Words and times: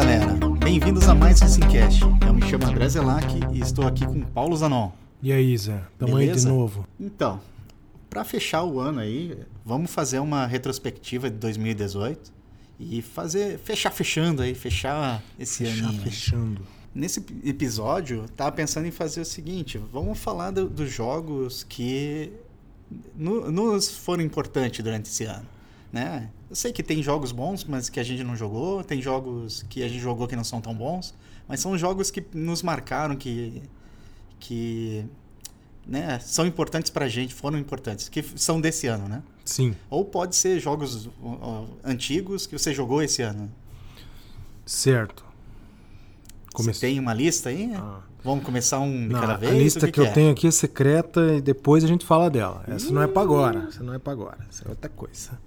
galera. 0.00 0.26
Bem-vindos 0.58 1.08
a 1.08 1.14
mais 1.14 1.42
um 1.42 1.48
Simcast. 1.48 2.00
Eu 2.26 2.32
me 2.32 2.42
chamo 2.48 2.64
André 2.66 2.88
Zelac 2.88 3.26
e 3.52 3.60
estou 3.60 3.86
aqui 3.86 4.06
com 4.06 4.20
Paulo 4.22 4.56
Zanon. 4.56 4.90
E 5.22 5.32
aí, 5.32 5.56
Zé? 5.58 5.82
Tamo 5.98 6.16
aí 6.16 6.30
de 6.32 6.46
novo. 6.46 6.86
Então, 6.98 7.40
para 8.08 8.24
fechar 8.24 8.64
o 8.64 8.80
ano 8.80 9.00
aí, 9.00 9.36
vamos 9.64 9.90
fazer 9.90 10.18
uma 10.18 10.46
retrospectiva 10.46 11.28
de 11.28 11.36
2018 11.36 12.32
e 12.78 13.02
fazer 13.02 13.58
fechar 13.58 13.90
fechando 13.90 14.40
aí, 14.42 14.54
fechar 14.54 15.22
esse 15.38 15.64
Fechar, 15.66 15.88
aninho. 15.88 16.02
fechando. 16.02 16.62
Nesse 16.94 17.24
episódio, 17.44 18.24
tava 18.36 18.52
pensando 18.52 18.86
em 18.86 18.90
fazer 18.90 19.20
o 19.20 19.24
seguinte: 19.26 19.78
vamos 19.92 20.18
falar 20.18 20.50
do- 20.50 20.68
dos 20.68 20.90
jogos 20.90 21.62
que 21.62 22.32
no- 23.14 23.50
nos 23.50 23.88
foram 23.90 24.22
importantes 24.24 24.82
durante 24.82 25.06
esse 25.06 25.24
ano, 25.24 25.46
né? 25.92 26.30
Eu 26.48 26.56
sei 26.56 26.72
que 26.72 26.82
tem 26.82 27.02
jogos 27.02 27.32
bons, 27.32 27.64
mas 27.64 27.88
que 27.88 27.98
a 28.00 28.02
gente 28.02 28.22
não 28.24 28.34
jogou, 28.36 28.82
tem 28.84 29.00
jogos 29.02 29.64
que 29.68 29.82
a 29.82 29.88
gente 29.88 30.00
jogou 30.00 30.26
que 30.28 30.36
não 30.36 30.44
são 30.44 30.60
tão 30.60 30.74
bons, 30.74 31.14
mas 31.48 31.60
são 31.60 31.76
jogos 31.78 32.10
que 32.10 32.24
nos 32.34 32.62
marcaram, 32.62 33.16
que 33.16 33.62
que 34.38 35.04
né, 35.86 36.18
são 36.20 36.46
importantes 36.46 36.90
pra 36.90 37.08
gente, 37.08 37.34
foram 37.34 37.58
importantes, 37.58 38.08
que 38.08 38.22
são 38.36 38.60
desse 38.60 38.86
ano, 38.86 39.06
né? 39.08 39.22
Sim, 39.44 39.74
Ou 39.90 40.04
pode 40.04 40.36
ser 40.36 40.58
jogos 40.60 41.08
antigos 41.84 42.46
que 42.46 42.56
você 42.58 42.72
jogou 42.72 43.02
esse 43.02 43.20
ano. 43.22 43.50
certo. 44.64 45.24
Come- 46.52 46.72
Você 46.74 46.80
tem 46.80 46.98
uma 46.98 47.14
lista 47.14 47.48
aí? 47.48 47.72
Ah. 47.74 48.00
Vamos 48.22 48.44
começar 48.44 48.78
um 48.80 48.90
de 49.08 49.12
Não, 49.14 49.20
cada 49.20 49.34
a 49.34 49.36
vez? 49.36 49.54
lista 49.54 49.86
O 49.86 49.92
que, 49.92 49.98
eu 50.00 50.04
é? 50.04 50.10
tenho 50.10 50.30
aqui 50.32 50.46
é 50.46 50.50
secreta 50.50 51.34
e 51.36 51.40
depois 51.40 51.82
a 51.82 51.86
gente 51.86 52.04
fala 52.04 52.28
dela. 52.28 52.62
Essa 52.68 52.92
não 52.92 53.00
é 53.02 53.06
pra 53.06 53.22
agora. 53.22 53.64
Essa 53.68 53.82
não 53.82 53.94
é 53.94 53.98
pra 53.98 54.12
agora. 54.12 54.38
Essa 54.48 54.66
é 54.66 54.68
outra 54.68 54.90
coisa. 54.90 55.38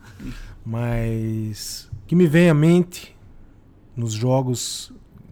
Mas 0.66 1.90
o 2.04 2.08
que 2.08 2.16
me 2.16 2.26
vem 2.26 2.50
à 2.50 2.54
mente 2.54 3.16
nos 3.96 4.14
jogos 4.14 4.92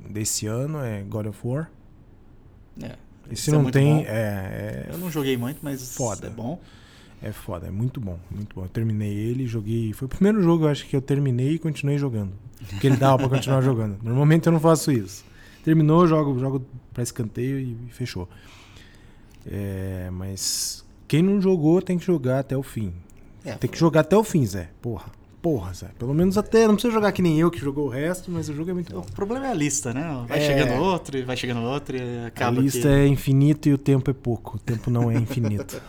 desse 0.09 0.45
ano 0.45 0.79
é 0.79 1.01
God 1.01 1.27
of 1.27 1.39
War. 1.43 1.71
É. 2.81 2.95
Esse 3.31 3.49
é 3.49 3.53
não 3.53 3.63
muito 3.63 3.73
tem. 3.73 4.05
É, 4.05 4.85
é, 4.87 4.89
Eu 4.91 4.97
não 4.97 5.09
joguei 5.09 5.35
muito, 5.37 5.59
mas 5.63 5.95
Foda. 5.95 6.27
é 6.27 6.29
bom. 6.29 6.59
é 7.23 7.31
foda, 7.31 7.67
é 7.67 7.71
muito 7.71 7.99
bom, 8.01 8.19
muito 8.29 8.55
bom. 8.55 8.63
Eu 8.65 8.69
terminei 8.69 9.11
ele, 9.13 9.47
joguei. 9.47 9.93
Foi 9.93 10.05
o 10.05 10.09
primeiro 10.09 10.43
jogo, 10.43 10.65
eu 10.65 10.69
acho 10.69 10.85
que 10.85 10.95
eu 10.95 11.01
terminei 11.01 11.53
e 11.53 11.59
continuei 11.59 11.97
jogando. 11.97 12.33
Porque 12.69 12.85
ele 12.87 12.97
dava 12.97 13.17
pra 13.17 13.29
continuar 13.29 13.61
jogando. 13.63 13.97
Normalmente 14.03 14.45
eu 14.47 14.51
não 14.51 14.59
faço 14.59 14.91
isso. 14.91 15.23
Terminou, 15.63 16.07
jogo, 16.07 16.39
jogo 16.39 16.65
pra 16.93 17.03
escanteio 17.03 17.59
e, 17.59 17.77
fechou. 17.91 18.27
É, 19.45 20.09
mas 20.11 20.83
quem 21.07 21.21
não 21.21 21.41
jogou 21.41 21.81
tem 21.81 21.97
que 21.97 22.05
jogar 22.05 22.39
até 22.39 22.55
o 22.57 22.63
fim. 22.63 22.93
É, 23.43 23.53
Tem 23.53 23.69
que 23.69 23.77
jogar 23.77 24.01
até 24.01 24.15
o 24.15 24.23
fim, 24.23 24.45
Zé. 24.45 24.69
Porra. 24.81 25.07
Porra, 25.41 25.73
Zé. 25.73 25.87
Pelo 25.97 26.13
menos 26.13 26.37
até. 26.37 26.67
Não 26.67 26.75
precisa 26.75 26.93
jogar 26.93 27.11
que 27.11 27.23
nem 27.23 27.39
eu 27.39 27.49
que 27.49 27.57
jogou 27.59 27.87
o 27.87 27.89
resto, 27.89 28.29
mas 28.29 28.47
o 28.49 28.53
jogo 28.53 28.69
é 28.69 28.73
muito 28.75 28.95
O 28.95 29.01
bom. 29.01 29.07
problema 29.15 29.47
é 29.47 29.49
a 29.49 29.53
lista, 29.55 29.91
né? 29.91 30.23
Vai 30.27 30.37
É. 30.37 30.41
chegando 30.45 30.79
outro, 30.79 31.25
vai 31.25 31.35
chegando 31.35 31.61
outro, 31.61 31.97
e 31.97 32.19
A 32.23 32.27
acaba 32.27 32.61
lista 32.61 32.81
que... 32.81 32.87
é 32.87 33.07
infinita 33.07 33.67
e 33.67 33.73
o 33.73 33.77
tempo 33.79 34.11
é 34.11 34.13
pouco. 34.13 34.57
O 34.57 34.59
tempo 34.59 34.91
não 34.91 35.09
é 35.09 35.15
infinito. 35.15 35.81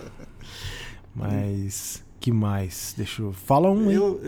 mas. 1.15 2.03
Que 2.19 2.33
mais? 2.33 2.95
Deixa 2.97 3.21
eu. 3.23 3.33
Fala 3.33 3.71
um 3.71 3.89
aí. 3.91 3.95
Eu, 3.97 4.21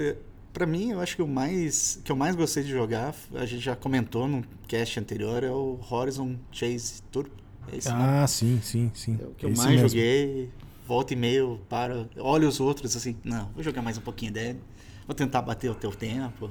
pra 0.55 0.65
mim, 0.65 0.93
eu 0.93 1.01
acho 1.01 1.17
que 1.17 1.23
o 1.23 1.29
mais 1.29 2.01
que 2.03 2.11
eu 2.11 2.17
mais 2.17 2.35
gostei 2.35 2.63
de 2.63 2.71
jogar, 2.71 3.15
a 3.35 3.45
gente 3.45 3.63
já 3.63 3.77
comentou 3.77 4.27
no 4.27 4.43
cast 4.67 4.99
anterior, 4.99 5.43
é 5.45 5.51
o 5.51 5.79
Horizon 5.91 6.37
Chase 6.51 7.03
Tour. 7.13 7.27
É 7.71 7.77
esse, 7.77 7.89
né? 7.89 7.95
Ah, 8.23 8.27
sim, 8.27 8.61
sim, 8.63 8.91
sim. 8.95 9.19
É 9.21 9.27
o 9.27 9.31
que 9.31 9.45
eu 9.47 9.51
mais 9.51 9.71
mesmo. 9.71 9.89
joguei. 9.89 10.49
Volta 10.87 11.13
e 11.15 11.17
meio, 11.17 11.61
para, 11.69 12.07
olha 12.19 12.47
os 12.47 12.61
outros 12.61 12.95
assim, 12.95 13.17
não, 13.25 13.49
vou 13.55 13.63
jogar 13.63 13.81
mais 13.81 13.97
um 13.97 14.03
pouquinho 14.03 14.31
dele, 14.31 14.61
vou 15.07 15.15
tentar 15.15 15.41
bater 15.41 15.71
o 15.71 15.75
teu 15.75 15.91
tempo, 15.91 16.51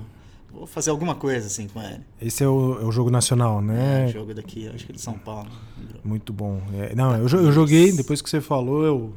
vou 0.52 0.66
fazer 0.66 0.90
alguma 0.90 1.14
coisa 1.14 1.46
assim 1.46 1.68
com 1.68 1.80
ele. 1.80 2.02
Esse 2.20 2.44
é 2.44 2.48
o, 2.48 2.82
é 2.82 2.84
o 2.84 2.92
jogo 2.92 3.12
nacional, 3.12 3.60
É, 3.60 3.62
né? 3.62 4.08
jogo 4.08 4.34
daqui, 4.34 4.68
acho 4.70 4.86
que 4.88 4.92
é 4.92 4.96
de 4.96 5.00
São 5.02 5.14
Paulo. 5.20 5.52
Muito 6.04 6.34
bom. 6.34 6.60
É, 6.74 6.96
não, 6.96 7.16
eu, 7.16 7.28
eu 7.28 7.52
joguei, 7.52 7.92
depois 7.92 8.22
que 8.24 8.30
você 8.30 8.42
falou, 8.42 8.84
eu. 8.84 9.14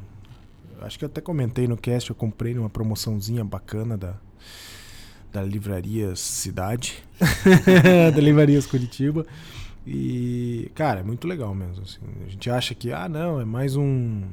Acho 0.81 0.99
que 0.99 1.03
eu 1.05 1.07
até 1.07 1.19
comentei 1.19 1.67
no 1.67 1.75
cast, 1.75 2.11
eu 2.11 2.15
comprei 2.15 2.53
numa 2.53 2.69
promoçãozinha 2.69 3.43
bacana 3.43 3.97
da, 3.97 4.13
da 5.31 5.41
Livrarias 5.43 6.19
Cidade. 6.19 7.03
da 8.15 8.21
Livrarias 8.21 8.65
Curitiba. 8.65 9.25
E, 9.85 10.69
cara, 10.75 10.99
é 10.99 11.03
muito 11.03 11.27
legal 11.27 11.53
mesmo. 11.55 11.83
assim. 11.83 11.99
A 12.25 12.29
gente 12.29 12.49
acha 12.49 12.75
que, 12.75 12.91
ah, 12.91 13.07
não, 13.07 13.39
é 13.39 13.45
mais 13.45 13.75
um. 13.75 14.23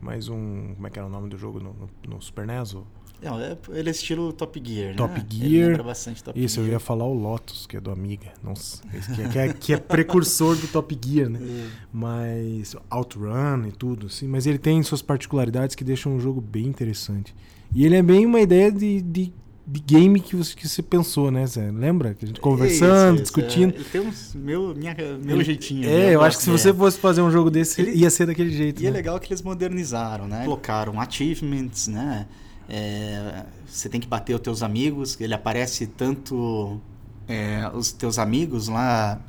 Mais 0.00 0.28
um. 0.28 0.74
Como 0.74 0.86
é 0.86 0.90
que 0.90 0.98
era 0.98 1.06
o 1.08 1.10
nome 1.10 1.28
do 1.28 1.38
jogo 1.38 1.58
no, 1.60 1.72
no- 1.74 2.14
no 2.16 2.22
Super 2.22 2.46
NES? 2.46 2.76
Não, 3.20 3.40
é, 3.40 3.58
ele 3.70 3.88
é 3.88 3.90
estilo 3.90 4.32
Top 4.32 4.62
Gear, 4.64 4.94
Top 4.94 5.12
né? 5.12 5.26
Gear. 5.28 5.82
bastante 5.82 6.22
Top 6.22 6.38
Isso, 6.40 6.60
eu 6.60 6.64
Gear. 6.66 6.74
ia 6.74 6.78
falar 6.78 7.04
o 7.04 7.12
Lotus, 7.12 7.66
que 7.66 7.76
é 7.76 7.80
do 7.80 7.90
Amiga. 7.90 8.32
Nossa, 8.44 8.80
esse 8.94 9.12
que 9.12 9.20
é, 9.22 9.28
que 9.28 9.38
é- 9.38 9.52
que 9.52 9.72
é 9.72 9.76
precursor 9.76 10.54
do 10.56 10.68
Top 10.68 10.96
Gear, 11.04 11.28
né? 11.28 11.40
É. 11.42 11.66
mas 11.92 12.76
Outrun 12.88 13.66
e 13.66 13.72
tudo, 13.72 14.06
assim, 14.06 14.28
mas 14.28 14.46
ele 14.46 14.58
tem 14.58 14.80
suas 14.84 15.02
particularidades 15.02 15.74
que 15.74 15.82
deixam 15.82 16.14
o 16.16 16.20
jogo 16.20 16.40
bem 16.40 16.66
interessante. 16.66 17.34
E 17.74 17.84
ele 17.84 17.96
é 17.96 18.02
bem 18.02 18.24
uma 18.24 18.40
ideia 18.40 18.70
de, 18.70 19.02
de, 19.02 19.32
de 19.70 19.80
game 19.80 20.18
que 20.18 20.34
você, 20.34 20.54
que 20.56 20.66
você 20.66 20.82
pensou, 20.82 21.30
né, 21.30 21.46
Zé? 21.46 21.70
Lembra? 21.70 22.14
Que 22.14 22.24
a 22.24 22.28
gente 22.28 22.40
conversando, 22.40 23.16
Isso, 23.16 23.24
isso, 23.24 23.34
discutindo. 23.34 23.74
é. 23.78 23.84
Tem 23.92 24.00
uns 24.00 24.34
meu, 24.34 24.74
minha, 24.74 24.96
meu 25.22 25.36
Ele- 25.36 25.44
jeitinho. 25.44 25.86
É, 25.88 26.14
eu 26.14 26.22
acho 26.22 26.38
que 26.38 26.44
se 26.44 26.50
gosto 26.50 26.62
você 26.62 26.72
fosse 26.74 26.98
fazer 26.98 27.20
um 27.20 27.30
jogo 27.30 27.50
desse, 27.50 27.80
Ele- 27.80 27.92
ia 27.92 28.08
ser 28.08 28.26
daquele 28.26 28.50
jeito. 28.50 28.82
E 28.82 28.86
é 28.86 28.90
né? 28.90 28.96
legal 28.96 29.20
que 29.20 29.28
eles 29.28 29.42
modernizaram, 29.42 30.26
né? 30.26 30.44
Colocaram 30.44 30.98
achievements, 30.98 31.86
né? 31.86 32.26
É, 32.68 33.44
você 33.66 33.88
tem 33.90 34.00
que 34.00 34.06
bater 34.08 34.34
os 34.34 34.40
teus 34.40 34.62
amigos. 34.62 35.20
Ele 35.20 35.34
aparece 35.34 35.86
tanto 35.86 36.80
é, 37.28 37.70
os 37.74 37.92
teus 37.92 38.18
amigos 38.18 38.68
lá 38.68 39.20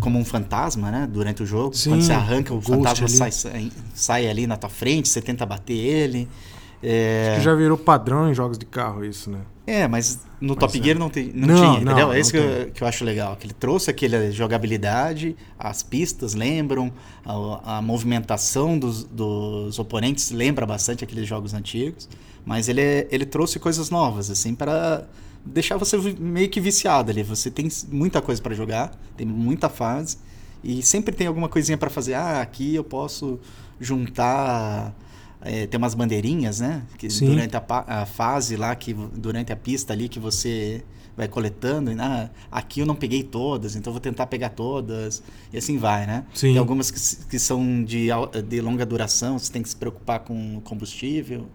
como 0.00 0.18
um 0.18 0.24
fantasma, 0.24 0.90
né? 0.90 1.08
Durante 1.10 1.42
o 1.42 1.46
jogo. 1.46 1.74
Sim, 1.76 1.90
Quando 1.90 2.02
você 2.02 2.12
arranca, 2.12 2.52
o 2.54 2.60
fantasma 2.60 3.06
ali. 3.06 3.32
sai, 3.32 3.70
sai 3.94 4.28
ali 4.28 4.46
na 4.46 4.56
tua 4.56 4.70
frente, 4.70 5.08
você 5.08 5.20
tenta 5.22 5.44
bater 5.46 5.74
ele. 5.74 6.28
É, 6.82 7.34
Que 7.36 7.42
já 7.44 7.54
virou 7.54 7.76
padrão 7.78 8.30
em 8.30 8.34
jogos 8.34 8.58
de 8.58 8.66
carro 8.66 9.04
isso, 9.04 9.30
né? 9.30 9.40
é, 9.66 9.88
mas 9.88 10.20
no 10.40 10.54
Mas 10.54 10.58
Top 10.58 10.78
é. 10.78 10.82
Gear 10.82 10.98
não, 10.98 11.08
tem, 11.08 11.32
não, 11.34 11.48
Não, 11.48 11.56
tinha, 11.56 11.76
entendeu? 11.82 12.06
não 12.08 12.12
É 12.12 12.20
isso 12.20 12.30
que 12.30 12.36
eu, 12.36 12.70
que 12.72 12.82
eu 12.82 12.86
acho 12.86 13.02
legal. 13.04 13.34
Que 13.36 13.46
ele 13.46 13.54
trouxe 13.54 13.90
aquela 13.90 14.30
jogabilidade, 14.30 15.34
as 15.58 15.82
pistas 15.82 16.34
lembram, 16.34 16.92
a, 17.24 17.78
a 17.78 17.82
movimentação 17.82 18.78
dos, 18.78 19.04
dos 19.04 19.78
oponentes 19.78 20.30
lembra 20.30 20.66
bastante 20.66 21.02
aqueles 21.02 21.26
jogos 21.26 21.54
antigos, 21.54 22.08
mas 22.44 22.68
ele, 22.68 22.82
é- 22.82 23.08
ele 23.10 23.24
trouxe 23.24 23.58
coisas 23.58 23.88
novas, 23.88 24.28
assim, 24.30 24.54
para 24.54 25.04
deixar 25.46 25.78
você 25.78 25.96
meio 26.18 26.50
que 26.50 26.60
viciado 26.60 27.10
ali. 27.10 27.22
Você 27.22 27.50
tem 27.50 27.66
muita 27.90 28.20
coisa 28.20 28.42
para 28.42 28.54
jogar, 28.54 28.92
tem 29.16 29.26
muita 29.26 29.70
fase, 29.70 30.18
e 30.62 30.82
sempre 30.82 31.14
tem 31.14 31.26
alguma 31.26 31.48
coisinha 31.48 31.78
para 31.78 31.88
fazer. 31.88 32.12
Ah, 32.14 32.42
aqui 32.42 32.74
eu 32.74 32.84
posso 32.84 33.40
juntar. 33.80 34.94
É, 35.44 35.66
tem 35.66 35.78
umas 35.78 35.94
bandeirinhas, 35.94 36.58
né? 36.60 36.82
Que 36.98 37.08
Sim. 37.10 37.26
durante 37.26 37.54
a, 37.56 37.64
a 37.86 38.06
fase 38.06 38.56
lá, 38.56 38.74
que 38.74 38.92
durante 38.94 39.52
a 39.52 39.56
pista 39.56 39.92
ali 39.92 40.08
que 40.08 40.18
você 40.18 40.82
vai 41.16 41.28
coletando. 41.28 41.92
E, 41.92 42.00
ah, 42.00 42.28
aqui 42.50 42.80
eu 42.80 42.86
não 42.86 42.94
peguei 42.96 43.22
todas, 43.22 43.76
então 43.76 43.92
vou 43.92 44.00
tentar 44.00 44.26
pegar 44.26 44.48
todas. 44.48 45.22
E 45.52 45.58
assim 45.58 45.76
vai, 45.78 46.06
né? 46.06 46.24
Sim. 46.34 46.48
Tem 46.48 46.58
algumas 46.58 46.90
que, 46.90 47.26
que 47.26 47.38
são 47.38 47.84
de, 47.84 48.08
de 48.48 48.60
longa 48.60 48.84
duração, 48.84 49.38
você 49.38 49.52
tem 49.52 49.62
que 49.62 49.68
se 49.68 49.76
preocupar 49.76 50.20
com 50.20 50.60
combustível. 50.64 51.46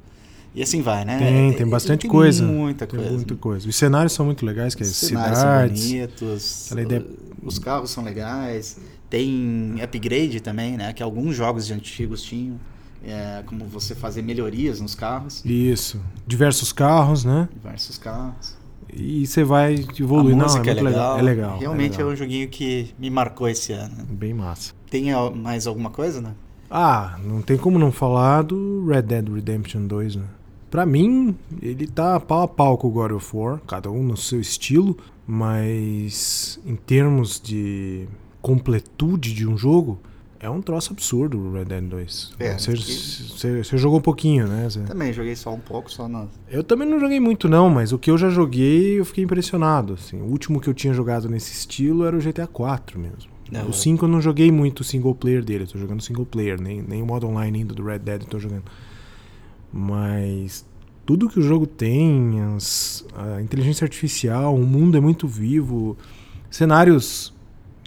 E 0.56 0.64
assim 0.64 0.82
vai, 0.82 1.06
né? 1.06 1.20
Tem, 1.20 1.54
tem 1.54 1.68
bastante 1.68 2.02
tem 2.02 2.10
coisa. 2.10 2.44
Muita 2.44 2.88
Tem 2.88 3.00
coisa. 3.00 3.16
muita 3.16 3.36
coisa. 3.36 3.70
Os 3.70 3.76
cenários 3.76 4.14
são 4.14 4.26
muito 4.26 4.44
legais, 4.46 4.74
que 4.74 4.82
é 4.82 4.86
Os 4.86 4.96
cenários 4.96 5.38
cidades. 5.38 5.82
são 5.84 5.98
bonitos, 5.98 6.72
ideia- 6.72 7.06
os 7.44 7.60
carros 7.60 7.92
são 7.92 8.04
legais, 8.04 8.78
tem 9.10 9.76
upgrade 9.84 10.40
também, 10.40 10.76
né? 10.76 10.92
Que 10.94 11.04
alguns 11.04 11.36
jogos 11.36 11.68
de 11.68 11.74
antigos 11.74 12.24
tinham, 12.24 12.60
é, 13.04 13.44
como 13.46 13.66
você 13.66 13.96
fazer 13.96 14.22
melhorias 14.22 14.80
nos 14.82 14.96
carros, 14.96 15.44
Isso. 15.46 16.00
Diversos 16.28 16.72
carros, 16.72 17.24
né? 17.24 17.48
diversos 17.54 17.98
carros. 17.98 18.58
E 18.92 19.26
você 19.28 19.44
vai 19.44 19.86
evoluir. 20.00 20.34
A 20.34 20.38
Não, 20.38 20.46
música 20.46 20.68
é 20.68 20.72
é 20.72 20.74
legal. 20.74 20.92
legal. 20.92 21.20
É 21.20 21.22
legal. 21.22 21.60
Realmente 21.60 21.94
é, 21.94 21.98
legal. 21.98 22.12
um 22.12 22.16
joguinho 22.16 22.50
que 22.50 22.92
me 22.98 23.10
marcou 23.10 23.48
esse 23.48 23.72
ano. 23.72 24.04
Bem 24.10 24.34
massa. 24.34 24.74
Tem 24.90 25.12
mais 25.36 25.68
alguma 25.68 25.92
coisa, 25.92 26.20
né? 26.20 26.34
Ah, 26.72 27.18
não 27.24 27.42
tem 27.42 27.56
como 27.58 27.78
não 27.78 27.92
falar 27.92 28.42
do 28.44 28.86
Red 28.88 29.04
Dead 29.04 29.28
Redemption 29.28 29.86
2, 29.86 30.16
né? 30.16 30.24
Pra 30.72 30.86
mim, 30.86 31.36
ele 31.62 31.88
tá 31.88 32.20
pau 32.20 32.44
a 32.44 32.48
pau 32.48 32.78
com 32.78 32.88
o 32.88 32.92
God 32.92 33.12
of 33.12 33.36
War, 33.36 33.60
cada 33.68 33.90
um 33.90 34.04
no 34.04 34.16
seu 34.18 34.40
estilo, 34.40 34.98
mas 35.26 36.60
em 36.66 36.76
termos 36.76 37.40
de 37.40 38.08
completude 38.42 39.34
de 39.34 39.48
um 39.48 39.58
jogo, 39.58 40.00
é 40.40 40.50
um 40.50 40.62
troço 40.62 40.94
absurdo 40.94 41.38
o 41.38 41.54
Red 41.54 41.66
Dead 41.66 41.84
2. 41.84 42.32
É, 42.40 42.58
você, 42.58 42.74
que- 42.74 43.64
você- 43.64 43.78
jogou 43.78 44.00
um 44.00 44.02
pouquinho, 44.02 44.48
né? 44.48 44.70
Zé? 44.70 44.82
Também 44.84 45.12
joguei 45.14 45.36
só 45.36 45.54
um 45.54 45.60
pouco, 45.60 45.92
só 45.92 46.08
na... 46.08 46.28
Eu 46.50 46.64
também 46.64 46.88
não 46.88 47.00
joguei 47.00 47.20
muito 47.20 47.48
não, 47.50 47.70
mas 47.70 47.92
o 47.92 48.00
que 48.00 48.10
eu 48.10 48.18
já 48.18 48.30
joguei 48.30 49.00
eu 49.00 49.06
fiquei 49.06 49.24
impressionado. 49.24 49.94
Assim. 49.94 50.22
O 50.22 50.26
último 50.26 50.60
que 50.62 50.70
eu 50.70 50.74
tinha 50.74 50.94
jogado 50.94 51.28
nesse 51.30 51.52
estilo 51.54 52.06
era 52.06 52.16
o 52.16 52.20
GTA 52.22 52.48
4 52.48 52.98
mesmo. 53.00 53.30
É, 53.52 53.64
o 53.64 53.74
5 53.74 54.06
eu 54.06 54.10
não 54.10 54.22
joguei 54.22 54.52
muito 54.52 54.82
o 54.82 54.84
single 54.84 55.16
player 55.16 55.44
dele, 55.44 55.64
eu 55.64 55.68
tô 55.68 55.80
jogando 55.80 56.02
single 56.04 56.26
player, 56.26 56.62
nem, 56.62 56.82
nem 56.84 57.02
o 57.02 57.06
modo 57.06 57.28
online 57.28 57.60
ainda 57.60 57.74
do 57.74 57.84
Red 57.84 57.98
Dead 58.00 58.22
eu 58.22 58.28
tô 58.28 58.38
jogando. 58.38 58.64
Mas 59.74 60.66
tudo 61.06 61.28
que 61.30 61.40
o 61.40 61.42
jogo 61.42 61.66
tem, 61.68 62.40
as- 62.56 63.06
a 63.16 63.42
inteligência 63.42 63.86
artificial, 63.86 64.56
o 64.56 64.66
mundo 64.66 64.98
é 64.98 65.02
muito 65.02 65.28
vivo, 65.28 65.98
cenários 66.50 67.34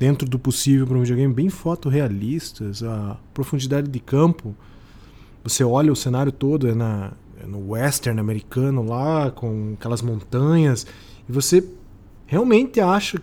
dentro 0.03 0.29
do 0.29 0.37
possível 0.37 0.85
para 0.85 0.97
um 0.97 1.01
videogame 1.03 1.33
bem 1.33 1.49
fotorrealistas, 1.49 2.83
a 2.83 3.17
profundidade 3.33 3.89
de 3.89 4.01
campo. 4.01 4.53
Você 5.45 5.63
olha 5.63 5.93
o 5.93 5.97
cenário 5.97 6.33
todo, 6.33 6.69
é, 6.69 6.75
na, 6.75 7.13
é 7.41 7.47
no 7.47 7.71
western 7.71 8.19
americano 8.19 8.83
lá, 8.83 9.31
com 9.31 9.75
aquelas 9.79 10.03
montanhas, 10.03 10.85
e 11.29 11.31
você 11.31 11.65
realmente 12.27 12.81
acha, 12.81 13.23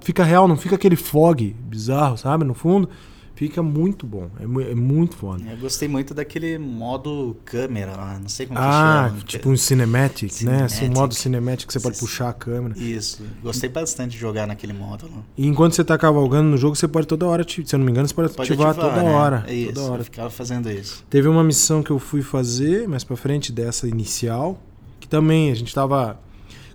fica 0.00 0.22
real, 0.22 0.46
não 0.46 0.56
fica 0.56 0.76
aquele 0.76 0.94
fog 0.94 1.56
bizarro, 1.64 2.16
sabe, 2.16 2.44
no 2.44 2.54
fundo. 2.54 2.88
Fica 3.34 3.62
muito 3.62 4.06
bom. 4.06 4.30
É, 4.38 4.44
é 4.44 4.74
muito 4.74 5.16
foda. 5.16 5.42
Eu 5.50 5.56
gostei 5.56 5.88
muito 5.88 6.12
daquele 6.12 6.58
modo 6.58 7.36
câmera 7.44 7.96
lá. 7.96 8.18
Não 8.18 8.28
sei 8.28 8.46
como 8.46 8.58
ah, 8.58 9.04
que 9.04 9.10
chama. 9.10 9.26
tipo 9.26 9.50
um 9.50 9.56
cinematic, 9.56 10.30
cinematic, 10.30 10.60
né? 10.60 10.64
Assim, 10.64 10.88
um 10.88 10.92
modo 10.92 11.14
cinematic 11.14 11.66
que 11.66 11.72
você 11.72 11.80
pode 11.80 11.98
puxar 11.98 12.28
a 12.28 12.32
câmera. 12.32 12.78
Isso. 12.78 13.22
Gostei 13.42 13.70
bastante 13.70 14.12
de 14.12 14.18
jogar 14.18 14.46
naquele 14.46 14.72
modo 14.72 15.06
lá. 15.06 15.22
E 15.36 15.46
enquanto 15.46 15.74
você 15.74 15.82
tá 15.82 15.96
cavalgando 15.96 16.50
no 16.50 16.56
jogo, 16.56 16.76
você 16.76 16.86
pode 16.86 17.06
toda 17.06 17.26
hora, 17.26 17.44
se 17.48 17.64
eu 17.72 17.78
não 17.78 17.86
me 17.86 17.90
engano, 17.90 18.06
você 18.06 18.14
pode, 18.14 18.34
pode 18.34 18.52
ativar, 18.52 18.70
ativar, 18.70 18.90
toda 18.90 19.02
né? 19.02 19.10
hora. 19.10 19.44
É 19.48 19.54
isso. 19.54 19.72
Toda 19.72 19.92
hora. 19.92 20.00
Eu 20.00 20.04
ficava 20.04 20.30
fazendo 20.30 20.70
isso. 20.70 21.04
Teve 21.08 21.26
uma 21.26 21.42
missão 21.42 21.82
que 21.82 21.90
eu 21.90 21.98
fui 21.98 22.22
fazer 22.22 22.86
mais 22.86 23.02
pra 23.02 23.16
frente 23.16 23.50
dessa 23.50 23.88
inicial, 23.88 24.60
que 25.00 25.08
também 25.08 25.50
a 25.50 25.54
gente 25.54 25.74
tava 25.74 26.20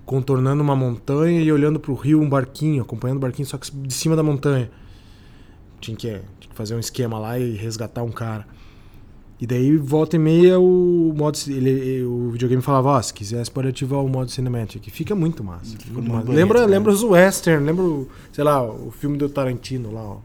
contornando 0.06 0.64
uma 0.64 0.76
montanha 0.76 1.42
e 1.42 1.52
olhando 1.52 1.80
pro 1.80 1.94
rio 1.94 2.22
um 2.22 2.30
barquinho, 2.30 2.82
acompanhando 2.82 3.18
o 3.18 3.22
barquinho, 3.22 3.46
só 3.46 3.58
que 3.58 3.70
de 3.70 3.94
cima 3.94 4.16
da 4.16 4.24
montanha. 4.24 4.72
Tinha 5.80 5.96
que 5.96 6.22
fazer 6.58 6.76
um 6.76 6.80
esquema 6.80 7.20
lá 7.20 7.40
e 7.40 7.56
resgatar 7.56 8.04
um 8.04 8.12
cara. 8.12 8.46
E 9.40 9.46
daí, 9.46 9.78
volta 9.78 10.16
e 10.16 10.20
meia, 10.20 10.60
o 10.60 11.14
modo 11.16 11.38
ele, 11.48 12.04
o 12.04 12.32
videogame 12.32 12.62
falava, 12.62 12.90
ó, 12.90 12.98
oh, 12.98 13.04
se 13.04 13.14
quiser, 13.14 13.46
você 13.46 13.52
pode 13.52 13.68
ativar 13.68 14.04
o 14.04 14.10
modo 14.10 14.32
cinematic. 14.32 14.90
Fica 14.90 15.14
muito 15.14 15.44
massa. 15.44 15.78
Fica 15.78 15.94
muito 15.94 16.12
massa. 16.12 16.32
lembra, 16.32 16.62
né? 16.62 16.66
lembra 16.66 16.92
os 16.92 17.04
western, 17.04 17.64
lembra, 17.64 17.84
sei 18.34 18.44
lá, 18.44 18.64
o 18.64 18.90
filme 18.90 19.16
do 19.16 19.30
Tarantino 19.30 19.94
lá, 19.94 20.02
ó, 20.02 20.18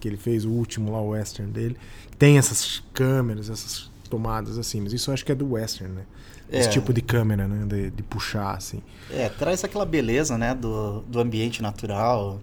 que 0.00 0.08
ele 0.08 0.16
fez, 0.16 0.46
o 0.46 0.50
último 0.50 0.90
lá, 0.90 1.00
o 1.02 1.08
western 1.08 1.52
dele. 1.52 1.76
Tem 2.18 2.38
essas 2.38 2.82
câmeras, 2.94 3.50
essas 3.50 3.90
tomadas 4.08 4.56
assim, 4.56 4.80
mas 4.80 4.94
isso 4.94 5.10
eu 5.10 5.14
acho 5.14 5.24
que 5.24 5.32
é 5.32 5.34
do 5.34 5.52
western, 5.52 5.92
né? 5.92 6.02
É. 6.50 6.60
Esse 6.60 6.70
tipo 6.70 6.94
de 6.94 7.02
câmera, 7.02 7.46
né? 7.46 7.66
De, 7.66 7.90
de, 7.90 8.02
puxar, 8.02 8.56
assim. 8.56 8.80
É, 9.10 9.28
traz 9.28 9.64
aquela 9.64 9.84
beleza, 9.84 10.38
né? 10.38 10.54
Do, 10.54 11.00
do 11.00 11.20
ambiente 11.20 11.60
natural 11.60 12.40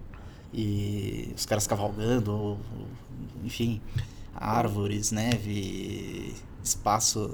e 0.53 1.33
os 1.35 1.45
caras 1.45 1.65
cavalgando, 1.65 2.57
enfim, 3.43 3.81
árvores, 4.35 5.11
neve, 5.11 6.33
espaço 6.63 7.29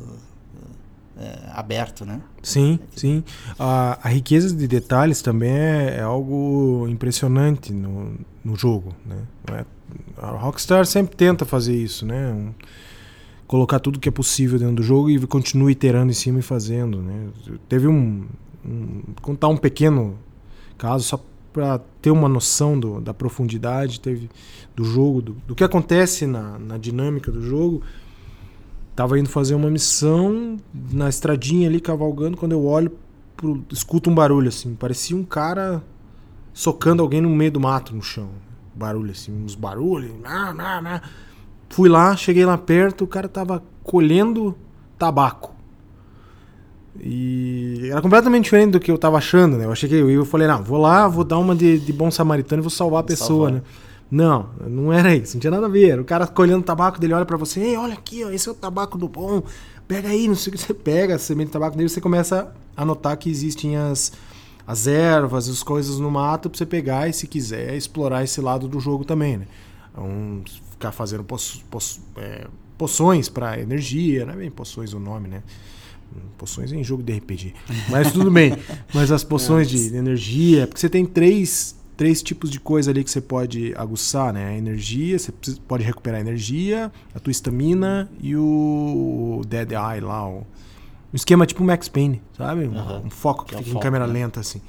é, 1.17 1.49
aberto, 1.51 2.05
né? 2.05 2.21
Sim, 2.41 2.79
sim. 2.95 3.23
A, 3.59 3.99
a 4.01 4.09
riqueza 4.09 4.55
de 4.55 4.67
detalhes 4.67 5.21
também 5.21 5.51
é, 5.51 5.97
é 5.97 6.01
algo 6.01 6.87
impressionante 6.89 7.73
no, 7.73 8.13
no 8.43 8.55
jogo, 8.55 8.95
né? 9.05 9.17
É, 9.51 9.65
a 10.17 10.31
Rockstar 10.31 10.85
sempre 10.85 11.15
tenta 11.15 11.45
fazer 11.45 11.75
isso, 11.75 12.05
né? 12.05 12.31
Um, 12.31 12.53
colocar 13.47 13.79
tudo 13.79 13.99
que 13.99 14.07
é 14.07 14.11
possível 14.11 14.59
dentro 14.59 14.75
do 14.75 14.83
jogo 14.83 15.09
e 15.09 15.19
continua 15.25 15.71
iterando 15.71 16.11
em 16.11 16.15
cima 16.15 16.39
e 16.39 16.43
fazendo, 16.43 17.01
né? 17.01 17.29
Teve 17.67 17.87
um, 17.87 18.25
um 18.63 19.01
contar 19.21 19.47
um 19.47 19.57
pequeno 19.57 20.17
caso 20.77 21.03
só 21.03 21.25
para 21.51 21.79
ter 22.01 22.11
uma 22.11 22.29
noção 22.29 22.79
do, 22.79 23.01
da 23.01 23.13
profundidade 23.13 23.99
teve, 23.99 24.29
do 24.75 24.83
jogo, 24.83 25.21
do, 25.21 25.33
do 25.47 25.55
que 25.55 25.63
acontece 25.63 26.25
na, 26.25 26.57
na 26.59 26.77
dinâmica 26.77 27.31
do 27.31 27.41
jogo. 27.41 27.81
Tava 28.95 29.17
indo 29.17 29.29
fazer 29.29 29.55
uma 29.55 29.69
missão 29.69 30.57
na 30.91 31.07
estradinha 31.09 31.67
ali 31.67 31.79
cavalgando, 31.79 32.37
quando 32.37 32.51
eu 32.51 32.65
olho, 32.65 32.91
pro, 33.35 33.63
escuto 33.71 34.09
um 34.09 34.15
barulho 34.15 34.49
assim, 34.49 34.75
parecia 34.75 35.15
um 35.15 35.23
cara 35.23 35.81
socando 36.53 37.01
alguém 37.01 37.21
no 37.21 37.29
meio 37.29 37.51
do 37.51 37.59
mato 37.59 37.95
no 37.95 38.01
chão. 38.01 38.29
Barulho 38.75 39.11
assim, 39.11 39.31
uns 39.31 39.55
barulhos. 39.55 40.11
Fui 41.69 41.87
lá, 41.87 42.15
cheguei 42.15 42.45
lá 42.45 42.57
perto, 42.57 43.03
o 43.03 43.07
cara 43.07 43.27
tava 43.27 43.63
colhendo 43.83 44.55
tabaco. 44.97 45.55
E 46.99 47.89
era 47.91 48.01
completamente 48.01 48.45
diferente 48.45 48.71
do 48.71 48.79
que 48.79 48.91
eu 48.91 48.97
tava 48.97 49.17
achando, 49.17 49.57
né? 49.57 49.65
Eu 49.65 49.71
achei 49.71 49.87
que 49.87 49.95
eu, 49.95 50.09
eu 50.09 50.25
falei, 50.25 50.47
não, 50.47 50.63
vou 50.63 50.77
lá, 50.77 51.07
vou 51.07 51.23
dar 51.23 51.37
uma 51.37 51.55
de, 51.55 51.79
de 51.79 51.93
bom 51.93 52.09
samaritano 52.09 52.61
e 52.61 52.63
vou 52.63 52.69
salvar 52.69 53.01
a 53.01 53.03
pessoa, 53.03 53.49
salvar. 53.49 53.51
né? 53.53 53.61
Não, 54.11 54.49
não 54.67 54.91
era 54.91 55.15
isso, 55.15 55.35
não 55.35 55.41
tinha 55.41 55.51
nada 55.51 55.67
a 55.67 55.69
ver. 55.69 55.89
Era 55.89 56.01
o 56.01 56.05
cara 56.05 56.25
colhendo 56.25 56.63
tabaco 56.63 56.99
dele, 56.99 57.13
olha 57.13 57.25
para 57.25 57.37
você, 57.37 57.59
ei, 57.59 57.77
olha 57.77 57.93
aqui, 57.93 58.23
ó, 58.23 58.31
esse 58.31 58.49
é 58.49 58.51
o 58.51 58.55
tabaco 58.55 58.97
do 58.97 59.07
bom, 59.07 59.43
pega 59.87 60.09
aí, 60.09 60.27
não 60.27 60.35
sei 60.35 60.51
o 60.51 60.55
que 60.55 60.61
você 60.61 60.73
pega, 60.73 61.15
a 61.15 61.19
semente 61.19 61.47
de 61.47 61.53
tabaco 61.53 61.77
dele, 61.77 61.89
você 61.89 62.01
começa 62.01 62.51
a 62.75 62.83
notar 62.83 63.15
que 63.17 63.29
existem 63.29 63.77
as, 63.77 64.11
as 64.65 64.87
ervas, 64.87 65.47
as 65.47 65.61
coisas 65.61 65.99
no 65.99 66.09
mato 66.09 66.49
pra 66.49 66.57
você 66.57 66.65
pegar 66.65 67.07
e, 67.07 67.13
se 67.13 67.27
quiser, 67.27 67.75
explorar 67.75 68.23
esse 68.23 68.41
lado 68.41 68.67
do 68.67 68.79
jogo 68.79 69.05
também, 69.05 69.37
né? 69.37 69.47
Um, 69.97 70.41
ficar 70.71 70.91
fazendo 70.91 71.23
po, 71.23 71.35
po, 71.69 71.79
é, 72.17 72.47
poções 72.77 73.27
para 73.27 73.59
energia, 73.59 74.25
não 74.25 74.33
é 74.33 74.37
bem 74.37 74.49
poções 74.49 74.93
o 74.93 74.99
nome, 74.99 75.27
né? 75.27 75.43
Poções 76.37 76.71
em 76.71 76.83
jogo 76.83 77.03
de 77.03 77.13
RPG. 77.13 77.53
Mas 77.89 78.11
tudo 78.11 78.31
bem. 78.31 78.55
Mas 78.93 79.11
as 79.11 79.23
poções 79.23 79.69
de 79.69 79.95
energia, 79.95 80.65
porque 80.67 80.79
você 80.79 80.89
tem 80.89 81.05
três, 81.05 81.75
três 81.97 82.23
tipos 82.23 82.49
de 82.49 82.59
coisa 82.59 82.91
ali 82.91 83.03
que 83.03 83.11
você 83.11 83.19
pode 83.19 83.73
aguçar, 83.75 84.31
né? 84.31 84.47
A 84.47 84.57
energia, 84.57 85.19
você 85.19 85.33
pode 85.67 85.83
recuperar 85.83 86.19
a 86.19 86.21
energia, 86.21 86.91
a 87.13 87.19
tua 87.19 87.31
estamina 87.31 88.09
e 88.21 88.35
o 88.35 89.41
Dead 89.47 89.71
Eye 89.71 89.99
lá, 89.99 90.27
o, 90.27 90.39
um 90.39 91.15
esquema 91.15 91.45
tipo 91.45 91.63
Max 91.63 91.89
Payne, 91.89 92.21
sabe? 92.37 92.67
Um, 92.67 93.05
um 93.05 93.09
foco 93.09 93.43
que, 93.43 93.51
que 93.51 93.55
é 93.55 93.57
fica 93.59 93.71
foco, 93.71 93.79
em 93.79 93.83
câmera 93.83 94.07
né? 94.07 94.13
lenta 94.13 94.39
assim. 94.39 94.61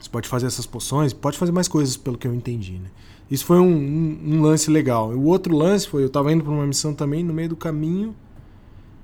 Você 0.00 0.08
pode 0.08 0.28
fazer 0.28 0.46
essas 0.46 0.66
poções, 0.66 1.12
pode 1.12 1.38
fazer 1.38 1.52
mais 1.52 1.68
coisas 1.68 1.96
pelo 1.96 2.16
que 2.16 2.26
eu 2.26 2.34
entendi, 2.34 2.72
né? 2.72 2.88
Isso 3.30 3.44
foi 3.44 3.58
um, 3.58 3.66
um, 3.66 4.18
um 4.24 4.42
lance 4.42 4.70
legal. 4.70 5.10
O 5.10 5.24
outro 5.24 5.56
lance 5.56 5.88
foi, 5.88 6.02
eu 6.04 6.10
tava 6.10 6.32
indo 6.32 6.44
para 6.44 6.52
uma 6.52 6.66
missão 6.66 6.92
também, 6.92 7.22
no 7.22 7.32
meio 7.32 7.50
do 7.50 7.56
caminho, 7.56 8.14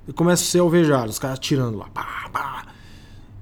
e 0.08 0.12
começa 0.12 0.42
a 0.42 0.46
ser 0.46 0.60
alvejado, 0.60 1.10
os 1.10 1.18
caras 1.18 1.38
tirando 1.38 1.76
lá. 1.76 1.88
Pá, 1.90 2.28
pá. 2.32 2.66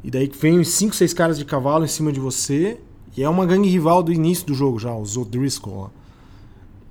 E 0.03 0.11
daí 0.11 0.29
vem 0.29 0.59
uns 0.59 0.69
5, 0.69 0.95
6 0.95 1.15
caras 1.15 1.39
de 1.39 1.45
cavalo 1.45 1.85
em 1.85 1.89
cima 1.89 2.13
de 2.13 2.19
você. 2.19 2.81
E 3.17 3.23
é 3.23 3.29
uma 3.29 3.47
gangue 3.47 3.69
rival 3.69 4.03
do 4.03 4.13
início 4.13 4.45
do 4.47 4.53
jogo 4.53 4.79
já, 4.79 4.95
os 4.95 5.17
O'Driscoll 5.17 5.83
lá. 5.85 5.91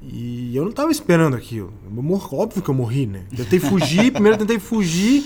E 0.01 0.55
eu 0.55 0.63
não 0.63 0.71
tava 0.71 0.91
esperando 0.91 1.35
aquilo. 1.35 1.73
Eu 1.83 2.21
óbvio 2.33 2.61
que 2.61 2.69
eu 2.69 2.73
morri, 2.73 3.05
né? 3.05 3.23
Tentei 3.35 3.59
fugir, 3.59 4.11
primeiro 4.13 4.37
tentei 4.37 4.59
fugir. 4.59 5.25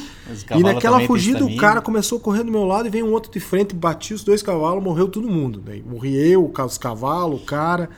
E 0.56 0.63
naquela 0.63 1.00
fugida 1.01 1.46
o 1.46 1.56
cara 1.58 1.82
começou 1.82 2.18
a 2.18 2.22
correr 2.22 2.44
do 2.44 2.51
meu 2.51 2.63
lado 2.63 2.88
e 2.88 2.89
veio 2.89 3.06
um 3.06 3.12
outro 3.12 3.32
de 3.32 3.39
frente, 3.39 3.75
bati 3.75 4.13
os 4.13 4.24
dois 4.24 4.41
cavalos, 4.41 4.84
morreu 4.84 5.08
todo 5.08 5.27
mundo. 5.27 5.62
Daí 5.63 5.84
morri 5.84 6.15
eu, 6.15 6.51
os 6.65 6.77
cavalos, 6.77 7.41
o 7.41 7.46
cara. 7.46 7.89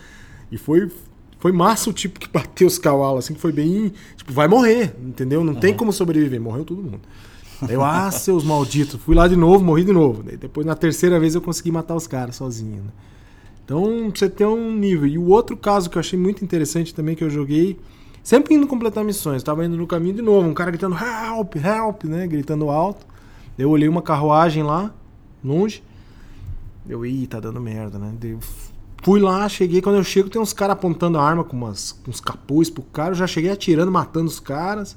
E 0.51 0.57
foi, 0.57 0.91
foi 1.41 1.51
massa 1.51 1.89
o 1.89 1.93
tipo 1.93 2.19
que 2.19 2.29
bateu 2.29 2.67
os 2.67 2.77
cavalos, 2.77 3.25
assim, 3.25 3.33
que 3.33 3.41
foi 3.41 3.51
bem. 3.51 3.91
Tipo, 4.15 4.31
vai 4.31 4.47
morrer, 4.47 4.95
entendeu? 5.03 5.43
Não 5.43 5.53
uhum. 5.53 5.59
tem 5.59 5.75
como 5.75 5.91
sobreviver, 5.91 6.39
morreu 6.39 6.63
todo 6.63 6.83
mundo. 6.83 7.01
Aí 7.63 7.73
eu, 7.73 7.83
ah, 7.83 8.11
seus 8.11 8.43
malditos, 8.43 9.01
fui 9.01 9.15
lá 9.15 9.27
de 9.27 9.35
novo, 9.35 9.65
morri 9.65 9.83
de 9.83 9.91
novo. 9.91 10.21
Daí 10.21 10.37
depois, 10.37 10.67
na 10.67 10.75
terceira 10.75 11.19
vez, 11.19 11.33
eu 11.33 11.41
consegui 11.41 11.71
matar 11.71 11.95
os 11.95 12.05
caras 12.05 12.35
sozinho. 12.35 12.83
Né? 12.83 12.89
Então, 13.65 14.11
você 14.13 14.29
tem 14.29 14.45
um 14.45 14.75
nível. 14.75 15.07
E 15.07 15.17
o 15.17 15.29
outro 15.29 15.57
caso 15.57 15.89
que 15.89 15.97
eu 15.97 15.99
achei 15.99 16.17
muito 16.17 16.43
interessante 16.43 16.93
também, 16.93 17.15
que 17.15 17.23
eu 17.23 17.29
joguei, 17.29 17.79
sempre 18.21 18.53
indo 18.53 18.67
completar 18.67 19.03
missões, 19.03 19.41
tava 19.41 19.65
indo 19.65 19.75
no 19.75 19.87
caminho 19.87 20.13
de 20.13 20.21
novo, 20.21 20.47
um 20.47 20.53
cara 20.53 20.69
gritando 20.69 20.95
help, 20.95 21.55
help, 21.55 22.03
né? 22.03 22.27
Gritando 22.27 22.69
alto. 22.69 23.03
Eu 23.57 23.71
olhei 23.71 23.89
uma 23.89 24.03
carruagem 24.03 24.61
lá, 24.61 24.93
longe. 25.43 25.83
Eu, 26.87 27.03
ih, 27.03 27.25
tá 27.25 27.39
dando 27.39 27.59
merda, 27.59 27.97
né? 27.97 28.13
Daí, 28.19 28.37
Fui 29.01 29.19
lá, 29.19 29.49
cheguei, 29.49 29.81
quando 29.81 29.95
eu 29.95 30.03
chego 30.03 30.29
tem 30.29 30.39
uns 30.39 30.53
caras 30.53 30.73
apontando 30.73 31.17
a 31.17 31.23
arma 31.23 31.43
com 31.43 31.57
umas, 31.57 31.99
uns 32.07 32.21
capuz 32.21 32.69
pro 32.69 32.83
cara, 32.83 33.11
eu 33.11 33.15
já 33.15 33.25
cheguei 33.25 33.49
atirando, 33.49 33.91
matando 33.91 34.27
os 34.27 34.39
caras. 34.39 34.95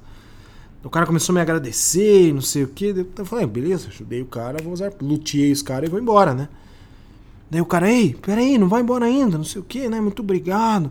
O 0.83 0.91
cara 0.91 1.07
começou 1.07 1.33
a 1.33 1.35
me 1.35 1.41
agradecer, 1.41 2.33
não 2.35 2.43
sei 2.43 2.65
o 2.65 2.69
que. 2.69 3.07
Eu 3.17 3.25
falei, 3.25 3.47
beleza, 3.47 3.89
ajudei 3.89 4.21
o 4.21 4.27
cara, 4.27 4.63
vou 4.63 4.75
usar, 4.75 4.93
luteei 5.01 5.51
os 5.51 5.63
caras 5.63 5.89
e 5.89 5.91
vou 5.91 5.99
embora, 5.99 6.35
né? 6.35 6.49
Daí 7.51 7.63
o 7.63 7.67
cara, 7.67 7.91
ei, 7.91 8.15
peraí, 8.15 8.59
não 8.59 8.69
vai 8.69 8.83
embora 8.83 9.07
ainda, 9.07 9.39
não 9.39 9.45
sei 9.45 9.63
o 9.63 9.65
que, 9.65 9.89
né? 9.89 9.99
Muito 10.03 10.21
obrigado. 10.21 10.91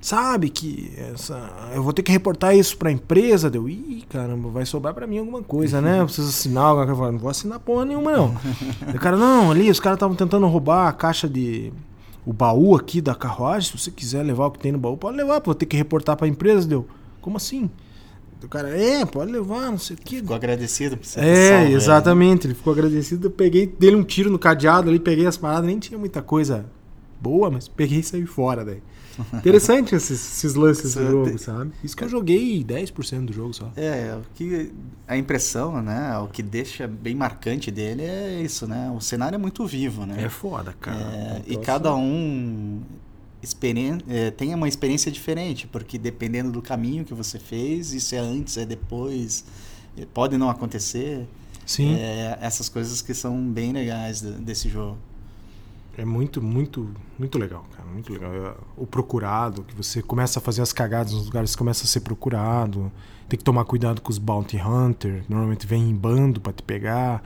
Sabe 0.00 0.50
que 0.50 0.92
essa, 0.96 1.72
eu 1.74 1.82
vou 1.82 1.92
ter 1.92 2.02
que 2.02 2.12
reportar 2.12 2.54
isso 2.54 2.76
pra 2.76 2.92
empresa. 2.92 3.50
Deu, 3.50 3.68
ih, 3.68 4.04
caramba, 4.08 4.50
vai 4.50 4.64
sobrar 4.64 4.94
pra 4.94 5.06
mim 5.06 5.18
alguma 5.18 5.42
coisa, 5.42 5.80
né? 5.80 6.00
Eu 6.00 6.04
preciso 6.04 6.28
assinar 6.28 6.64
alguma 6.64 6.86
coisa. 6.86 7.12
Não 7.12 7.18
vou 7.18 7.30
assinar 7.30 7.58
porra 7.58 7.86
nenhuma, 7.86 8.12
não. 8.12 8.36
o 8.94 9.00
cara, 9.00 9.16
não, 9.16 9.50
ali, 9.50 9.68
os 9.68 9.80
caras 9.80 9.96
estavam 9.96 10.14
tentando 10.14 10.46
roubar 10.46 10.86
a 10.88 10.92
caixa 10.92 11.28
de 11.28 11.72
o 12.26 12.32
baú 12.32 12.74
aqui 12.74 13.00
da 13.00 13.14
carruagem, 13.14 13.70
se 13.70 13.78
você 13.78 13.90
quiser 13.90 14.22
levar 14.22 14.46
o 14.46 14.50
que 14.50 14.58
tem 14.58 14.72
no 14.72 14.78
baú, 14.78 14.96
pode 14.96 15.16
levar, 15.16 15.40
vou 15.40 15.54
ter 15.54 15.66
que 15.66 15.76
reportar 15.76 16.16
para 16.16 16.26
a 16.26 16.28
empresa, 16.28 16.66
deu. 16.66 16.86
Como 17.20 17.36
assim? 17.36 17.70
O 18.42 18.48
cara, 18.48 18.68
é, 18.68 19.06
pode 19.06 19.32
levar, 19.32 19.70
não 19.70 19.78
sei 19.78 19.96
o 19.96 19.98
que. 19.98 20.16
Ficou 20.16 20.36
agradecido 20.36 20.98
por 20.98 21.06
você 21.06 21.18
É, 21.18 21.70
exatamente, 21.70 22.46
ele 22.46 22.54
ficou 22.54 22.74
agradecido. 22.74 23.28
Eu 23.28 23.30
peguei 23.30 23.66
dele 23.66 23.96
um 23.96 24.02
tiro 24.02 24.28
no 24.28 24.38
cadeado 24.38 24.90
ali, 24.90 24.98
peguei 24.98 25.26
as 25.26 25.36
paradas, 25.36 25.64
nem 25.64 25.78
tinha 25.78 25.98
muita 25.98 26.20
coisa 26.20 26.66
boa, 27.24 27.50
mas 27.50 27.66
peguei 27.66 28.00
e 28.00 28.02
saí 28.02 28.26
fora 28.26 28.62
daí. 28.64 28.82
Interessante 29.32 29.94
esses, 29.96 30.20
esses 30.20 30.54
lances 30.54 30.94
do 30.94 31.10
jogo, 31.10 31.38
sabe? 31.38 31.72
Isso 31.82 31.96
que 31.96 32.04
eu 32.04 32.08
joguei 32.08 32.62
10% 32.62 33.24
do 33.24 33.32
jogo 33.32 33.54
só. 33.54 33.72
É, 33.76 34.14
o 34.14 34.22
que 34.34 34.72
a 35.08 35.16
impressão, 35.16 35.80
né, 35.80 36.18
o 36.18 36.28
que 36.28 36.42
deixa 36.42 36.86
bem 36.86 37.14
marcante 37.14 37.70
dele 37.70 38.02
é 38.02 38.42
isso, 38.42 38.66
né? 38.66 38.92
O 38.94 39.00
cenário 39.00 39.36
é 39.36 39.38
muito 39.38 39.66
vivo, 39.66 40.04
né? 40.04 40.22
É 40.22 40.28
foda, 40.28 40.74
cara. 40.78 40.98
É, 40.98 41.42
e 41.46 41.56
cada 41.56 41.94
um 41.94 42.82
é, 44.08 44.30
tem 44.30 44.54
uma 44.54 44.68
experiência 44.68 45.10
diferente, 45.10 45.66
porque 45.66 45.98
dependendo 45.98 46.50
do 46.50 46.60
caminho 46.62 47.04
que 47.04 47.14
você 47.14 47.38
fez, 47.38 47.92
isso 47.92 48.14
é 48.14 48.18
antes, 48.18 48.56
é 48.56 48.66
depois, 48.66 49.44
é, 49.96 50.06
pode 50.06 50.36
não 50.36 50.50
acontecer. 50.50 51.26
Sim. 51.66 51.94
É, 51.94 52.38
essas 52.42 52.68
coisas 52.68 53.00
que 53.00 53.14
são 53.14 53.40
bem 53.40 53.72
legais 53.72 54.20
desse 54.20 54.68
jogo. 54.68 54.98
É 55.96 56.04
muito, 56.04 56.42
muito, 56.42 56.88
muito 57.18 57.38
legal, 57.38 57.64
cara. 57.76 57.88
Muito 57.88 58.12
legal. 58.12 58.34
É, 58.34 58.54
o 58.76 58.86
procurado, 58.86 59.62
que 59.62 59.74
você 59.74 60.02
começa 60.02 60.38
a 60.38 60.42
fazer 60.42 60.62
as 60.62 60.72
cagadas 60.72 61.12
nos 61.12 61.26
lugares, 61.26 61.50
você 61.50 61.56
começa 61.56 61.84
a 61.84 61.86
ser 61.86 62.00
procurado. 62.00 62.90
Tem 63.28 63.38
que 63.38 63.44
tomar 63.44 63.64
cuidado 63.64 64.00
com 64.00 64.10
os 64.10 64.18
bounty 64.18 64.56
hunter. 64.56 65.24
Normalmente 65.28 65.66
vem 65.66 65.88
em 65.88 65.94
bando 65.94 66.40
para 66.40 66.52
te 66.52 66.62
pegar. 66.62 67.22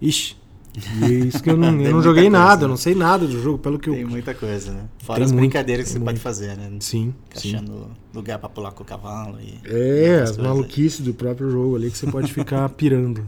Ixi. 0.00 0.36
E 1.00 1.04
é 1.04 1.08
isso 1.08 1.42
que 1.42 1.50
eu 1.50 1.56
não, 1.56 1.68
eu 1.80 1.90
não 1.90 2.02
joguei 2.02 2.24
coisa, 2.24 2.38
nada, 2.38 2.64
eu 2.64 2.68
não 2.68 2.76
sei 2.76 2.94
nada 2.94 3.26
do 3.26 3.40
jogo, 3.40 3.58
pelo 3.58 3.78
que 3.78 3.90
tem 3.90 3.94
eu. 3.94 4.04
Tem 4.04 4.10
muita 4.10 4.34
coisa, 4.34 4.72
né? 4.72 4.84
Fora 4.98 5.16
tem 5.16 5.24
as 5.24 5.32
muito, 5.32 5.42
brincadeiras 5.42 5.86
que 5.86 5.92
você 5.92 5.98
muito. 5.98 6.08
pode 6.08 6.20
fazer, 6.20 6.56
né? 6.56 6.70
Sim. 6.80 7.14
Achando 7.34 7.72
sim. 7.72 7.88
lugar 8.14 8.38
para 8.38 8.48
pular 8.48 8.72
com 8.72 8.82
o 8.82 8.86
cavalo. 8.86 9.38
E, 9.40 9.58
é, 9.64 10.20
as 10.22 10.36
maluquices 10.36 11.00
do 11.00 11.14
próprio 11.14 11.50
jogo 11.50 11.76
ali 11.76 11.90
que 11.90 11.96
você 11.96 12.06
pode 12.06 12.32
ficar 12.32 12.68
pirando. 12.76 13.26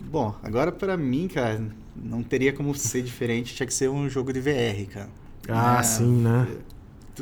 Bom, 0.00 0.34
agora 0.42 0.70
para 0.70 0.96
mim, 0.96 1.26
cara, 1.26 1.60
não 1.96 2.22
teria 2.22 2.52
como 2.52 2.74
ser 2.74 3.02
diferente, 3.02 3.54
tinha 3.54 3.66
que 3.66 3.74
ser 3.74 3.88
um 3.88 4.08
jogo 4.08 4.32
de 4.32 4.40
VR, 4.40 4.90
cara. 4.92 5.10
Ah, 5.48 5.78
é, 5.80 5.82
sim, 5.82 6.16
né? 6.22 6.48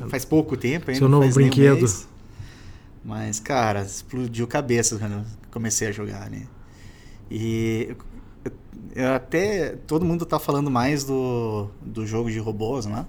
Faz 0.09 0.25
pouco 0.25 0.57
tempo 0.57 0.91
ainda. 0.91 0.99
Seu 0.99 1.09
novo 1.09 1.29
brinquedo. 1.35 1.81
Mês, 1.81 2.09
mas, 3.05 3.41
cara, 3.41 3.83
explodiu 3.83 4.47
cabeça 4.47 4.97
quando 4.99 5.13
eu 5.13 5.25
comecei 5.51 5.89
a 5.89 5.93
jogar, 5.93 6.31
né? 6.31 6.47
E 7.31 7.95
eu 8.95 9.13
até. 9.15 9.77
Todo 9.87 10.05
mundo 10.05 10.25
tá 10.25 10.39
falando 10.39 10.71
mais 10.71 11.05
do, 11.05 11.69
do 11.81 12.07
jogo 12.07 12.31
de 12.31 12.39
robôs, 12.39 12.87
né? 12.87 13.07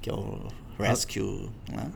Que 0.00 0.10
é 0.10 0.12
o 0.12 0.48
Rescue, 0.78 1.48
né? 1.70 1.90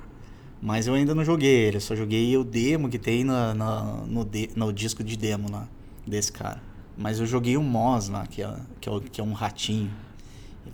Mas 0.61 0.87
eu 0.87 0.95
ainda 0.95 1.15
não 1.15 1.25
joguei 1.25 1.67
ele, 1.67 1.77
eu 1.77 1.81
só 1.81 1.95
joguei 1.95 2.37
o 2.37 2.43
demo 2.43 2.89
que 2.89 2.99
tem 2.99 3.23
na, 3.23 3.55
na 3.55 3.83
no, 4.07 4.25
de, 4.25 4.51
no 4.57 4.73
disco 4.73 5.05
de 5.05 5.17
demo 5.17 5.51
lá, 5.51 5.69
desse 6.05 6.33
cara. 6.33 6.61
Mas 6.99 7.21
eu 7.21 7.27
joguei 7.27 7.57
o 7.57 7.63
Moz 7.63 8.09
lá, 8.09 8.27
que 8.27 8.43
é, 8.43 8.57
que 8.81 8.91
é, 8.91 9.01
que 9.13 9.21
é 9.21 9.25
um 9.25 9.33
ratinho. 9.33 9.89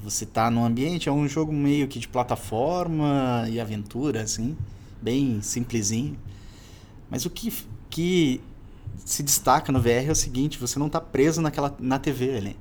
Você 0.03 0.25
tá 0.25 0.51
no 0.51 0.65
ambiente, 0.65 1.07
é 1.07 1.13
um 1.13 1.29
jogo 1.29 1.53
meio 1.53 1.87
que 1.87 1.99
de 1.99 2.09
plataforma 2.09 3.47
e 3.51 3.61
aventura, 3.61 4.23
assim, 4.23 4.57
bem 5.03 5.43
simplesinho. 5.43 6.19
Mas 7.11 7.27
o 7.27 7.31
que, 7.31 7.53
que 7.91 8.41
se 9.05 9.23
destaca 9.23 9.71
no 9.71 9.81
VR 9.81 10.09
é 10.09 10.11
o 10.13 10.17
seguinte, 10.17 10.59
você 10.59 10.79
não 10.79 10.89
tá 10.89 10.99
preso 10.99 11.43
naquela, 11.43 11.77
na 11.79 11.99
TV 11.99 12.37
ali. 12.39 12.57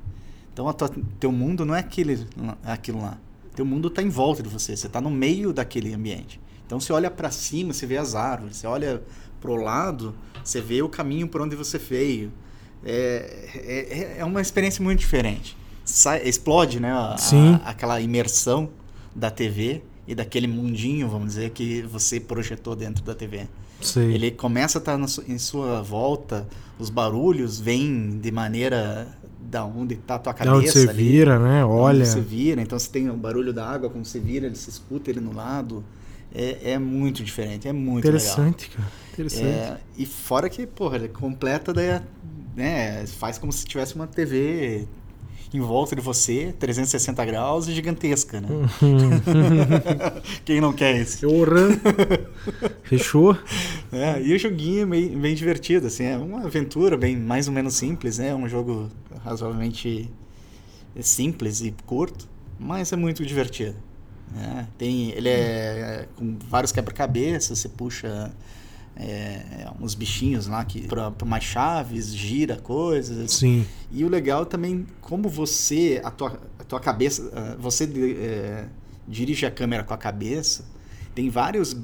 Então 0.52 0.72
tua, 0.74 0.92
teu 1.20 1.32
mundo 1.32 1.64
não 1.64 1.74
é 1.74 1.80
aquele, 1.80 2.28
aquilo 2.66 3.02
lá. 3.02 3.18
Teu 3.56 3.66
mundo 3.66 3.90
tá 3.90 4.02
em 4.02 4.10
volta 4.10 4.44
de 4.44 4.50
você, 4.50 4.76
você 4.76 4.90
tá 4.90 5.00
no 5.00 5.10
meio 5.10 5.54
daquele 5.54 5.94
ambiente. 5.94 6.40
Então 6.66 6.82
você 6.82 6.92
olha 6.92 7.10
para 7.10 7.32
cima, 7.32 7.72
você 7.72 7.86
vê 7.86 7.98
as 7.98 8.14
árvores, 8.14 8.58
você 8.58 8.68
olha 8.68 9.02
pro 9.40 9.56
lado, 9.56 10.14
você 10.44 10.60
vê 10.60 10.82
o 10.82 10.90
caminho 10.90 11.30
por 11.30 11.42
onde 11.42 11.56
você 11.56 11.78
veio 11.78 12.32
é, 12.86 13.50
é, 13.56 14.16
é 14.20 14.26
uma 14.26 14.42
experiência 14.42 14.84
muito 14.84 15.00
diferente. 15.00 15.58
Sai, 15.86 16.22
explode, 16.28 16.80
né? 16.80 16.92
A, 16.92 17.16
a, 17.16 17.70
aquela 17.70 18.00
imersão 18.00 18.70
da 19.16 19.30
TV 19.30 19.82
e 20.08 20.16
daquele 20.16 20.48
mundinho, 20.48 21.08
vamos 21.08 21.30
dizer, 21.30 21.52
que 21.52 21.82
você 21.84 22.20
projetou 22.20 22.76
dentro 22.76 23.04
da 23.04 23.16
TV. 23.16 23.48
Sei. 23.82 24.14
Ele 24.14 24.32
começa 24.32 24.78
a 24.78 24.80
estar 24.80 25.00
em 25.28 25.38
sua 25.38 25.82
volta, 25.82 26.48
os 26.80 26.90
barulhos 26.90 27.60
vêm 27.60 28.20
de 28.22 28.32
maneira 28.32 29.08
da 29.40 29.66
onde 29.66 29.96
está 29.96 30.16
a 30.16 30.20
tua 30.20 30.34
cabeça. 30.34 30.52
Da 30.52 30.58
onde 30.58 30.72
você 30.72 30.90
ali, 30.90 31.04
vira, 31.04 31.38
né? 31.38 31.66
Olha. 31.66 32.06
você 32.06 32.22
vira, 32.22 32.62
então 32.62 32.80
você 32.80 32.90
tem 32.90 33.10
o 33.10 33.14
barulho 33.14 33.54
da 33.54 33.68
água, 33.68 33.90
quando 33.90 34.06
você 34.06 34.20
vira, 34.20 34.46
ele 34.46 34.56
se 34.56 34.70
escuta 34.70 35.10
ele 35.10 35.20
no 35.20 35.34
lado. 35.34 35.84
É, 36.34 36.72
é 36.72 36.80
muito 36.80 37.24
diferente, 37.24 37.68
é 37.68 37.74
muito 37.74 38.08
Interessante, 38.08 38.70
legal. 38.70 38.90
cara. 38.90 39.03
Interessante. 39.14 39.46
É, 39.46 39.78
e 39.98 40.06
fora 40.06 40.50
que, 40.50 40.66
porra, 40.66 40.96
ele 40.98 41.08
completa 41.08 41.72
daí 41.72 42.02
né, 42.56 43.06
faz 43.06 43.38
como 43.38 43.52
se 43.52 43.66
tivesse 43.66 43.96
uma 43.96 44.08
TV 44.08 44.88
em 45.54 45.60
volta 45.60 45.96
de 45.96 46.02
você, 46.02 46.54
360 46.58 47.24
graus 47.26 47.68
e 47.68 47.74
gigantesca, 47.74 48.42
né? 48.42 48.48
Quem 50.44 50.60
não 50.60 50.74
quer 50.74 51.00
isso? 51.00 51.28
Porra! 51.28 51.70
Fechou? 52.82 53.38
É, 53.92 54.20
e 54.20 54.34
o 54.34 54.40
joguinho 54.40 54.82
é 54.82 54.86
bem, 54.88 55.10
bem 55.10 55.36
divertido, 55.36 55.86
assim, 55.86 56.06
é 56.06 56.18
uma 56.18 56.44
aventura 56.44 56.98
bem 56.98 57.16
mais 57.16 57.48
ou 57.48 57.54
menos 57.54 57.76
simples, 57.76 58.18
né? 58.18 58.30
É 58.30 58.36
um 58.36 58.50
jogo 58.50 58.90
razoavelmente 59.24 60.10
simples 61.02 61.62
e 61.62 61.72
curto, 61.86 62.28
mas 62.60 62.92
é 62.92 62.96
muito 62.96 63.24
divertido. 63.24 63.76
Né? 64.32 64.68
Tem, 64.76 65.12
ele 65.12 65.30
é 65.30 66.08
com 66.16 66.36
vários 66.50 66.72
quebra-cabeças, 66.72 67.60
você 67.60 67.70
puxa 67.70 68.34
é, 68.96 69.68
uns 69.80 69.96
bichinhos 69.96 70.48
lá 70.48 70.64
que 70.64 70.88
para 70.88 71.12
mais 71.26 71.44
chaves, 71.44 72.16
gira 72.16 72.58
coisas. 72.58 73.32
Sim. 73.32 73.66
E 73.92 74.04
o 74.04 74.10
legal 74.10 74.46
também 74.46 74.86
como 75.02 75.28
você 75.28 76.02
a 76.04 76.12
tua, 76.12 76.40
a 76.60 76.64
tua 76.64 76.80
cabeça, 76.80 77.30
ah, 77.34 77.56
você 77.60 77.86
é, 77.86 78.66
dirige 79.08 79.46
a 79.46 79.52
câmera 79.52 79.84
com 79.84 79.94
a 79.94 79.98
cabeça. 79.98 80.66
Tem 81.16 81.30
várias 81.30 81.76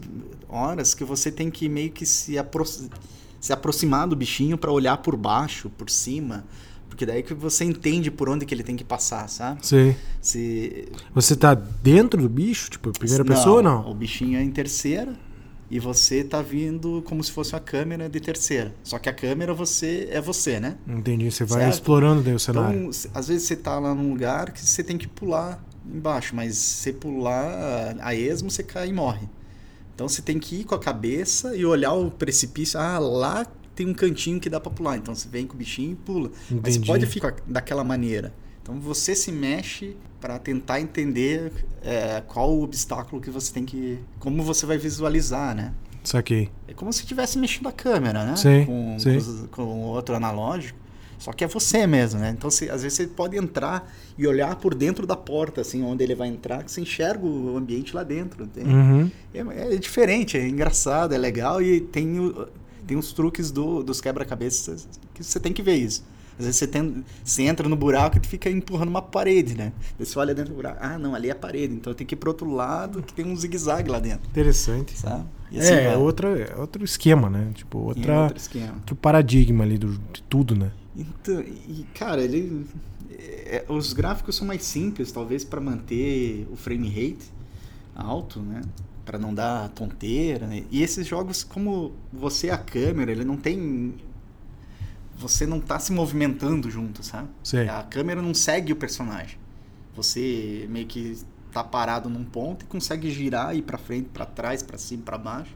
horas 0.48 0.94
que 0.94 1.04
você 1.04 1.32
tem 1.32 1.51
que 1.51 1.70
meio 1.70 1.92
que 1.92 2.06
se, 2.06 2.38
apro 2.38 2.66
se 2.66 3.54
aproximar 3.54 4.08
do 4.08 4.16
bichinho 4.16 4.58
para 4.58 4.72
olhar 4.72 4.98
por 4.98 5.16
baixo, 5.16 5.70
por 5.70 5.89
cima. 5.89 6.46
Porque 6.89 7.06
daí 7.06 7.24
que 7.24 7.34
você 7.34 7.63
entende 7.63 8.12
por 8.12 8.28
onde 8.28 8.46
que 8.46 8.54
ele 8.54 8.63
tem 8.63 8.75
que 8.75 8.84
passar, 8.84 9.30
sabe? 9.30 9.66
Sim. 9.66 9.96
Se... 10.20 10.92
Você 11.13 11.36
tá 11.36 11.54
dentro 11.54 12.22
do 12.22 12.28
bicho? 12.28 12.72
Tipo, 12.72 12.92
primeira 12.92 13.24
não, 13.24 13.34
pessoa 13.34 13.58
ou 13.58 13.63
não? 13.63 13.89
O 13.89 13.94
bichinho 13.94 14.38
é 14.38 14.44
em 14.44 14.51
terceira 14.51 15.16
e 15.70 15.80
você 15.80 16.24
tá 16.24 16.42
vindo 16.42 17.02
como 17.06 17.24
se 17.24 17.32
fosse 17.32 17.54
uma 17.54 17.60
câmera 17.60 18.10
de 18.10 18.20
terceira. 18.20 18.74
Só 18.84 18.98
que 18.98 19.08
a 19.08 19.14
câmera 19.14 19.54
você 19.54 20.08
é 20.12 20.20
você, 20.20 20.60
né? 20.60 20.78
Entendi. 20.88 21.32
Você 21.32 21.46
vai 21.46 21.62
certo? 21.62 21.74
explorando 21.74 22.22
daí 22.22 22.34
o 22.34 22.40
cenário. 22.40 22.90
Então, 22.90 23.12
às 23.14 23.28
vezes 23.28 23.48
você 23.48 23.56
tá 23.56 23.78
lá 23.78 23.94
num 23.94 24.10
lugar 24.10 24.52
que 24.52 24.66
você 24.66 24.84
tem 24.84 24.98
que 24.98 25.08
pular 25.08 25.64
embaixo, 25.86 26.36
mas 26.36 26.58
se 26.58 26.94
pular 26.94 27.96
a 28.00 28.16
esmo, 28.16 28.50
você 28.50 28.64
cai 28.64 28.90
e 28.90 28.94
morre. 28.94 29.28
Então 29.94 30.08
você 30.08 30.22
tem 30.22 30.40
que 30.40 30.62
ir 30.62 30.64
com 30.64 30.76
a 30.76 30.80
cabeça 30.80 31.56
e 31.56 31.66
olhar 31.66 31.94
o 31.94 32.10
precipício. 32.10 32.80
Ah, 32.80 32.98
lá 33.00 33.46
tem 33.76 33.88
um 33.88 33.94
cantinho 33.94 34.40
que 34.40 34.50
dá 34.50 34.60
para 34.60 34.72
pular. 34.72 34.98
Então 34.98 35.14
você 35.14 35.28
vem 35.28 35.46
com 35.46 35.56
o 35.56 35.58
bichinho 35.58 35.92
e 35.92 35.96
pula. 35.96 36.32
Entendi. 36.50 36.80
Mas 36.80 36.88
pode 36.88 37.06
ficar 37.06 37.36
daquela 37.46 37.84
maneira. 37.84 38.34
Então 38.70 38.80
você 38.80 39.16
se 39.16 39.32
mexe 39.32 39.98
para 40.22 40.38
tentar 40.38 40.80
entender 40.80 41.52
é, 41.82 42.22
qual 42.28 42.56
o 42.56 42.62
obstáculo 42.62 43.20
que 43.20 43.32
você 43.32 43.52
tem 43.52 43.66
que. 43.66 43.98
como 44.20 44.44
você 44.44 44.64
vai 44.64 44.78
visualizar, 44.78 45.56
né? 45.56 45.74
Saquei. 46.04 46.52
É 46.68 46.74
como 46.74 46.94
se 46.94 47.02
estivesse 47.02 47.40
mexendo 47.40 47.68
a 47.68 47.72
câmera, 47.72 48.24
né? 48.24 48.36
Sim, 48.36 48.66
com, 48.66 49.00
sim. 49.00 49.48
Com, 49.48 49.82
outro 49.82 50.16
analógico. 50.16 50.78
Só 51.18 51.34
que 51.34 51.44
é 51.44 51.48
você 51.48 51.88
mesmo, 51.88 52.20
né? 52.20 52.30
Então, 52.30 52.50
você, 52.50 52.70
às 52.70 52.84
vezes 52.84 52.98
você 52.98 53.08
pode 53.08 53.36
entrar 53.36 53.92
e 54.18 54.26
olhar 54.28 54.56
por 54.56 54.76
dentro 54.76 55.06
da 55.08 55.18
porta, 55.18 55.62
assim, 55.62 55.84
onde 55.84 56.04
ele 56.04 56.16
vai 56.16 56.28
entrar, 56.30 56.64
que 56.64 56.72
você 56.72 56.80
enxerga 56.80 57.26
o 57.26 57.58
ambiente 57.58 57.94
lá 57.96 58.04
dentro. 58.04 58.48
Uhum. 58.56 59.12
É, 59.34 59.74
é, 59.74 59.78
diferente, 59.78 60.38
é 60.38 60.48
engraçado, 60.48 61.14
é 61.14 61.18
legal 61.18 61.62
e 61.62 61.82
tem, 61.82 62.20
o, 62.20 62.48
tem 62.88 62.96
os 62.96 63.12
truques 63.12 63.52
do, 63.52 63.84
dos 63.84 64.00
quebra-cabeças 64.00 64.88
que 65.14 65.24
você 65.24 65.40
tem 65.40 65.52
que 65.52 65.62
ver 65.62 65.76
isso. 65.76 66.06
Às 66.39 66.46
vezes 66.46 66.55
você, 66.55 66.67
tem, 66.67 67.03
você 67.22 67.43
entra 67.43 67.67
no 67.67 67.75
buraco 67.75 68.17
e 68.17 68.25
fica 68.25 68.50
empurrando 68.50 68.88
uma 68.88 69.01
parede, 69.01 69.55
né? 69.55 69.74
Você 70.00 70.17
olha 70.17 70.34
dentro 70.34 70.53
do 70.53 70.55
buraco, 70.55 70.79
ah, 70.79 70.98
não, 70.98 71.13
ali 71.13 71.27
é 71.27 71.34
a 71.34 71.36
parede, 71.36 71.74
então 71.74 71.93
tenho 71.93 72.08
que 72.08 72.15
ir 72.15 72.17
pro 72.17 72.29
outro 72.29 72.50
lado 72.50 73.03
que 73.03 73.13
tem 73.13 73.25
um 73.25 73.36
zigue-zague 73.36 73.89
lá 73.89 74.00
dentro. 74.00 74.29
Interessante. 74.29 74.98
Sabe? 74.98 75.25
Assim 75.51 75.74
é, 75.74 75.98
outra, 75.98 76.29
é 76.39 76.55
outro 76.55 76.84
esquema, 76.86 77.29
né? 77.29 77.51
Tipo, 77.53 77.79
outra, 77.79 78.13
é 78.13 78.22
outro 78.22 78.38
esquema. 78.38 78.74
Outro 78.75 78.96
paradigma 78.96 79.65
ali 79.65 79.77
do, 79.77 79.98
de 80.13 80.24
tudo, 80.24 80.55
né? 80.55 80.72
Então, 80.96 81.41
e, 81.41 81.86
cara, 81.93 82.22
ele. 82.22 82.65
É, 83.12 83.65
os 83.67 83.91
gráficos 83.91 84.38
são 84.38 84.48
mais 84.48 84.63
simples, 84.63 85.12
talvez 85.12 85.43
para 85.43 85.60
manter 85.60 86.48
o 86.51 86.55
frame 86.55 86.88
rate 86.88 87.31
alto, 87.96 88.39
né? 88.39 88.62
Para 89.03 89.17
não 89.17 89.34
dar 89.34 89.69
tonteira. 89.69 90.48
Né? 90.48 90.63
E 90.72 90.81
esses 90.81 91.05
jogos, 91.05 91.43
como 91.43 91.91
você 92.13 92.48
é 92.48 92.51
a 92.51 92.58
câmera, 92.58 93.12
ele 93.12 93.25
não 93.25 93.36
tem 93.36 93.96
você 95.20 95.46
não 95.46 95.60
tá 95.60 95.78
se 95.78 95.92
movimentando 95.92 96.72
junto, 96.72 97.04
sabe? 97.04 97.28
Sim. 97.44 97.68
A 97.68 97.84
câmera 97.84 98.22
não 98.22 98.34
segue 98.34 98.72
o 98.72 98.76
personagem. 98.76 99.38
Você 99.96 100.66
meio 100.70 100.88
que 100.88 101.20
tá 101.52 101.62
parado 101.62 102.10
num 102.10 102.24
ponto 102.24 102.64
e 102.64 102.66
consegue 102.68 103.12
girar 103.12 103.56
ir 103.56 103.64
para 103.64 103.78
frente, 103.78 104.10
para 104.14 104.26
trás, 104.26 104.64
para 104.64 104.78
cima, 104.78 105.04
para 105.04 105.18
baixo. 105.18 105.56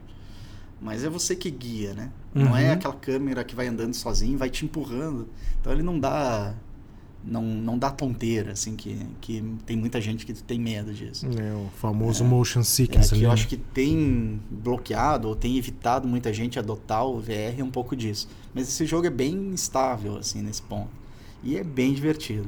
Mas 0.80 1.02
é 1.02 1.08
você 1.08 1.34
que 1.34 1.50
guia, 1.50 1.94
né? 1.94 2.10
Uhum. 2.34 2.44
Não 2.44 2.56
é 2.56 2.66
uhum. 2.66 2.72
aquela 2.72 2.94
câmera 2.94 3.42
que 3.42 3.54
vai 3.54 3.66
andando 3.68 3.94
sozinho, 3.94 4.36
vai 4.36 4.50
te 4.50 4.66
empurrando. 4.66 5.28
Então 5.60 5.72
ele 5.72 5.82
não 5.82 5.98
dá 5.98 6.54
não, 7.26 7.42
não 7.42 7.78
dá 7.78 7.90
tonteira, 7.90 8.52
assim, 8.52 8.76
que, 8.76 8.98
que 9.20 9.42
tem 9.64 9.76
muita 9.76 10.00
gente 10.00 10.26
que 10.26 10.32
tem 10.34 10.58
medo 10.58 10.92
disso. 10.92 11.26
É, 11.26 11.54
o 11.54 11.68
famoso 11.78 12.22
É. 12.22 12.26
motion 12.26 12.60
É, 12.60 12.64
sickness 12.64 13.08
que 13.08 13.14
ali, 13.14 13.24
eu 13.24 13.28
né? 13.28 13.34
acho 13.34 13.48
que 13.48 13.56
tem 13.56 14.40
bloqueado 14.50 15.28
ou 15.28 15.34
tem 15.34 15.56
evitado 15.56 16.06
muita 16.06 16.32
gente 16.32 16.58
adotar 16.58 17.06
o 17.06 17.18
VR 17.20 17.62
um 17.62 17.70
pouco 17.70 17.96
disso. 17.96 18.28
Mas 18.54 18.68
esse 18.68 18.84
jogo 18.86 19.06
é 19.06 19.10
bem 19.10 19.52
estável, 19.54 20.16
assim, 20.18 20.42
nesse 20.42 20.62
ponto. 20.62 20.90
E 21.42 21.56
é 21.56 21.64
bem 21.64 21.92
divertido. 21.94 22.46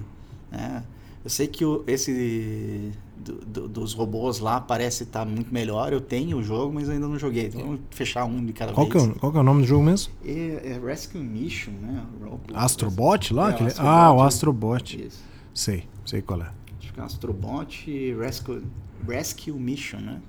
né? 0.50 0.82
Eu 1.24 1.30
sei 1.30 1.46
que 1.48 1.64
o- 1.64 1.82
esse 1.88 2.92
do- 3.18 3.44
do- 3.46 3.68
dos 3.68 3.92
robôs 3.92 4.38
lá 4.38 4.60
parece 4.60 5.02
estar 5.04 5.24
muito 5.24 5.52
melhor. 5.52 5.92
Eu 5.92 6.00
tenho 6.00 6.38
o 6.38 6.42
jogo, 6.42 6.72
mas 6.74 6.88
ainda 6.88 7.08
não 7.08 7.18
joguei. 7.18 7.46
Então 7.46 7.60
vamos 7.62 7.80
fechar 7.90 8.24
um 8.24 8.44
de 8.44 8.52
cada 8.52 8.72
Qual 8.72 8.86
que, 8.88 8.96
é, 8.96 9.00
vez. 9.00 9.12
o- 9.16 9.18
qual 9.18 9.32
que 9.32 9.38
é 9.38 9.40
o 9.40 9.44
nome 9.44 9.62
do 9.62 9.66
jogo 9.66 9.84
mesmo? 9.84 10.12
É, 10.24 10.72
é 10.74 10.80
Rescue 10.84 11.20
Mission, 11.20 11.72
né? 11.72 12.02
Robo- 12.22 12.42
Astrobot 12.54 13.32
lá? 13.34 13.48
É, 13.48 13.50
Aquele- 13.54 13.68
Astrobot. 13.70 13.90
Ah, 13.94 14.12
o 14.12 14.22
Astrobot. 14.22 15.06
Isso. 15.06 15.22
Sei, 15.54 15.84
sei 16.04 16.22
qual 16.22 16.42
é. 16.42 16.50
Acho 16.80 16.92
que 16.92 17.00
é 17.00 17.02
Astrobot 17.02 17.90
e 17.90 18.14
Rescue, 18.14 18.62
Rescue 19.08 19.52
Mission, 19.52 19.98
né? 20.00 20.20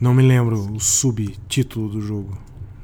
Não 0.00 0.12
me 0.14 0.22
lembro 0.22 0.72
o 0.74 0.80
subtítulo 0.80 1.88
do 1.88 2.00
jogo. 2.00 2.36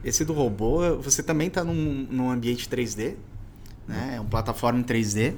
Esse 0.05 0.25
do 0.25 0.33
robô, 0.33 0.97
você 0.97 1.23
também 1.23 1.49
está 1.49 1.63
num, 1.65 2.07
num 2.11 2.31
ambiente 2.31 2.69
3D, 2.69 3.15
né? 3.87 4.15
É 4.17 4.21
uma 4.21 4.29
plataforma 4.31 4.79
em 4.79 4.83
3D. 4.83 5.35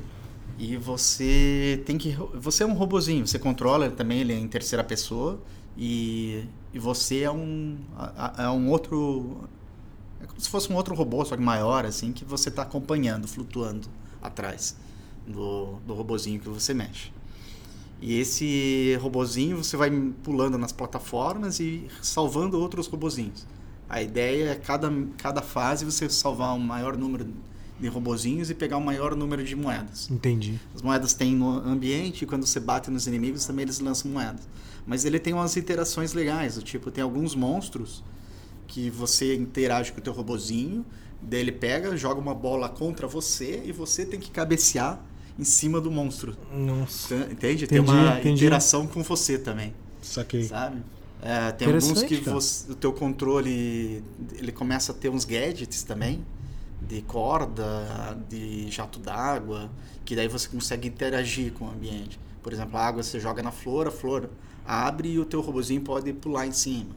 E 0.59 0.77
você 0.77 1.83
tem 1.87 1.99
que. 1.99 2.17
Você 2.35 2.63
é 2.63 2.67
um 2.67 2.75
robozinho, 2.75 3.27
você 3.27 3.39
controla 3.39 3.91
também, 3.91 4.21
ele 4.21 4.33
é 4.33 4.39
em 4.39 4.49
terceira 4.49 4.85
pessoa. 4.85 5.41
E, 5.77 6.45
e 6.73 6.79
você 6.79 7.21
é 7.21 7.31
um. 7.31 7.79
É 8.39 8.49
um 8.49 8.71
outro. 8.71 9.49
É 10.21 10.27
como 10.27 10.41
se 10.41 10.49
fosse 10.49 10.73
um 10.73 10.77
outro 10.77 10.95
robô, 10.95 11.25
só 11.25 11.37
que 11.37 11.43
maior, 11.43 11.85
assim, 11.85 12.13
que 12.13 12.25
você 12.25 12.49
está 12.49 12.63
acompanhando, 12.63 13.27
flutuando 13.27 13.89
atrás 14.21 14.77
do, 15.27 15.79
do 15.87 15.95
robozinho 15.95 16.39
que 16.39 16.49
você 16.49 16.73
mexe. 16.73 17.11
E 18.01 18.19
esse 18.19 18.97
robozinho 19.01 19.57
você 19.57 19.77
vai 19.77 19.91
pulando 20.23 20.59
nas 20.59 20.73
plataformas 20.73 21.61
e 21.61 21.87
salvando 22.01 22.59
outros 22.59 22.89
robozinhos. 22.89 23.47
A 23.89 24.03
ideia 24.03 24.51
é 24.51 24.55
cada, 24.55 24.91
cada 25.19 25.41
fase 25.41 25.85
você 25.85 26.09
salvar 26.09 26.55
um 26.55 26.59
maior 26.59 26.97
número 26.97 27.27
de 27.83 27.89
robozinhos 27.89 28.49
e 28.49 28.55
pegar 28.55 28.77
um 28.79 28.81
maior 28.85 29.15
número 29.17 29.43
de 29.45 29.55
moedas. 29.57 30.09
Entendi. 30.11 30.59
As 30.75 30.81
moedas 30.81 31.13
tem 31.13 31.35
no 31.35 31.51
ambiente 31.59 32.23
e 32.23 32.27
quando 32.27 32.47
você 32.47 32.61
bate 32.61 32.91
nos 32.91 33.07
inimigos 33.07 33.45
também 33.45 33.65
eles 33.65 33.81
lançam 33.81 34.11
moedas. 34.11 34.49
Mas 34.87 35.05
ele 35.05 35.19
tem 35.19 35.33
umas 35.35 35.57
interações 35.57 36.13
legais, 36.13 36.55
do 36.55 36.63
tipo, 36.63 36.91
tem 36.91 37.03
alguns 37.03 37.35
monstros 37.35 38.03
que 38.69 38.89
você 38.89 39.35
interage 39.35 39.93
com 39.93 39.99
o 39.99 40.03
teu 40.03 40.13
robozinho, 40.13 40.85
daí 41.21 41.41
ele 41.41 41.53
pega, 41.53 41.97
joga 41.97 42.21
uma 42.21 42.35
bola 42.35 42.69
contra 42.69 43.07
você 43.07 43.63
e 43.67 43.73
você 43.73 44.07
tem 44.07 44.19
que 44.19 44.31
cabecear 44.31 45.01
em 45.39 45.45
cima 45.45 45.81
do 45.81 45.91
monstro. 45.91 46.37
Nossa. 46.55 47.15
Entende? 47.31 47.67
tem 47.67 47.79
Entendi, 47.79 47.91
uma 47.99 48.19
entendi. 48.19 48.45
interação 48.45 48.87
com 48.87 49.03
você 49.03 49.39
também, 49.39 49.75
Saquei. 50.01 50.45
sabe? 50.45 50.83
É, 51.21 51.53
tem 51.53 51.69
alguns 51.69 52.03
que 52.03 52.17
você- 52.17 52.73
o 52.73 52.75
teu 52.75 52.93
controle 52.93 54.03
ele 54.35 54.51
começa 54.53 54.91
a 54.91 54.95
ter 54.95 55.09
uns 55.09 55.25
gadgets 55.25 55.83
também 55.85 56.25
de 56.89 57.03
corda, 57.03 58.17
de 58.29 58.71
jato 58.71 58.99
d'água, 58.99 59.71
que 60.05 60.15
daí 60.17 60.29
você 60.29 60.49
consegue 60.49 60.89
interagir 60.89 61.53
com 61.53 61.67
o 61.67 61.71
ambiente. 61.71 62.19
Por 62.43 62.53
exemplo, 62.53 62.77
a 62.77 62.87
água 62.87 63.03
você 63.03 63.21
joga 63.21 63.43
na 63.43 63.53
flor, 63.53 63.89
a 63.89 63.91
flor 63.91 64.29
abre 64.67 65.11
e 65.13 65.19
o 65.19 65.25
teu 65.25 65.41
robozinho 65.41 65.81
pode 65.81 66.13
pular 66.13 66.47
em 66.47 66.53
cima. 66.53 66.95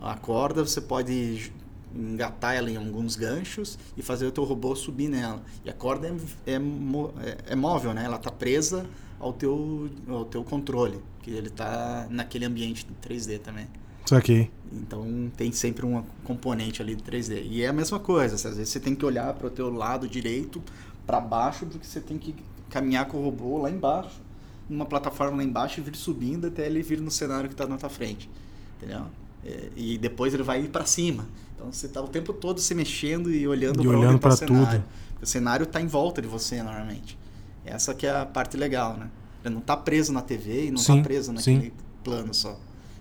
A 0.00 0.14
corda 0.16 0.64
você 0.64 0.80
pode 0.80 1.52
engatar 1.94 2.54
ela 2.54 2.70
em 2.70 2.76
alguns 2.76 3.16
ganchos 3.16 3.78
e 3.96 4.02
fazer 4.02 4.26
o 4.26 4.30
teu 4.32 4.44
robô 4.44 4.74
subir 4.74 5.08
nela. 5.08 5.42
E 5.64 5.68
a 5.70 5.72
corda 5.72 6.08
é, 6.46 6.52
é, 6.52 6.54
é- 6.54 7.38
é 7.48 7.56
móvel, 7.56 7.92
né? 7.92 8.04
Ela 8.04 8.16
está 8.16 8.30
presa 8.30 8.86
ao 9.18 9.32
teu, 9.32 9.90
ao 10.08 10.24
teu 10.24 10.42
controle, 10.42 11.00
que 11.22 11.30
ele 11.30 11.48
está 11.48 12.06
naquele 12.08 12.46
ambiente 12.46 12.86
3D 13.02 13.38
também. 13.40 13.66
Saquei. 14.06 14.50
Então 14.72 15.30
tem 15.36 15.50
sempre 15.50 15.84
um 15.84 16.02
componente 16.22 16.80
ali 16.80 16.94
de 16.94 17.02
3D. 17.02 17.42
E 17.44 17.62
é 17.62 17.68
a 17.68 17.72
mesma 17.72 17.98
coisa, 17.98 18.36
às 18.36 18.42
vezes 18.56 18.68
você 18.68 18.78
tem 18.80 18.94
que 18.94 19.04
olhar 19.04 19.32
para 19.34 19.46
o 19.48 19.50
teu 19.50 19.68
lado 19.72 20.08
direito, 20.08 20.62
para 21.06 21.20
baixo, 21.20 21.66
porque 21.66 21.86
você 21.86 22.00
tem 22.00 22.18
que 22.18 22.34
caminhar 22.68 23.06
com 23.06 23.18
o 23.18 23.24
robô 23.24 23.58
lá 23.58 23.70
embaixo, 23.70 24.20
numa 24.68 24.86
plataforma 24.86 25.38
lá 25.38 25.42
embaixo 25.44 25.80
e 25.80 25.82
vir 25.82 25.96
subindo 25.96 26.46
até 26.46 26.66
ele 26.66 26.82
vir 26.82 27.00
no 27.00 27.10
cenário 27.10 27.48
que 27.48 27.54
está 27.54 27.66
na 27.66 27.76
tua 27.76 27.88
frente. 27.88 28.30
Entendeu? 28.76 29.06
É, 29.44 29.68
E 29.76 29.98
depois 29.98 30.32
ele 30.32 30.44
vai 30.44 30.62
ir 30.62 30.68
para 30.68 30.86
cima. 30.86 31.26
Então 31.56 31.72
você 31.72 31.86
está 31.86 32.00
o 32.00 32.08
tempo 32.08 32.32
todo 32.32 32.60
se 32.60 32.74
mexendo 32.74 33.30
e 33.30 33.46
olhando 33.46 33.82
para 33.82 33.90
olhando 33.98 34.18
tá 34.18 34.30
cenário. 34.30 34.80
tudo. 34.80 34.84
O 35.20 35.26
cenário 35.26 35.64
está 35.64 35.80
em 35.80 35.86
volta 35.86 36.22
de 36.22 36.28
você 36.28 36.62
normalmente. 36.62 37.18
Essa 37.64 37.92
que 37.92 38.06
é 38.06 38.16
a 38.16 38.24
parte 38.24 38.56
legal, 38.56 38.96
né? 38.96 39.10
Ele 39.44 39.54
não 39.54 39.60
está 39.60 39.76
preso 39.76 40.12
na 40.12 40.22
TV 40.22 40.66
e 40.66 40.70
não 40.70 40.80
está 40.80 40.94
Sim, 40.94 41.02
preso 41.02 41.38
sim. 41.38 41.54
naquele 41.54 41.72
plano 42.04 42.32
só. 42.32 42.58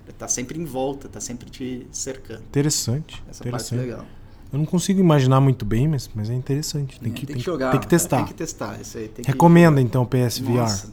Está 0.09 0.27
sempre 0.27 0.59
em 0.59 0.65
volta, 0.65 1.07
está 1.07 1.19
sempre 1.21 1.49
te 1.49 1.87
cercando. 1.91 2.41
Interessante. 2.41 3.23
Essa 3.29 3.43
parte 3.43 3.45
é 3.45 3.47
interessante. 3.49 3.79
legal. 3.79 4.05
Eu 4.51 4.57
não 4.59 4.65
consigo 4.65 4.99
imaginar 4.99 5.39
muito 5.39 5.63
bem, 5.63 5.87
mas, 5.87 6.09
mas 6.13 6.29
é 6.29 6.33
interessante. 6.33 6.99
Tem, 6.99 7.11
É, 7.11 7.15
que, 7.15 7.25
tem 7.25 7.35
que 7.37 7.41
jogar. 7.43 7.71
Tem 7.71 7.79
que 7.79 7.87
testar. 7.87 8.17
Tem 8.17 8.25
que 8.25 8.33
testar. 8.33 8.81
Isso 8.81 8.97
aí 8.97 9.07
tem 9.07 9.23
que- 9.23 9.31
Recomenda 9.31 9.79
então 9.79 10.01
o 10.01 10.05
PSVR. 10.07 10.55
Nossa, 10.57 10.91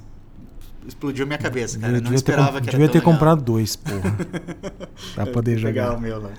explodiu 0.87 1.27
minha 1.27 1.39
cabeça, 1.39 1.79
cara. 1.79 1.97
Eu 1.97 2.03
não 2.03 2.11
ter, 2.11 2.17
esperava 2.17 2.59
com- 2.59 2.65
que 2.65 2.69
era 2.69 2.79
devia 2.79 2.89
ter 2.89 2.99
legal. 2.99 3.13
comprado 3.13 3.43
dois, 3.43 3.75
porra. 3.77 4.17
pra 5.15 5.27
poder 5.27 5.59
jogar. 5.59 5.97
o 5.97 6.01
meu 6.01 6.21
lá. 6.21 6.31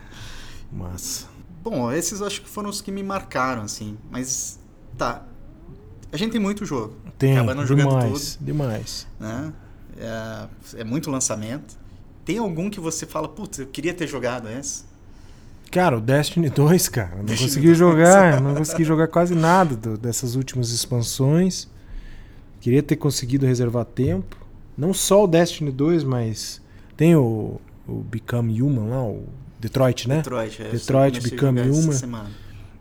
Massa. 0.71 1.25
Bom, 1.63 1.91
esses 1.91 2.21
acho 2.21 2.41
que 2.41 2.47
foram 2.49 2.69
os 2.69 2.79
que 2.81 2.91
me 2.91 3.01
marcaram, 3.03 3.63
assim. 3.63 3.97
Mas, 4.11 4.59
tá. 4.97 5.25
A 6.11 6.15
gente 6.17 6.31
tem 6.31 6.39
muito 6.39 6.65
jogo. 6.65 6.95
Tem, 7.17 7.33
Acaba 7.37 7.53
não 7.55 7.65
jogando 7.65 7.89
demais, 7.89 8.37
demais. 8.39 9.07
né? 9.19 9.51
É, 9.97 10.47
é 10.81 10.83
muito 10.83 11.09
lançamento. 11.09 11.75
Tem 12.27 12.37
algum 12.39 12.69
que 12.69 12.79
você 12.79 13.05
fala, 13.05 13.27
putz, 13.29 13.57
eu 13.59 13.67
queria 13.67 13.93
ter 13.93 14.05
jogado 14.05 14.49
esse? 14.49 14.83
Cara, 15.71 15.97
o 15.97 16.01
Destiny 16.01 16.49
2, 16.49 16.89
cara, 16.89 17.15
não 17.15 17.23
Destiny 17.23 17.47
consegui 17.49 17.67
2. 17.67 17.77
jogar, 17.77 18.41
não 18.41 18.53
consegui 18.53 18.83
jogar 18.83 19.07
quase 19.07 19.33
nada 19.33 19.75
do- 19.77 19.97
dessas 19.97 20.35
últimas 20.35 20.69
expansões. 20.71 21.69
Queria 22.59 22.83
ter 22.83 22.97
conseguido 22.97 23.45
reservar 23.45 23.85
tempo. 23.85 24.35
Não 24.77 24.93
só 24.93 25.23
o 25.23 25.27
Destiny 25.27 25.71
2, 25.71 26.03
mas 26.03 26.61
tem 26.97 27.15
o, 27.15 27.61
o 27.87 27.93
Become 27.95 28.61
Human 28.61 28.89
lá, 28.89 29.03
o 29.03 29.23
Detroit, 29.57 30.07
né? 30.09 30.17
Detroit. 30.17 30.61
é, 30.61 30.69
Detroit 30.69 31.21
Become 31.21 31.61
essa 31.61 32.05
Human. 32.05 32.25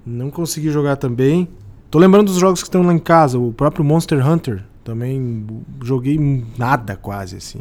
Não 0.04 0.28
consegui 0.30 0.70
jogar 0.70 0.96
também. 0.96 1.48
Tô 1.88 2.00
lembrando 2.00 2.26
dos 2.32 2.40
jogos 2.40 2.62
que 2.62 2.68
estão 2.68 2.82
lá 2.82 2.92
em 2.92 2.98
casa, 2.98 3.38
o 3.38 3.52
próprio 3.52 3.84
Monster 3.84 4.26
Hunter. 4.28 4.64
Também 4.82 5.46
joguei 5.84 6.18
nada 6.58 6.96
quase, 6.96 7.36
assim. 7.36 7.60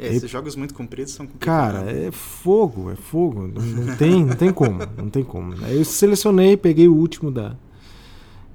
É, 0.00 0.14
esses 0.14 0.30
jogos 0.30 0.56
muito 0.56 0.72
compridos 0.72 1.12
são 1.12 1.26
Cara, 1.38 1.80
complicados. 1.80 2.06
é 2.08 2.10
fogo, 2.10 2.90
é 2.90 2.96
fogo. 2.96 3.46
Não, 3.46 3.62
não 3.62 3.96
tem, 3.96 4.24
não 4.24 4.34
tem 4.34 4.50
como, 4.52 4.78
não 4.96 5.10
tem 5.10 5.22
como. 5.22 5.54
Aí 5.62 5.76
eu 5.76 5.84
selecionei, 5.84 6.56
peguei 6.56 6.88
o 6.88 6.94
último 6.94 7.30
da, 7.30 7.54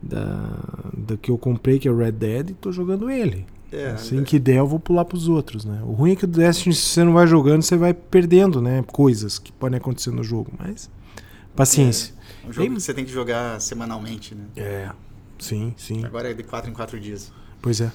da, 0.02 0.60
da 0.98 1.18
que 1.18 1.30
eu 1.30 1.38
comprei, 1.38 1.78
que 1.78 1.88
é 1.88 1.92
o 1.92 1.98
Red 1.98 2.14
Dead, 2.14 2.50
e 2.50 2.54
tô 2.54 2.72
jogando 2.72 3.10
ele. 3.10 3.46
É, 3.72 3.92
assim 3.92 4.24
que 4.24 4.40
der, 4.40 4.58
eu 4.58 4.68
vou 4.68 4.80
pular 4.80 5.06
pros 5.06 5.28
outros, 5.28 5.66
né? 5.66 5.82
O 5.84 5.92
ruim 5.92 6.12
é 6.14 6.16
que 6.16 6.24
o 6.24 6.28
Destiny, 6.28 6.74
se 6.74 6.82
você 6.82 7.04
não 7.04 7.14
vai 7.14 7.28
jogando, 7.28 7.62
você 7.62 7.76
vai 7.76 7.94
perdendo, 7.94 8.62
né? 8.62 8.84
Coisas 8.88 9.38
que 9.38 9.52
podem 9.52 9.78
acontecer 9.78 10.12
no 10.12 10.24
jogo, 10.24 10.52
mas 10.58 10.90
paciência. 11.56 12.14
é 12.44 12.48
um 12.50 12.54
jogo 12.54 12.74
que 12.74 12.82
você 12.82 12.94
tem 12.94 13.04
que 13.04 13.12
jogar 13.12 13.60
semanalmente, 13.60 14.34
né? 14.34 14.46
É, 14.56 14.90
sim, 15.38 15.74
sim. 15.78 16.06
Agora 16.06 16.32
é 16.32 16.34
de 16.34 16.44
4 16.44 16.70
em 16.72 16.74
4 16.74 17.00
dias. 17.00 17.32
Pois 17.62 17.82
é. 17.82 17.92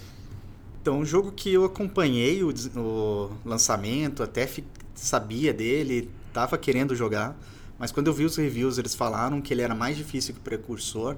Então, 0.81 0.99
um 0.99 1.05
jogo 1.05 1.31
que 1.33 1.53
eu 1.53 1.65
acompanhei 1.65 2.43
o, 2.43 2.53
o 2.77 3.31
lançamento, 3.45 4.23
até 4.23 4.49
sabia 4.95 5.53
dele, 5.53 6.11
tava 6.33 6.57
querendo 6.57 6.95
jogar, 6.97 7.37
mas 7.79 7.91
quando 7.93 8.07
eu 8.07 8.15
vi 8.15 8.25
os 8.25 8.37
reviews, 8.37 8.79
eles 8.79 8.95
falaram 8.95 9.41
que 9.41 9.53
ele 9.53 9.63
era 9.63 9.75
mais 9.75 9.97
difícil 9.97 10.35
que 10.35 10.41
o 10.41 10.43
Precursor. 10.43 11.17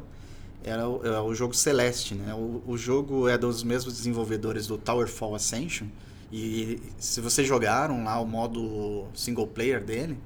Era 0.65 0.89
o, 0.89 1.05
é 1.05 1.21
o 1.21 1.35
jogo 1.35 1.55
Celeste, 1.55 2.15
né? 2.15 2.33
O, 2.35 2.63
o 2.65 2.79
jogo 2.79 3.29
é 3.29 3.37
dos 3.37 3.65
mesmos 3.65 3.95
desenvolvedores 3.95 4.69
do 4.69 4.79
Towerfall 4.79 5.35
Ascension. 5.35 5.89
E 6.33 6.81
se 6.99 7.21
vocês 7.21 7.47
jogaram 7.49 8.05
lá 8.05 8.21
o 8.21 8.27
modo 8.27 9.07
single 9.13 9.47
player 9.49 9.83
dele, 9.83 10.17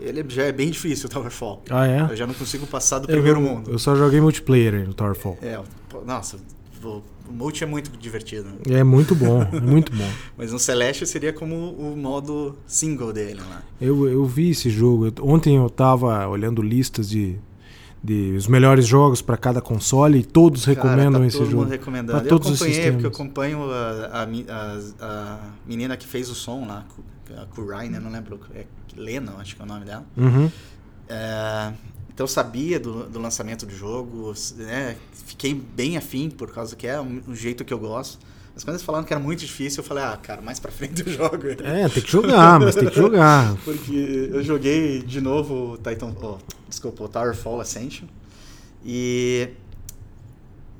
ele 0.00 0.24
já 0.28 0.42
é 0.44 0.52
bem 0.52 0.68
difícil 0.70 1.06
o 1.06 1.08
Towerfall. 1.08 1.62
Ah, 1.70 1.86
é? 1.86 2.00
Eu 2.10 2.16
já 2.16 2.26
não 2.26 2.34
consigo 2.34 2.66
passar 2.66 2.98
do 2.98 3.04
Eu- 3.08 3.14
primeiro 3.14 3.40
mundo. 3.40 3.70
Eu 3.70 3.78
só 3.78 3.94
joguei 3.94 4.20
multiplayer 4.20 4.84
no 4.84 4.92
Towerfall. 4.94 5.38
É, 5.40 5.60
nossa, 6.04 6.38
o, 6.84 7.02
o 7.28 7.32
multi 7.32 7.64
é 7.64 7.66
muito 7.66 7.90
divertido. 7.98 8.44
né? 8.48 8.78
É 8.78 8.84
muito 8.84 9.14
bom, 9.14 9.42
é 9.42 9.60
muito 9.60 9.94
bom. 9.94 10.08
Mas 10.36 10.52
no 10.52 10.58
Celeste 10.58 11.06
seria 11.06 11.32
como 11.32 11.54
o 11.72 11.96
modo 11.96 12.56
single 12.66 13.12
dele 13.12 13.40
lá. 13.48 13.62
Eu, 13.80 14.08
eu 14.08 14.24
vi 14.24 14.50
esse 14.50 14.70
jogo. 14.70 15.12
Ontem 15.22 15.56
eu 15.56 15.68
tava 15.70 16.26
olhando 16.28 16.62
listas 16.62 17.08
de, 17.08 17.36
de 18.02 18.34
os 18.36 18.46
melhores 18.46 18.86
jogos 18.86 19.20
para 19.22 19.36
cada 19.36 19.60
console 19.60 20.18
e 20.18 20.24
todos 20.24 20.64
recomendam 20.64 21.12
Cara, 21.12 21.20
tá 21.20 21.26
esse 21.26 21.38
todo 21.38 21.50
jogo. 21.50 21.62
mundo 21.62 21.70
recomendando. 21.70 22.18
Pra 22.18 22.26
eu 22.26 22.28
todos 22.30 22.50
os 22.50 22.62
acompanhei, 22.62 22.90
porque 22.92 23.06
eu 23.06 23.10
acompanho 23.10 23.70
a, 23.70 24.06
a, 24.12 24.22
a- 24.54 24.78
a 25.00 25.38
menina 25.66 25.96
que 25.96 26.06
fez 26.06 26.30
o 26.30 26.34
som 26.34 26.66
lá, 26.66 26.84
a 27.36 27.44
Kurai, 27.46 27.88
né? 27.88 27.98
Não 28.00 28.10
lembro. 28.10 28.40
É 28.54 28.64
Lena, 28.96 29.34
acho 29.38 29.54
que 29.54 29.62
é 29.62 29.64
o 29.64 29.68
nome 29.68 29.84
dela. 29.84 30.04
Uhum. 30.16 30.50
É, 31.08 31.72
Então 32.18 32.24
eu 32.24 32.28
sabia 32.28 32.80
do, 32.80 33.04
do 33.04 33.20
lançamento 33.20 33.64
do 33.64 33.72
jogo, 33.72 34.34
né? 34.56 34.96
Fiquei 35.24 35.54
bem 35.54 35.96
afim 35.96 36.28
por 36.28 36.52
causa 36.52 36.74
que 36.74 36.84
é 36.84 37.00
um, 37.00 37.22
um 37.28 37.32
jeito 37.32 37.64
que 37.64 37.72
eu 37.72 37.78
gosto. 37.78 38.18
Mas 38.52 38.64
quando 38.64 38.74
eles 38.74 38.82
falaram 38.82 39.04
que 39.04 39.12
era 39.12 39.22
muito 39.22 39.38
difícil, 39.38 39.84
eu 39.84 39.86
falei, 39.86 40.02
ah, 40.02 40.18
cara, 40.20 40.42
mais 40.42 40.58
pra 40.58 40.68
frente 40.74 41.06
eu 41.06 41.12
jogo. 41.12 41.46
É, 41.62 41.88
tem 41.88 42.02
que 42.02 42.10
jogar, 42.10 42.58
mas 42.58 42.74
tem 42.74 42.88
que 42.88 42.96
jogar. 42.96 43.54
Porque 43.64 44.30
eu 44.32 44.42
joguei 44.42 45.00
de 45.00 45.20
novo 45.20 45.74
o 45.74 45.76
Titan. 45.76 46.12
Oh, 46.20 46.38
desculpa, 46.68 47.04
o 47.04 47.08
Towerfall 47.08 47.60
Ascension. 47.60 48.08
E. 48.84 49.50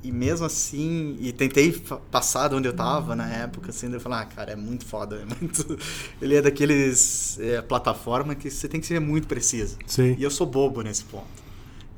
E 0.02 0.12
mesmo 0.12 0.46
assim, 0.46 1.16
e 1.20 1.32
tentei 1.32 1.72
passar 2.10 2.48
de 2.48 2.54
onde 2.54 2.68
eu 2.68 2.72
tava 2.72 3.16
na 3.16 3.28
época, 3.28 3.70
assim, 3.70 3.92
eu 3.92 4.00
falei, 4.00 4.18
ah, 4.20 4.24
cara, 4.26 4.52
é 4.52 4.56
muito 4.56 4.84
foda, 4.86 5.16
é 5.16 5.24
muito... 5.24 5.76
Ele 6.22 6.36
é 6.36 6.42
daqueles 6.42 7.36
é, 7.40 7.60
plataforma 7.60 8.34
que 8.36 8.48
você 8.48 8.68
tem 8.68 8.80
que 8.80 8.86
ser 8.86 9.00
muito 9.00 9.26
preciso. 9.26 9.76
Sim. 9.86 10.14
E 10.16 10.22
eu 10.22 10.30
sou 10.30 10.46
bobo 10.46 10.82
nesse 10.82 11.02
ponto. 11.04 11.26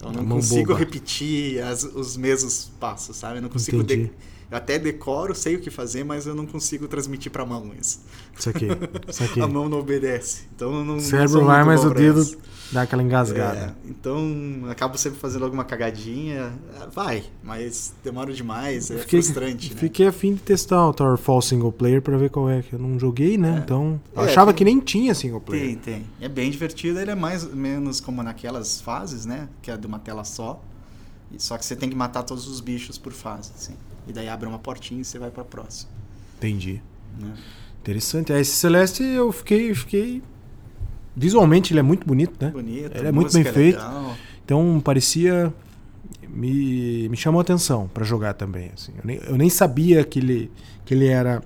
Eu 0.03 0.13
não 0.13 0.27
consigo 0.27 0.69
boba. 0.69 0.79
repetir 0.79 1.63
as- 1.63 1.85
os 1.85 2.17
mesmos 2.17 2.71
passos, 2.81 3.15
sabe? 3.17 3.37
Eu 3.39 3.43
não 3.43 3.51
consigo... 3.51 3.85
De- 3.85 4.11
Eu 4.51 4.57
até 4.57 4.79
decoro, 4.81 5.33
sei 5.35 5.55
o 5.55 5.61
que 5.61 5.71
fazer, 5.71 6.03
mas 6.05 6.27
eu 6.27 6.35
não 6.35 6.45
consigo 6.45 6.89
transmitir 6.89 7.31
pra 7.31 7.47
mão 7.47 7.71
isso. 7.81 8.01
Isso 8.37 8.51
aqui. 8.51 8.67
Isso 9.09 9.23
aqui. 9.23 9.41
A 9.43 9.47
mão 9.47 9.69
não 9.69 9.79
obedece. 9.79 10.43
Então 10.57 10.75
eu 10.75 10.85
não. 10.85 10.97
O 10.97 11.01
cérebro 11.01 11.45
vai, 11.45 11.63
mas 11.63 11.85
o 11.85 11.91
dedo 11.95 12.21
isso. 12.21 12.37
dá 12.73 12.83
aquela 12.83 13.01
engasgada. 13.01 13.77
É, 13.87 13.89
então 13.89 14.65
acabo 14.69 14.99
sempre 14.99 15.21
fazendo 15.21 15.45
alguma 15.45 15.65
cagadinha. 15.65 16.53
Vai, 16.93 17.23
mas 17.45 17.93
demora 18.03 18.33
demais, 18.33 18.91
é 18.91 18.99
Fiquei- 18.99 19.23
frustrante, 19.23 19.73
né? 19.73 19.81
Fiquei 19.81 20.07
afim 20.09 20.35
de 20.35 20.41
testar 20.41 20.89
o 20.89 20.93
Towerfall 20.93 21.41
single 21.43 21.71
player 21.71 22.03
pra 22.03 22.17
ver 22.17 22.29
qual 22.31 22.51
é, 22.51 22.61
que 22.61 22.73
eu 22.73 22.79
não 22.81 22.99
joguei, 22.99 23.39
né? 23.39 23.55
É. 23.57 23.59
Então, 23.61 24.01
eu 24.17 24.23
É, 24.23 24.25
achava 24.27 24.53
tem- 24.53 24.59
que 24.59 24.65
nem 24.65 24.81
tinha 24.81 25.15
single 25.15 25.41
player. 25.41 25.67
Tem, 25.79 25.95
tem. 26.01 26.07
É 26.21 26.29
bem 26.29 26.51
divertido, 26.51 26.99
ele 26.99 27.13
é 27.13 27.15
mais 27.15 27.45
menos 27.45 28.01
como 28.01 28.21
naquelas 28.21 28.81
fases, 28.81 29.25
né? 29.25 29.49
Que 29.63 29.71
é 29.71 29.77
de 29.77 29.87
uma 29.87 30.01
tela 30.01 30.25
só. 30.25 30.61
Só 31.39 31.57
que 31.57 31.65
você 31.65 31.77
tem 31.77 31.89
que 31.89 31.95
matar 31.95 32.25
todos 32.25 32.49
os 32.49 32.61
bichos 32.61 32.99
por 32.99 33.13
fase, 33.13 33.53
assim. 33.55 33.75
E 34.11 34.13
daí 34.13 34.29
abre 34.29 34.49
uma 34.49 34.59
portinha 34.59 35.01
e 35.01 35.05
você 35.05 35.19
vai 35.19 35.31
pra 35.31 35.45
próxima. 35.45 35.91
Entendi. 36.39 36.83
Né? 37.19 37.33
Interessante. 37.81 38.33
É, 38.33 38.41
Esse 38.41 38.53
Celeste 38.53 39.03
eu 39.03 39.31
fiquei, 39.33 39.75
fiquei. 39.75 40.23
Visualmente 41.17 41.73
ele 41.73 41.81
é 41.81 41.83
muito 41.83 42.07
bonito, 42.07 42.35
né? 42.45 42.51
Bonito, 42.51 42.97
Ele 42.97 43.07
é 43.07 43.09
a 43.09 43.13
muito 43.13 43.33
bem 43.33 43.43
música 43.43 43.53
feito. 43.53 43.77
legal. 43.77 44.17
Então 44.45 44.81
parecia. 44.85 45.53
Me, 46.29 47.09
me 47.09 47.17
chamou 47.17 47.41
a 47.41 47.43
atenção 47.43 47.89
pra 47.89 48.05
jogar 48.05 48.35
também. 48.35 48.71
Assim. 48.75 48.93
Eu, 48.97 49.03
nem, 49.05 49.17
eu 49.17 49.37
nem 49.37 49.51
sabia 49.51 50.05
que 50.05 50.19
ele, 50.21 50.51
que 50.85 50.95
ele 50.95 51.09
era 51.09 51.43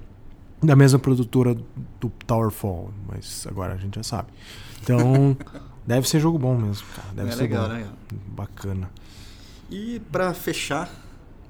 da 0.63 0.77
mesma 0.77 0.99
produtora 0.99 1.55
do 2.01 2.11
Towerfall, 2.27 2.91
mas 3.09 3.47
agora 3.49 3.75
a 3.75 3.77
gente 3.79 3.95
já 3.97 4.03
sabe. 4.03 4.29
Então 4.83 5.37
deve 5.87 6.07
ser 6.09 6.21
jogo 6.21 6.39
bom 6.39 6.57
mesmo, 6.57 6.87
cara. 6.95 7.09
Deve 7.15 7.29
É 7.31 7.33
ser 7.33 7.43
legal, 7.43 7.69
bom. 7.69 7.75
legal. 7.75 7.93
Bacana. 8.29 8.91
E 9.71 10.01
pra 10.13 10.35
fechar 10.35 10.91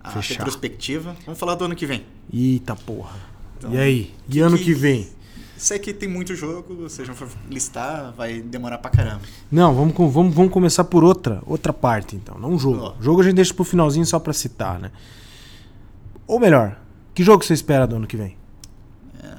a 0.05 0.11
Fechar. 0.11 0.35
retrospectiva, 0.39 1.17
vamos 1.25 1.41
falar 1.41 1.55
do 1.55 1.65
ano 1.65 1.75
que 1.75 1.87
vem. 1.87 2.05
Eita 2.33 2.77
porra. 2.77 3.17
Então, 3.59 3.73
e 3.73 3.79
aí? 3.79 4.15
E 4.29 4.33
que 4.33 4.41
ano 4.41 4.57
que- 4.59 4.65
que 4.65 4.75
vem? 4.75 5.09
Sei 5.57 5.79
que 5.79 5.95
tem 5.95 6.09
muito 6.09 6.35
jogo, 6.35 6.85
a 6.85 6.89
gente 6.89 7.13
for 7.17 7.29
listar, 7.49 8.13
vai 8.17 8.41
demorar 8.43 8.79
pra 8.79 8.91
caramba. 8.91 9.23
Não, 9.51 9.73
vamos, 9.75 9.95
vamos, 10.13 10.35
vamos 10.35 10.53
começar 10.53 10.85
por 10.85 11.03
outra, 11.05 11.41
outra 11.47 11.73
parte 11.73 12.17
então, 12.17 12.37
não 12.39 12.51
um 12.51 12.59
jogo. 12.59 12.79
Ó. 12.81 12.95
Jogo 13.01 13.21
a 13.21 13.25
gente 13.25 13.37
deixa 13.37 13.55
pro 13.55 13.65
finalzinho 13.65 14.05
só 14.05 14.19
pra 14.19 14.33
citar, 14.33 14.79
né? 14.79 14.91
Ou 16.27 16.39
melhor, 16.41 16.79
que 17.15 17.23
jogo 17.23 17.45
você 17.45 17.55
espera 17.55 17.87
do 17.87 17.97
ano 17.97 18.07
que 18.07 18.17
vem? 18.17 18.37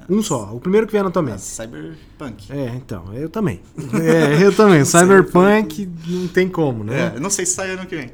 Um 0.10 0.22
só, 0.22 0.54
o 0.54 0.60
primeiro 0.60 0.86
que 0.86 0.92
vier 0.92 1.04
na 1.04 1.10
tua 1.10 1.22
Ah, 1.22 1.26
mente. 1.26 1.42
Cyberpunk. 1.42 2.52
É, 2.52 2.68
então, 2.76 3.12
eu 3.14 3.28
também. 3.28 3.60
É, 4.02 4.44
eu 4.44 4.56
também. 4.56 4.86
Cyberpunk 4.86 5.90
não 6.08 6.28
tem 6.28 6.48
como, 6.48 6.84
né? 6.84 7.12
É, 7.14 7.18
eu 7.18 7.22
não 7.22 7.30
sei 7.32 7.44
se 7.46 7.54
sai 7.56 7.72
ano 7.72 7.86
que 7.88 7.96
vem. 7.96 8.12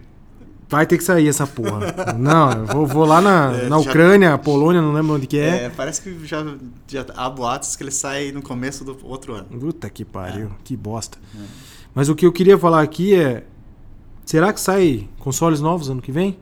Vai 0.71 0.87
ter 0.87 0.97
que 0.97 1.03
sair 1.03 1.27
essa 1.27 1.45
porra. 1.45 1.93
Não, 2.17 2.51
eu 2.53 2.65
vou, 2.65 2.87
vou 2.87 3.05
lá 3.05 3.19
na, 3.21 3.51
É, 3.53 3.69
na 3.69 3.79
já- 3.81 3.89
Ucrânia, 3.89 4.37
Polônia, 4.37 4.81
não 4.81 4.93
lembro 4.93 5.15
onde 5.15 5.27
que 5.27 5.37
é. 5.37 5.65
É, 5.65 5.69
parece 5.69 6.01
que 6.01 6.25
já, 6.25 6.43
já 6.87 7.05
há 7.13 7.29
boatos 7.29 7.75
que 7.75 7.83
ele 7.83 7.91
sai 7.91 8.31
no 8.31 8.41
começo 8.41 8.85
do 8.85 8.97
outro 9.03 9.33
ano. 9.33 9.47
Puta 9.59 9.89
que 9.89 10.05
pariu, 10.05 10.49
que 10.63 10.77
bosta. 10.77 11.17
É. 11.35 11.39
Mas 11.93 12.07
o 12.07 12.15
que 12.15 12.25
eu 12.25 12.31
queria 12.31 12.57
falar 12.57 12.81
aqui 12.81 13.13
é: 13.13 13.43
será 14.25 14.53
que 14.53 14.61
sai 14.61 15.09
consoles 15.19 15.59
novos 15.59 15.89
ano 15.89 16.01
que 16.01 16.11
vem? 16.11 16.37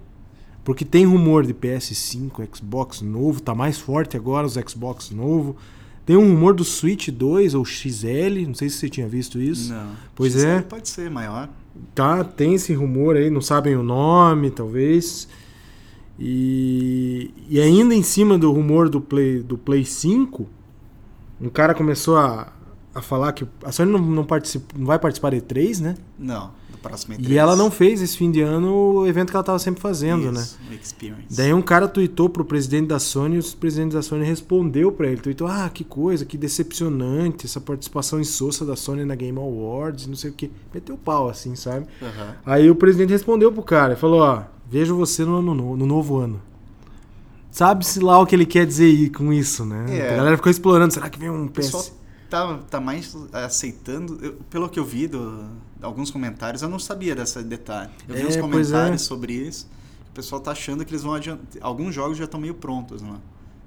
Porque 0.63 0.85
tem 0.85 1.05
rumor 1.05 1.43
de 1.43 1.53
PS5, 1.53 2.47
Xbox 2.55 3.01
novo, 3.01 3.41
tá 3.41 3.55
mais 3.55 3.79
forte 3.79 4.15
agora 4.15 4.45
os 4.45 4.53
Xbox 4.53 5.09
novo. 5.09 5.55
Tem 6.05 6.15
um 6.15 6.27
rumor 6.29 6.53
do 6.53 6.63
Switch 6.63 7.09
2 7.09 7.55
ou 7.55 7.63
XL, 7.65 8.45
não 8.47 8.53
sei 8.53 8.69
se 8.69 8.77
você 8.77 8.89
tinha 8.89 9.07
visto 9.07 9.39
isso. 9.39 9.73
Não. 9.73 9.91
Pois 10.13 10.33
XL 10.33 10.45
é. 10.47 10.61
Pode 10.61 10.89
ser 10.89 11.09
maior. 11.09 11.49
Tá, 11.95 12.23
tem 12.23 12.53
esse 12.53 12.73
rumor 12.73 13.15
aí, 13.15 13.29
não 13.29 13.41
sabem 13.41 13.75
o 13.75 13.83
nome, 13.83 14.51
talvez. 14.51 15.27
E, 16.17 17.33
e 17.49 17.59
ainda 17.59 17.95
em 17.95 18.03
cima 18.03 18.37
do 18.37 18.51
rumor 18.51 18.89
do 18.89 18.99
Play, 18.99 19.41
do 19.41 19.57
Play 19.57 19.85
5, 19.85 20.47
um 21.39 21.49
cara 21.49 21.73
começou 21.73 22.17
a, 22.17 22.51
a 22.93 23.01
falar 23.01 23.31
que 23.31 23.47
a 23.63 23.71
Sony 23.71 23.91
não, 23.91 23.99
não, 23.99 24.25
participa, 24.25 24.75
não 24.77 24.85
vai 24.85 24.99
participar 24.99 25.31
da 25.31 25.37
E3, 25.37 25.79
né? 25.79 25.95
Não, 26.17 26.51
próximo 26.79 27.15
E3. 27.15 27.29
E 27.29 27.37
ela 27.37 27.55
não 27.55 27.69
fez 27.69 28.01
esse 28.01 28.17
fim 28.17 28.31
de 28.31 28.41
ano 28.41 28.99
o 28.99 29.07
evento 29.07 29.29
que 29.29 29.35
ela 29.35 29.41
estava 29.41 29.59
sempre 29.59 29.81
fazendo, 29.81 30.31
né? 30.31 30.41
Isso, 30.41 30.57
o 30.69 30.73
Experience. 30.73 31.35
Daí 31.35 31.53
um 31.53 31.61
cara 31.61 31.87
tweetou 31.87 32.29
pro 32.29 32.45
presidente 32.45 32.87
da 32.87 32.99
Sony 32.99 33.35
e 33.35 33.39
o 33.39 33.43
presidente 33.55 33.93
da 33.93 34.01
Sony 34.01 34.25
respondeu 34.25 34.91
pra 34.91 35.07
ele. 35.07 35.21
Tweetou, 35.21 35.47
ah, 35.47 35.69
que 35.73 35.83
coisa, 35.83 36.25
que 36.25 36.37
decepcionante 36.37 37.45
essa 37.45 37.61
participação 37.61 38.19
insossa 38.19 38.65
da 38.65 38.75
Sony 38.75 39.05
na 39.05 39.15
Game 39.15 39.37
Awards, 39.37 40.07
não 40.07 40.15
sei 40.15 40.31
o 40.31 40.33
que. 40.33 40.51
Meteu 40.73 40.95
o 40.95 40.97
pau, 40.97 41.29
assim, 41.29 41.55
sabe? 41.55 41.85
Aham. 42.01 42.35
Aí 42.45 42.69
o 42.69 42.75
presidente 42.75 43.11
respondeu 43.11 43.51
pro 43.51 43.63
cara, 43.63 43.95
falou, 43.95 44.21
ó, 44.21 44.43
vejo 44.69 44.95
você 44.95 45.25
no, 45.25 45.41
no, 45.41 45.75
no 45.75 45.85
novo 45.85 46.17
ano. 46.17 46.41
Sabe-se 47.51 47.99
lá 47.99 48.19
o 48.19 48.25
que 48.25 48.35
ele 48.35 48.45
quer 48.45 48.65
dizer 48.65 48.85
aí 48.85 49.09
com 49.09 49.33
isso, 49.33 49.65
né? 49.65 49.85
É. 49.89 50.13
A 50.13 50.17
galera 50.17 50.37
ficou 50.37 50.51
explorando, 50.51 50.93
será 50.93 51.09
que 51.09 51.19
vem 51.19 51.29
um 51.29 51.47
PS... 51.47 51.93
tá, 52.29 52.57
tá 52.69 52.79
mais 52.79 53.15
aceitando. 53.33 54.19
eu- 54.23 54.33
pelo 54.49 54.69
que 54.69 54.79
eu 54.79 54.85
vi 54.85 55.07
do, 55.07 55.45
alguns 55.81 56.11
comentários, 56.11 56.61
eu 56.61 56.69
não 56.69 56.79
sabia 56.79 57.15
desse 57.15 57.41
detalhe. 57.43 57.89
Eu 58.07 58.15
vi 58.15 58.21
É, 58.21 58.23
uns 58.25 58.35
pois 58.35 58.41
comentários 58.41 59.01
é. 59.01 59.05
sobre 59.05 59.33
isso. 59.33 59.67
O 60.09 60.13
pessoal 60.13 60.41
tá 60.41 60.51
achando 60.51 60.83
que 60.85 60.91
eles 60.91 61.03
vão 61.03 61.13
adiantar. 61.13 61.45
Alguns 61.61 61.93
jogos 61.95 62.17
já 62.17 62.25
estão 62.25 62.39
meio 62.39 62.53
prontos, 62.53 63.01
né? 63.01 63.17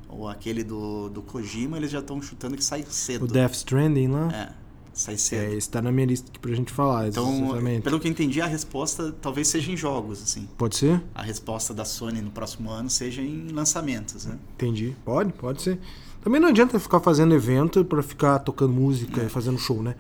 Ou 0.09 0.29
aquele 0.29 0.63
do, 0.63 1.09
do 1.09 1.23
Kojima, 1.23 1.77
eles 1.79 1.91
já 1.91 2.01
estão 2.01 2.21
chutando 2.21 2.57
que 2.57 2.65
sai 2.65 2.85
cedo. 2.89 3.25
O 3.25 3.29
Death 3.29 3.55
Stranding 3.55 4.09
lá? 4.09 4.29
É, 4.33 4.53
sai 4.93 5.15
É, 5.15 5.17
cedo. 5.17 5.55
esse 5.55 5.69
tá 5.71 5.81
na 5.83 5.91
minha 5.93 6.07
lista 6.07 6.29
aqui 6.31 6.39
pra 6.39 6.53
gente 6.55 6.73
falar, 6.73 7.09
Então, 7.09 7.45
exatamente. 7.47 7.83
pelo 7.83 7.99
que 8.01 8.07
eu 8.09 8.11
entendi, 8.11 8.41
a 8.41 8.47
resposta 8.47 9.15
talvez 9.21 9.49
seja 9.49 9.71
em 9.73 9.77
jogos, 9.77 10.23
assim. 10.23 10.49
Pode 10.59 10.77
ser? 10.77 11.01
A 11.15 11.23
resposta 11.23 11.73
da 11.75 11.85
Sony 11.85 12.21
no 12.21 12.31
próximo 12.31 12.71
ano 12.71 12.89
seja 12.91 13.23
em 13.23 13.49
lançamentos, 13.49 14.27
né? 14.27 14.39
Entendi. 14.55 14.95
Pode, 15.05 15.33
pode 15.33 15.63
ser. 15.63 15.79
Também 16.23 16.41
não 16.41 16.49
adianta 16.49 16.79
ficar 16.79 17.01
fazendo 17.01 17.35
evento 17.35 17.85
pra 17.85 18.03
ficar 18.03 18.39
tocando 18.39 18.73
música 18.73 19.23
e 19.25 19.29
fazendo 19.29 19.59
show, 19.59 19.83
né? 19.83 19.95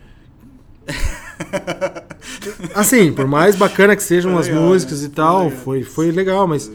Assim, 2.74 3.12
por 3.12 3.26
mais 3.26 3.57
bacana 3.57 3.96
que 3.96 4.02
sejam 4.02 4.33
Foi 4.33 4.40
as 4.40 4.46
legal, 4.48 4.62
músicas 4.62 5.00
né? 5.02 5.07
e 5.07 5.11
tal, 5.11 5.50
Foi 5.50 5.59
foi, 5.59 5.83
foi 5.83 6.11
legal, 6.12 6.46
mas 6.46 6.70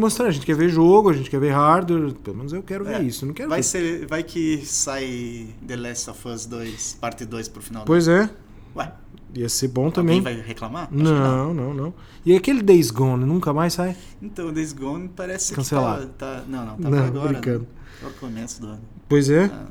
mostrar, 0.00 0.26
a 0.26 0.30
gente 0.30 0.44
quer 0.46 0.56
ver 0.56 0.68
jogo, 0.68 1.10
a 1.10 1.12
gente 1.12 1.28
quer 1.30 1.40
ver 1.40 1.50
hardware, 1.50 2.12
pelo 2.14 2.36
menos 2.36 2.52
eu 2.52 2.62
quero 2.62 2.84
ver 2.84 3.00
É, 3.00 3.02
isso, 3.02 3.24
eu 3.24 3.28
não 3.28 3.34
quero 3.34 3.48
Vai, 3.48 3.60
ver. 3.60 3.62
ser, 3.64 4.06
vai 4.06 4.22
que 4.22 4.64
sai 4.64 5.48
The 5.66 5.76
Last 5.76 6.10
of 6.10 6.28
Us 6.28 6.46
2, 6.46 6.98
parte 7.00 7.24
2 7.24 7.48
pro 7.48 7.62
final. 7.62 7.84
Pois 7.84 8.08
é. 8.08 8.28
Ué, 8.76 8.92
ia 9.34 9.48
ser 9.48 9.68
bom 9.68 9.90
também 9.90 10.22
também. 10.22 10.36
vai 10.38 10.46
reclamar? 10.46 10.88
Não, 10.90 11.52
não, 11.54 11.72
não. 11.74 11.94
E 12.26 12.34
aquele 12.36 12.62
Days 12.62 12.90
Gone, 12.90 13.24
nunca 13.24 13.52
mais 13.52 13.74
sai? 13.74 13.96
Então, 14.22 14.52
Days 14.52 14.72
Gone 14.72 15.08
parece 15.14 15.52
Cancelado. 15.54 16.06
que 16.06 16.12
tá, 16.14 16.36
tá... 16.40 16.44
Não, 16.48 16.64
não, 16.66 16.76
tá 16.76 16.90
Não, 16.90 17.04
agora. 17.04 17.28
brincando. 17.28 17.60
Né? 17.60 17.66
Pra 18.00 18.10
começo 18.10 18.60
do 18.60 18.66
ano. 18.68 18.80
Pois 19.08 19.28
é. 19.30 19.44
Ah, 19.44 19.66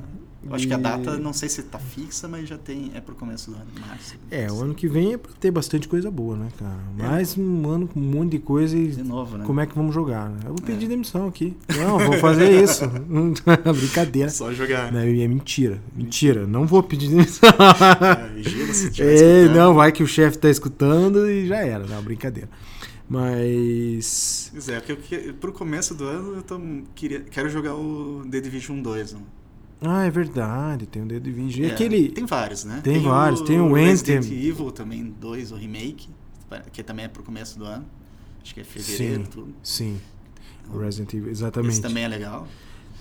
eu 0.46 0.54
acho 0.56 0.68
que 0.68 0.74
a 0.74 0.78
data, 0.78 1.18
não 1.18 1.32
sei 1.34 1.48
se 1.50 1.64
tá 1.64 1.80
fixa, 1.80 2.28
mas 2.28 2.48
já 2.50 2.58
tem... 2.58 2.92
É 2.94 3.02
pro 3.02 3.16
começo 3.16 3.52
do 3.52 3.56
ano, 3.58 3.66
março. 3.80 4.16
É, 4.30 4.52
o 4.52 4.62
ano 4.62 4.74
que 4.76 4.88
vem 4.88 5.14
é 5.14 5.18
pra 5.18 5.32
ter 5.40 5.52
bastante 5.52 5.88
coisa 5.88 6.12
boa, 6.12 6.36
né, 6.36 6.50
cara? 6.58 6.78
Mais 6.98 7.38
um 7.38 7.68
ano 7.70 7.88
com 7.88 8.00
um 8.00 8.04
monte 8.04 8.32
de 8.32 8.40
coisa 8.40 8.78
e 8.78 8.88
De 8.88 9.04
novo, 9.04 9.38
né? 9.38 9.46
como 9.46 9.60
é 9.60 9.66
que 9.66 9.76
vamos 9.76 9.94
jogar, 9.94 10.30
né? 10.30 10.40
Eu 10.46 10.50
vou 10.56 10.62
pedir 10.66 10.86
É. 10.86 10.90
demissão 10.90 11.28
aqui. 11.28 11.56
Não, 11.78 11.98
vou 12.00 12.18
fazer 12.20 12.64
isso. 12.64 12.84
Brincadeira. 13.80 14.30
Só 14.30 14.52
jogar, 14.54 14.92
né? 14.92 15.10
é 15.10 15.28
mentira. 15.28 15.80
Mentira. 15.96 16.46
Não 16.46 16.66
vou 16.66 16.84
pedir 16.84 17.10
demissão. 17.10 17.50
É, 17.50 18.28
vigila 18.36 18.74
se 18.74 18.92
tiver 18.92 19.46
É, 19.46 19.50
não, 19.50 19.74
vai 19.74 19.92
que 19.92 20.04
o 20.04 20.08
chefe 20.08 20.38
tá 20.38 20.50
escutando 20.50 21.30
e 21.30 21.48
já 21.48 21.58
era. 21.58 21.86
Não, 21.86 22.02
brincadeira. 22.02 22.50
Mas. 23.10 24.50
Pois 24.52 24.70
é, 24.70 24.80
porque 24.80 24.92
eu, 24.92 24.98
que- 24.98 25.34
pro 25.34 25.52
começo 25.54 25.94
do 25.94 26.04
ano 26.06 26.36
eu 26.38 26.42
tô, 26.42 26.60
queria, 26.96 27.22
quero 27.22 27.50
jogar 27.50 27.76
o 27.76 28.24
The 28.30 28.42
Division 28.42 28.82
2. 28.82 29.14
né? 29.14 29.20
Ah, 29.86 30.06
é 30.06 30.10
verdade, 30.10 30.86
tem 30.86 31.02
o 31.02 31.06
dedo. 31.06 31.30
E 31.30 31.66
É, 31.66 31.72
aquele. 31.72 32.10
Tem 32.10 32.26
vários, 32.26 32.64
né? 32.64 32.80
Tem 32.82 33.02
vários, 33.02 33.42
tem 33.42 33.60
o 33.60 33.74
Resident 33.74 34.26
Anthem. 34.26 34.46
Evil 34.46 34.72
também, 34.72 35.14
2, 35.20 35.52
o 35.52 35.56
remake, 35.56 36.10
que 36.72 36.82
também 36.82 37.06
é 37.06 37.08
pro 37.10 37.22
começo 37.22 37.60
do 37.60 37.66
ano. 37.66 37.86
Acho 38.42 38.54
que 38.54 38.62
é 38.62 38.64
fevereiro, 38.64 39.24
Sim. 39.26 39.30
tudo. 39.30 39.54
Sim. 39.62 40.00
O 40.74 40.78
Resident 40.78 41.14
Evil, 41.14 41.32
Esse 41.32 41.44
exatamente. 41.44 41.82
também 41.82 42.04
é 42.04 42.08
legal. 42.08 42.48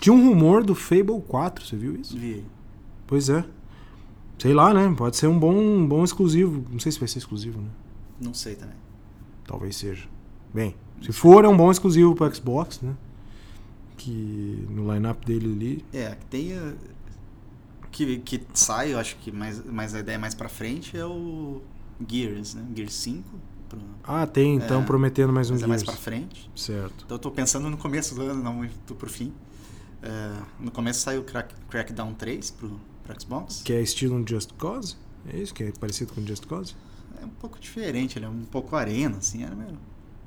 Tinha 0.00 0.12
um 0.12 0.28
rumor 0.28 0.64
do 0.64 0.74
Fable 0.74 1.20
4, 1.28 1.64
você 1.64 1.76
viu 1.76 1.94
isso? 1.94 2.18
Vi. 2.18 2.44
Pois 3.06 3.28
é. 3.28 3.44
Sei 4.38 4.52
lá, 4.52 4.74
né? 4.74 4.92
Pode 4.96 5.16
ser 5.16 5.28
um 5.28 5.38
bom, 5.38 5.54
um 5.54 5.86
bom 5.86 6.02
exclusivo. 6.02 6.64
Não 6.68 6.80
sei 6.80 6.90
se 6.90 6.98
vai 6.98 7.06
ser 7.06 7.18
exclusivo, 7.18 7.60
né? 7.60 7.68
Não 8.20 8.34
sei 8.34 8.56
também. 8.56 8.74
Talvez 9.46 9.76
seja. 9.76 10.08
Bem, 10.52 10.74
se 11.00 11.12
for, 11.12 11.44
é 11.44 11.48
um 11.48 11.56
bom 11.56 11.70
exclusivo 11.70 12.14
pro 12.14 12.34
Xbox, 12.34 12.80
né? 12.80 12.94
Que 14.04 14.66
no 14.68 14.92
lineup 14.92 15.24
dele 15.24 15.52
ali. 15.52 15.84
É, 15.92 16.14
que 16.16 16.26
tem. 16.26 16.52
uh, 16.58 16.76
Que, 17.90 18.18
que 18.18 18.40
sai, 18.54 18.94
eu 18.94 18.98
acho 18.98 19.16
que 19.16 19.30
mais, 19.30 19.64
mais 19.64 19.94
a 19.94 20.00
ideia 20.00 20.18
mais 20.18 20.34
pra 20.34 20.48
frente 20.48 20.96
é 20.96 21.04
o 21.04 21.60
Gears, 22.08 22.54
né? 22.54 22.64
Gears 22.74 22.94
5. 22.94 23.28
Pro, 23.68 23.78
Ah, 24.02 24.26
tem, 24.26 24.56
então 24.56 24.80
É, 24.82 24.84
prometendo 24.84 25.32
mais 25.32 25.50
um 25.50 25.54
mas 25.54 25.62
é 25.62 25.66
mais 25.66 25.82
Gears. 25.82 25.94
pra 25.94 26.02
frente. 26.02 26.50
Certo. 26.56 27.04
Então 27.04 27.16
eu 27.16 27.20
tô 27.20 27.30
pensando 27.30 27.68
no 27.70 27.76
começo 27.76 28.14
do 28.14 28.22
ano, 28.22 28.42
não 28.42 28.54
muito 28.54 28.94
pro 28.94 29.08
fim. 29.10 29.32
É, 30.02 30.32
no 30.58 30.70
começo 30.70 31.00
saiu 31.00 31.20
o 31.20 31.24
Crack, 31.24 31.54
Crackdown 31.70 32.14
3 32.14 32.50
pro, 32.50 32.80
pro 33.04 33.20
Xbox. 33.20 33.62
Que 33.62 33.72
é 33.74 33.80
estilo 33.82 34.16
um 34.16 34.26
Just 34.26 34.52
Cause? 34.58 34.96
É 35.32 35.36
isso? 35.38 35.54
Que 35.54 35.64
é 35.64 35.72
parecido 35.72 36.12
com 36.12 36.26
Just 36.26 36.46
Cause? 36.46 36.74
É 37.20 37.24
um 37.24 37.28
pouco 37.28 37.58
diferente, 37.60 38.18
ele 38.18 38.24
é 38.24 38.28
um 38.28 38.42
pouco 38.50 38.74
arena, 38.74 39.18
assim, 39.18 39.44
era 39.44 39.54
meio. 39.54 39.78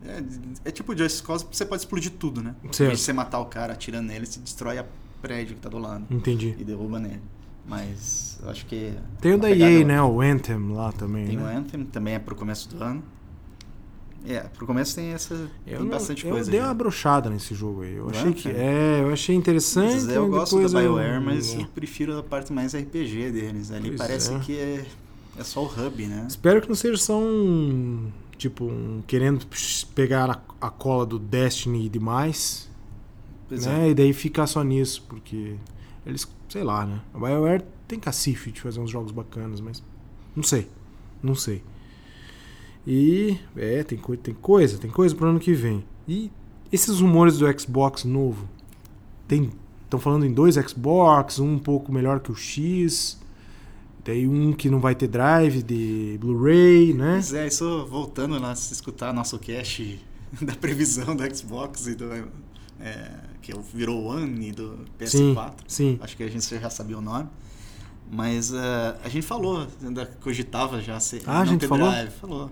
É, 0.08 0.70
é 0.70 0.72
tipo 0.72 0.96
Just 0.98 1.24
Cause, 1.24 1.46
você 1.52 1.66
pode 1.66 1.82
explodir 1.82 2.12
tudo, 2.12 2.42
né? 2.42 2.56
Em 2.64 2.72
Certo. 2.74 2.96
de 2.96 3.02
você 3.02 3.14
matar 3.14 3.40
o 3.40 3.46
cara 3.46 3.74
atirando 3.74 4.08
nele, 4.08 4.26
você 4.26 4.40
destrói 4.40 4.78
a 4.78 4.86
prédio 5.22 5.56
que 5.56 5.62
tá 5.62 5.70
do 5.70 5.78
lado 5.80 6.06
Entendi. 6.10 6.56
e 6.58 6.64
derruba 6.64 7.00
nele. 7.00 7.22
Mas 7.68 8.38
eu 8.44 8.50
acho 8.50 8.66
que. 8.68 8.94
Tem 9.20 9.32
o 9.32 9.36
a 9.36 9.38
da 9.40 9.50
EA, 9.50 9.82
é 9.82 9.84
né? 9.84 10.02
O 10.02 10.22
Anthem 10.22 10.72
lá 10.72 10.92
também. 10.92 11.26
Tem 11.28 11.38
né? 11.38 11.44
o 11.44 11.48
Anthem, 11.58 11.84
também 11.86 12.14
é 12.14 12.20
pro 12.20 12.36
começo 12.36 12.70
do 12.70 12.84
ano. 12.84 13.04
É, 14.28 14.40
pro 14.40 14.66
começo 14.66 14.96
tem 14.96 15.14
essa. 15.14 15.34
Eu, 15.34 15.50
tem 15.66 15.80
não- 15.80 15.88
bastante 15.90 16.26
eu 16.26 16.32
coisa. 16.32 16.50
dei 16.50 16.60
já. 16.60 16.68
uma 16.68 16.74
brochada 16.74 17.30
nesse 17.30 17.54
jogo 17.54 17.84
aí. 17.84 17.96
Eu 17.96 18.06
Do 18.06 18.12
achei 18.18 18.34
que. 18.34 18.50
Anthem? 18.50 18.62
É, 18.62 19.02
eu 19.02 19.14
achei 19.14 19.36
interessante. 19.36 19.94
Mas 19.94 20.08
eu 20.10 20.28
mas 20.28 20.32
gosto 20.52 20.56
da 20.72 20.82
eu- 20.84 20.94
BioWare, 20.96 21.22
mas 21.24 21.54
é. 21.56 21.62
eu 21.62 21.66
prefiro 21.68 22.18
a 22.18 22.24
parte 22.24 22.52
mais 22.54 22.74
RPG 22.76 23.32
deles. 23.32 23.72
Ali 23.72 23.90
Pois 23.90 23.98
parece 24.00 24.34
é. 24.34 24.40
que 24.40 24.58
é, 24.58 24.86
é 25.38 25.44
só 25.44 25.64
o 25.64 25.66
hub, 25.68 26.06
né? 26.08 26.26
Espero 26.28 26.60
que 26.62 26.68
não 26.68 26.76
seja 26.76 26.98
só 26.98 27.20
um. 27.20 28.12
Tipo, 28.38 28.66
um, 28.66 29.02
querendo 29.08 29.46
pegar 29.94 30.30
a, 30.30 30.68
a 30.68 30.70
cola 30.70 31.06
do 31.06 31.18
Destiny 31.18 31.90
demais. 31.90 32.70
Pois 33.48 33.66
né? 33.66 33.88
é. 33.88 33.90
E 33.92 33.94
daí 33.94 34.14
ficar 34.14 34.48
só 34.48 34.64
nisso, 34.64 35.04
porque 35.08 35.56
eles, 36.06 36.28
sei 36.50 36.64
lá, 36.64 36.86
né? 36.86 37.02
A 37.14 37.20
BioWare 37.20 37.64
tem 37.88 38.00
cacife 38.00 38.52
de 38.52 38.62
fazer 38.62 38.80
uns 38.80 38.90
jogos 38.90 39.12
bacanas, 39.12 39.62
mas 39.62 39.84
não 40.36 40.44
sei, 40.44 40.68
não 41.22 41.36
sei. 41.36 41.64
E 42.86 43.40
é, 43.56 43.84
tem, 43.84 43.98
coi 43.98 44.18
tem 44.18 44.34
coisa, 44.34 44.78
tem 44.78 44.92
coisa 44.92 45.16
pro 45.16 45.28
ano 45.28 45.40
que 45.40 45.54
vem. 45.54 45.84
E 46.08 46.32
esses 46.72 47.00
rumores 47.00 47.38
do 47.38 47.60
Xbox 47.60 48.04
novo, 48.04 48.48
tem 49.28 49.52
estão 49.86 50.00
falando 50.00 50.26
em 50.26 50.34
dois 50.34 50.56
Xbox, 50.56 51.40
um 51.40 51.54
um 51.54 51.60
pouco 51.60 51.92
melhor 51.92 52.20
que 52.20 52.32
o 52.32 52.36
X, 52.36 53.20
daí 54.06 54.28
um 54.28 54.54
que 54.54 54.70
não 54.70 54.80
vai 54.80 54.96
ter 54.96 55.08
drive 55.08 55.64
de 55.64 56.18
Blu-ray, 56.22 56.94
né? 56.94 57.14
Pois 57.16 57.34
é, 57.34 57.48
isso 57.48 57.86
voltando 57.88 58.36
a 58.44 58.54
escutar 58.54 59.12
nosso 59.12 59.38
cast 59.40 60.00
da 60.42 60.56
previsão 60.56 61.16
do 61.16 61.36
Xbox 61.36 61.88
e 61.88 61.96
do. 61.96 62.06
é, 62.80 63.12
que 63.42 63.54
virou 63.74 64.04
o 64.04 64.06
One 64.06 64.50
e 64.50 64.52
do 64.52 64.80
Sim, 65.06 65.36
PS4. 65.36 65.54
sim. 65.68 66.00
Acho 66.02 66.18
que 66.18 66.24
a 66.24 66.30
gente 66.30 66.60
já 66.60 66.70
sabia 66.70 66.98
o 66.98 67.02
nome. 67.02 67.28
Mas 68.12 68.54
eh, 68.54 68.96
a 69.04 69.10
gente 69.10 69.26
falou, 69.26 69.68
ainda 69.84 70.06
cogitava 70.22 70.80
já 70.80 71.00
ser. 71.00 71.24
Ah, 71.26 71.42
a 71.42 71.46
gente 71.46 71.68
falou? 71.68 71.90
drive, 71.90 72.12
falou. 72.12 72.52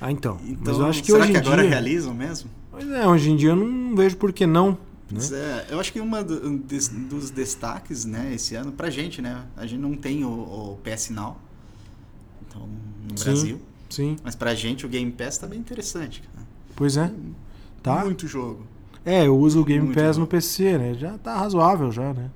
Ah, 0.00 0.10
então. 0.10 0.38
Então, 0.44 0.72
Mas 0.72 0.78
eu 0.78 0.86
acho 0.86 1.00
que 1.02 1.12
será 1.12 1.24
hoje 1.24 1.32
que 1.32 1.38
agora 1.38 1.62
dia, 1.62 1.70
realizam 1.70 2.12
mesmo? 2.12 2.50
Pois 2.70 2.88
é, 2.88 3.06
hoje 3.06 3.30
em 3.30 3.36
dia 3.36 3.50
eu 3.50 3.56
não 3.56 3.94
vejo 3.94 4.16
por 4.16 4.32
que 4.32 4.46
não. 4.46 4.76
Né? 5.12 5.20
É, 5.32 5.66
eu 5.70 5.78
acho 5.80 5.92
que 5.92 6.00
uma 6.00 6.22
do- 6.24 6.48
um 6.48 6.56
des- 6.56 6.88
dos 6.88 7.30
destaques, 7.30 8.04
né, 8.04 8.32
esse 8.34 8.54
ano, 8.54 8.72
pra 8.72 8.88
gente, 8.90 9.20
né? 9.22 9.44
A 9.56 9.66
gente 9.66 9.80
não 9.80 9.94
tem 9.94 10.24
o, 10.24 10.28
o 10.30 10.78
PS 10.82 11.10
Now. 11.10 11.36
Então, 12.48 12.68
no 13.10 13.18
Sim. 13.18 13.24
Brasil. 13.24 13.60
Sim, 13.90 14.16
Mas 14.24 14.34
pra 14.34 14.54
gente 14.54 14.86
o 14.86 14.88
Game 14.88 15.10
Pass 15.12 15.36
tá 15.36 15.46
bem 15.46 15.58
interessante, 15.58 16.22
cara. 16.22 16.46
pois 16.74 16.96
é. 16.96 17.12
Tá? 17.82 18.04
Muito 18.04 18.26
jogo. 18.26 18.64
É, 19.04 19.26
eu 19.26 19.36
uso 19.36 19.60
o 19.60 19.64
Game 19.64 19.84
Muito 19.84 19.98
Pass 20.00 20.16
no 20.16 20.26
PC, 20.26 20.78
né? 20.78 20.94
Já 20.94 21.18
tá 21.18 21.36
razoável 21.36 21.92
já, 21.92 22.14
né? 22.14 22.30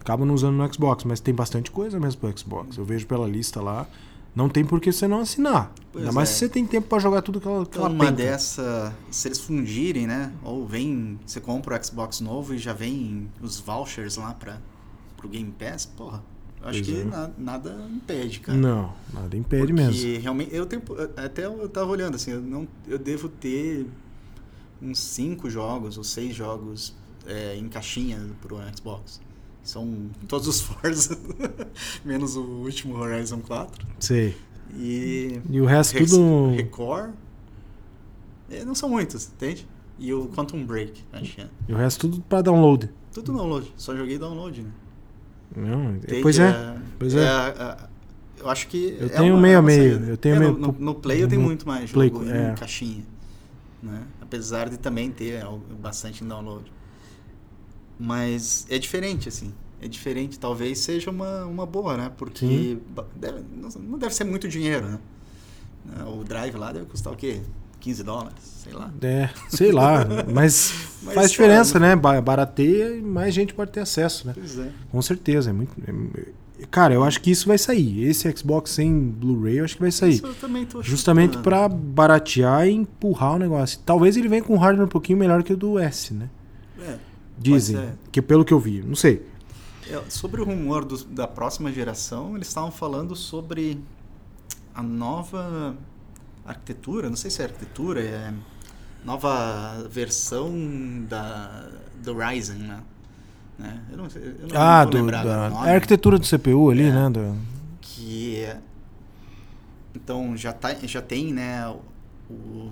Acaba 0.00 0.24
não 0.24 0.34
usando 0.34 0.56
no 0.56 0.72
Xbox, 0.74 1.04
mas 1.04 1.20
tem 1.20 1.32
bastante 1.34 1.70
coisa 1.70 2.00
mesmo 2.00 2.20
pro 2.20 2.36
Xbox. 2.36 2.76
Eu 2.78 2.84
vejo 2.84 3.06
pela 3.06 3.28
lista 3.28 3.60
lá. 3.60 3.86
Não 4.34 4.48
tem 4.48 4.64
por 4.64 4.80
que 4.80 4.92
você 4.92 5.08
não 5.08 5.20
assinar. 5.20 5.72
Pois 5.92 6.04
Ainda 6.04 6.14
mais 6.14 6.28
é. 6.28 6.32
se 6.32 6.38
você 6.40 6.48
tem 6.48 6.64
tempo 6.66 6.86
pra 6.86 6.98
jogar 6.98 7.22
tudo 7.22 7.38
aquela, 7.38 7.62
Então, 7.62 7.84
aquela 7.84 7.88
uma 7.88 8.04
penca. 8.04 8.16
dessa, 8.16 8.94
se 9.10 9.26
eles 9.28 9.40
fundirem, 9.40 10.06
né? 10.06 10.32
Ou 10.44 10.64
vem, 10.66 11.18
você 11.26 11.40
compra 11.40 11.78
o 11.80 11.84
Xbox 11.84 12.20
novo 12.20 12.54
e 12.54 12.58
já 12.58 12.72
vem 12.72 13.28
os 13.42 13.58
vouchers 13.58 14.16
lá 14.16 14.32
pra, 14.34 14.58
pro 15.16 15.28
Game 15.28 15.52
Pass, 15.58 15.86
porra. 15.86 16.22
Eu 16.60 16.68
acho 16.68 16.82
Pois 16.84 16.86
que 16.96 17.00
é. 17.00 17.04
na- 17.04 17.30
nada 17.38 17.88
impede, 17.90 18.40
cara. 18.40 18.56
Não, 18.58 18.92
nada 19.12 19.36
impede 19.36 19.72
Porque 19.72 19.82
mesmo. 19.82 20.20
realmente, 20.20 20.54
eu 20.54 20.66
tenho, 20.66 20.82
até 21.16 21.46
eu 21.46 21.68
tava 21.68 21.90
olhando 21.90 22.14
assim, 22.16 22.32
eu, 22.32 22.40
não, 22.40 22.66
eu 22.86 22.98
devo 22.98 23.28
ter 23.28 23.86
uns 24.80 24.98
cinco 24.98 25.48
jogos 25.50 25.96
ou 25.98 26.04
seis 26.04 26.34
jogos 26.34 26.94
é, 27.26 27.56
em 27.56 27.68
caixinha 27.68 28.20
pro 28.40 28.56
Xbox. 28.76 29.20
São 29.68 30.06
todos 30.26 30.48
os 30.48 30.60
Forza, 30.62 31.14
menos 32.02 32.36
o 32.36 32.40
último 32.42 32.96
Horizon 32.96 33.40
4. 33.40 33.86
Sei. 34.00 34.34
E 34.74 35.42
E 35.50 35.60
o 35.60 35.66
resto 35.66 35.98
Rex- 35.98 36.10
tudo. 36.10 36.54
Record. 36.56 37.10
É, 38.50 38.64
não 38.64 38.74
são 38.74 38.88
muitos, 38.88 39.26
entende? 39.28 39.68
E 39.98 40.10
o 40.14 40.26
Quantum 40.28 40.64
Break, 40.64 41.04
acho 41.12 41.34
que 41.34 41.42
é. 41.42 41.48
E 41.68 41.74
o 41.74 41.76
resto 41.76 42.08
tudo 42.08 42.22
pra 42.22 42.40
download. 42.40 42.88
Tudo 43.12 43.30
download, 43.34 43.70
só 43.76 43.94
joguei 43.94 44.16
download, 44.18 44.62
né? 44.62 44.70
Não, 45.54 45.98
Tem 45.98 46.22
pois 46.22 46.36
que, 46.36 46.42
é. 46.42 46.76
pois 46.98 47.14
é. 47.14 47.28
a- 47.28 47.88
eu 48.38 48.48
acho 48.48 48.68
que. 48.68 48.96
Eu 48.98 49.06
é 49.06 49.08
tenho 49.10 49.36
meio 49.36 49.58
a 49.58 49.62
meio, 49.62 50.02
eu 50.02 50.16
tenho 50.16 50.36
É, 50.36 50.38
meio 50.38 50.52
no, 50.52 50.72
no, 50.72 50.94
Play 50.94 51.22
eu 51.22 51.28
tenho 51.28 51.42
muito 51.42 51.66
mais 51.68 51.92
Play, 51.92 52.08
jogo 52.08 52.24
em 52.24 52.30
é. 52.30 52.54
caixinha. 52.58 53.04
Né? 53.82 54.02
Apesar 54.22 54.70
de 54.70 54.78
também 54.78 55.10
ter 55.10 55.44
bastante 55.78 56.24
em 56.24 56.26
download. 56.28 56.72
Mas 57.98 58.66
é 58.70 58.78
diferente, 58.78 59.28
assim. 59.28 59.52
É 59.80 59.88
diferente. 59.88 60.38
Talvez 60.38 60.78
seja 60.78 61.10
uma, 61.10 61.44
uma 61.44 61.66
boa, 61.66 61.96
né? 61.96 62.10
Porque 62.16 62.78
deve- 63.16 63.42
não, 63.80 63.98
deve 63.98 64.14
ser 64.14 64.24
muito 64.24 64.48
dinheiro, 64.48 64.86
né? 64.88 64.98
O 66.06 66.22
drive 66.24 66.54
lá 66.56 66.72
deve 66.72 66.86
custar 66.86 67.12
o 67.12 67.16
quê? 67.16 67.40
15 67.80 68.02
dólares? 68.02 68.38
Sei 68.42 68.72
lá. 68.72 68.92
É, 69.00 69.30
sei 69.48 69.72
lá. 69.72 70.04
mas, 70.32 70.72
Mas, 71.02 71.14
faz 71.14 71.30
diferença, 71.30 71.78
né? 71.78 71.94
Ba- 71.96 72.20
Barateia 72.20 72.96
e 72.96 73.00
mais 73.00 73.32
gente 73.32 73.54
pode 73.54 73.70
ter 73.70 73.80
acesso, 73.80 74.26
né? 74.26 74.32
Pois 74.34 74.58
é. 74.58 74.70
Com 74.90 75.00
certeza. 75.00 75.50
É 75.50 75.52
muito, 75.52 75.72
é- 75.86 76.66
cara, 76.70 76.92
eu 76.92 77.04
acho 77.04 77.20
que 77.20 77.30
isso 77.30 77.46
vai 77.46 77.56
sair. 77.56 78.02
Esse 78.04 78.30
Xbox 78.36 78.72
sem 78.72 78.92
Blu-ray, 78.92 79.60
eu 79.60 79.64
acho 79.64 79.76
que 79.76 79.80
vai 79.80 79.92
sair. 79.92 80.14
Isso 80.14 80.26
eu 80.26 80.34
também 80.34 80.66
tô 80.66 80.82
Justamente 80.82 81.38
pra 81.38 81.68
baratear 81.68 82.66
e 82.66 82.72
empurrar 82.72 83.36
o 83.36 83.38
negócio. 83.38 83.78
Talvez 83.86 84.16
ele 84.16 84.28
venha 84.28 84.42
com 84.42 84.54
um 84.54 84.58
hardware 84.58 84.86
um 84.86 84.90
pouquinho 84.90 85.16
melhor 85.18 85.42
que 85.44 85.52
o 85.52 85.56
do 85.56 85.78
S, 85.78 86.12
né? 86.12 86.28
É. 87.38 87.42
Dizem. 87.42 87.92
Que 88.12 88.20
pelo 88.20 88.44
que 88.44 88.52
eu 88.52 88.58
vi. 88.60 88.82
Não 88.82 88.94
sei. 88.96 89.26
É, 89.88 90.02
Sobre 90.10 90.40
o 90.40 90.44
rumor 90.44 90.84
do- 90.84 91.04
da 91.04 91.26
próxima 91.26 91.72
geração, 91.72 92.34
eles 92.36 92.48
estavam 92.48 92.70
falando 92.70 93.14
sobre 93.16 93.80
a 94.74 94.82
nova 94.82 95.74
arquitetura, 96.44 97.08
não 97.08 97.16
sei 97.16 97.30
se 97.30 97.40
é 97.42 97.46
arquitetura, 97.46 98.00
é 98.02 98.32
nova 99.04 99.86
versão 99.90 100.52
da, 101.08 101.68
do 102.02 102.16
Ryzen, 102.16 102.58
né? 102.58 102.80
Né? 103.58 103.82
Eu 103.90 103.96
não, 103.96 104.04
eu 104.06 104.48
não 104.48 104.60
ah, 104.60 104.84
do, 104.84 105.06
da 105.10 105.22
do 105.48 105.54
nome, 105.54 105.68
a 105.68 105.74
arquitetura 105.74 106.18
do 106.18 106.24
CPU 106.26 106.70
ali, 106.70 106.84
É. 106.84 106.92
né? 106.92 107.10
do- 107.10 107.36
que 107.80 108.36
é- 108.36 108.60
então 109.94 110.36
já, 110.36 110.52
tá, 110.52 110.74
já 110.84 111.02
tem 111.02 111.32
né 111.32 111.68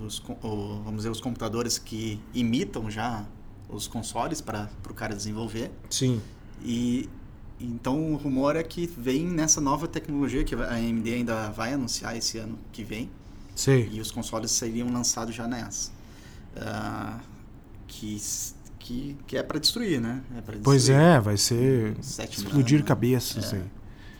os, 0.05 0.19
o- 0.43 0.81
vamos 0.83 0.97
dizer 0.97 1.09
os 1.09 1.19
computadores 1.19 1.77
que 1.77 2.21
imitam 2.33 2.89
já 2.89 3.25
os 3.69 3.87
consoles 3.87 4.39
para 4.41 4.69
o 4.89 4.93
cara 4.93 5.15
desenvolver 5.15 5.71
Sim. 5.89 6.21
e 6.63 7.09
então 7.59 8.13
o 8.13 8.15
rumor 8.17 8.55
é 8.55 8.63
que 8.63 8.85
vem 8.87 9.25
nessa 9.25 9.59
nova 9.59 9.87
tecnologia 9.87 10.43
que 10.43 10.53
a 10.55 10.69
AMD 10.75 11.11
ainda 11.13 11.49
vai 11.49 11.73
anunciar 11.73 12.15
esse 12.15 12.37
ano 12.37 12.57
que 12.71 12.83
vem 12.83 13.09
Sei. 13.55 13.89
e 13.91 13.99
os 13.99 14.11
consoles 14.11 14.51
seriam 14.51 14.91
lançados 14.91 15.33
já 15.35 15.47
nessa 15.47 15.91
Ah, 16.55 17.19
que, 17.87 18.21
que 18.79 19.15
que 19.27 19.37
é 19.37 19.43
para 19.43 19.59
destruir 19.59 19.99
né 20.01 20.21
é 20.37 20.41
pra 20.41 20.55
Pois 20.63 20.83
destruir. 20.85 21.01
é, 21.01 21.19
vai 21.19 21.37
ser 21.37 21.95
explodir 21.99 22.77
anos, 22.77 22.87
cabeças. 22.87 23.53
É. 23.53 23.57
aí. 23.57 23.63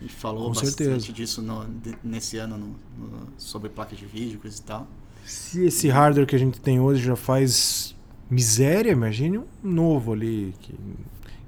E 0.02 0.08
falou 0.08 0.44
Com 0.48 0.54
bastante 0.60 0.84
certeza. 0.84 1.12
disso 1.12 1.42
no- 1.42 1.66
nesse 2.04 2.36
ano 2.38 2.56
no- 2.56 2.76
no- 2.96 3.28
sobre 3.36 3.68
placa 3.68 3.96
de 3.96 4.06
vídeo, 4.06 4.38
coisa 4.38 4.56
e 4.56 4.62
tal. 4.62 4.86
Se 5.26 5.64
esse 5.64 5.88
hardware 5.88 6.24
que 6.26 6.36
a 6.36 6.38
gente 6.38 6.60
tem 6.60 6.78
hoje 6.78 7.02
já 7.04 7.16
faz 7.16 7.96
miséria, 8.30 8.90
imagine 8.90 9.38
um 9.38 9.44
novo 9.62 10.12
ali. 10.12 10.54
Que, 10.60 10.74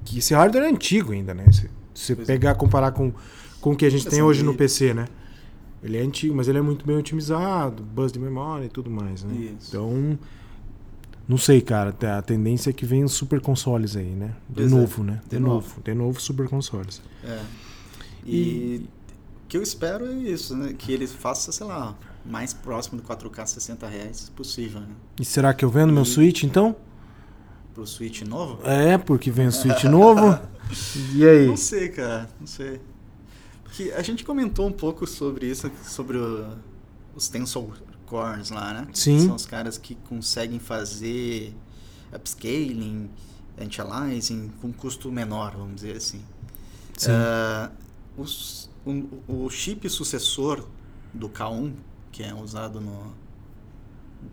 que 0.04 0.18
esse 0.18 0.34
hardware 0.34 0.64
é 0.64 0.68
antigo 0.68 1.12
ainda, 1.12 1.34
né? 1.34 1.46
Se 1.52 1.68
você 1.94 2.12
é. 2.12 2.16
pegar 2.16 2.54
comparar 2.54 2.92
com, 2.92 3.12
com 3.60 3.72
o 3.72 3.76
que 3.76 3.84
a 3.84 3.90
gente 3.90 4.06
tem 4.06 4.22
hoje 4.22 4.42
no. 4.42 4.54
PC, 4.54 4.94
né? 4.94 5.06
Ele 5.82 5.96
é 5.96 6.02
antigo, 6.02 6.34
mas 6.34 6.46
ele 6.46 6.58
é 6.58 6.62
muito 6.62 6.84
bem 6.84 6.96
otimizado, 6.96 7.82
bus 7.82 8.12
de 8.12 8.18
memória 8.18 8.66
e 8.66 8.68
tudo 8.68 8.90
mais, 8.90 9.24
né? 9.24 9.34
Isso. 9.34 9.68
Então, 9.68 10.18
não 11.26 11.38
sei, 11.38 11.60
cara. 11.60 11.94
A 12.18 12.22
tendência 12.22 12.70
é 12.70 12.72
que 12.72 12.84
venham 12.84 13.08
super 13.08 13.40
consoles 13.40 13.96
aí, 13.96 14.10
né? 14.10 14.34
De 14.48 14.56
Pois 14.56 14.72
é, 14.72 14.74
novo, 14.74 15.04
né? 15.04 15.20
De, 15.24 15.36
de 15.36 15.38
novo. 15.38 15.54
novo. 15.54 15.82
De 15.82 15.94
novo 15.94 16.20
super 16.20 16.48
consoles. 16.48 17.00
É. 17.24 17.40
E, 18.26 18.86
o 19.44 19.48
que 19.48 19.56
eu 19.56 19.62
espero 19.62 20.06
é 20.06 20.14
isso, 20.14 20.56
né? 20.56 20.74
Que 20.76 20.92
ele 20.92 21.06
faça, 21.06 21.50
sei 21.50 21.66
lá, 21.66 21.96
mais 22.24 22.52
próximo 22.52 23.00
do 23.00 23.06
4K 23.06 23.46
60 23.46 23.86
Hz 23.86 24.30
possível, 24.30 24.80
né? 24.80 24.88
E 25.20 25.24
será 25.24 25.52
que 25.54 25.64
eu 25.64 25.70
vendo 25.70 25.92
meu 25.92 26.02
E- 26.02 26.06
Switch 26.06 26.42
então? 26.44 26.76
Pro 27.74 27.86
Switch 27.86 28.22
novo? 28.22 28.60
É, 28.66 28.98
porque 28.98 29.30
vem 29.30 29.46
o 29.46 29.52
Switch 29.52 29.84
novo. 29.84 30.38
E 31.16 31.26
aí? 31.26 31.48
Não 31.48 31.56
sei, 31.56 31.88
cara, 31.88 32.30
não 32.38 32.46
sei. 32.46 32.80
Porque 33.64 33.92
a 33.96 34.02
gente 34.02 34.24
comentou 34.24 34.68
um 34.68 34.72
pouco 34.72 35.04
sobre 35.04 35.46
isso, 35.50 35.68
sobre 35.84 36.16
o- 36.16 36.46
os 37.12 37.28
Tensor 37.28 37.76
Cores 38.06 38.50
lá, 38.50 38.72
né? 38.72 38.86
Sim. 38.94 39.18
São 39.18 39.34
os 39.34 39.44
caras 39.46 39.76
que 39.76 39.96
conseguem 40.08 40.60
fazer 40.60 41.52
upscaling, 42.14 43.10
anti-aliasing 43.60 44.50
com 44.60 44.72
custo 44.72 45.10
menor, 45.10 45.56
vamos 45.56 45.76
dizer 45.76 45.96
assim. 45.96 46.20
Sim. 46.96 47.10
Ah, 47.12 47.70
os- 48.16 48.70
o, 48.86 49.44
o 49.46 49.50
chip 49.50 49.88
sucessor 49.88 50.64
do 51.12 51.28
K1, 51.28 51.72
que 52.12 52.22
é 52.22 52.34
usado 52.34 52.80
no, 52.80 53.12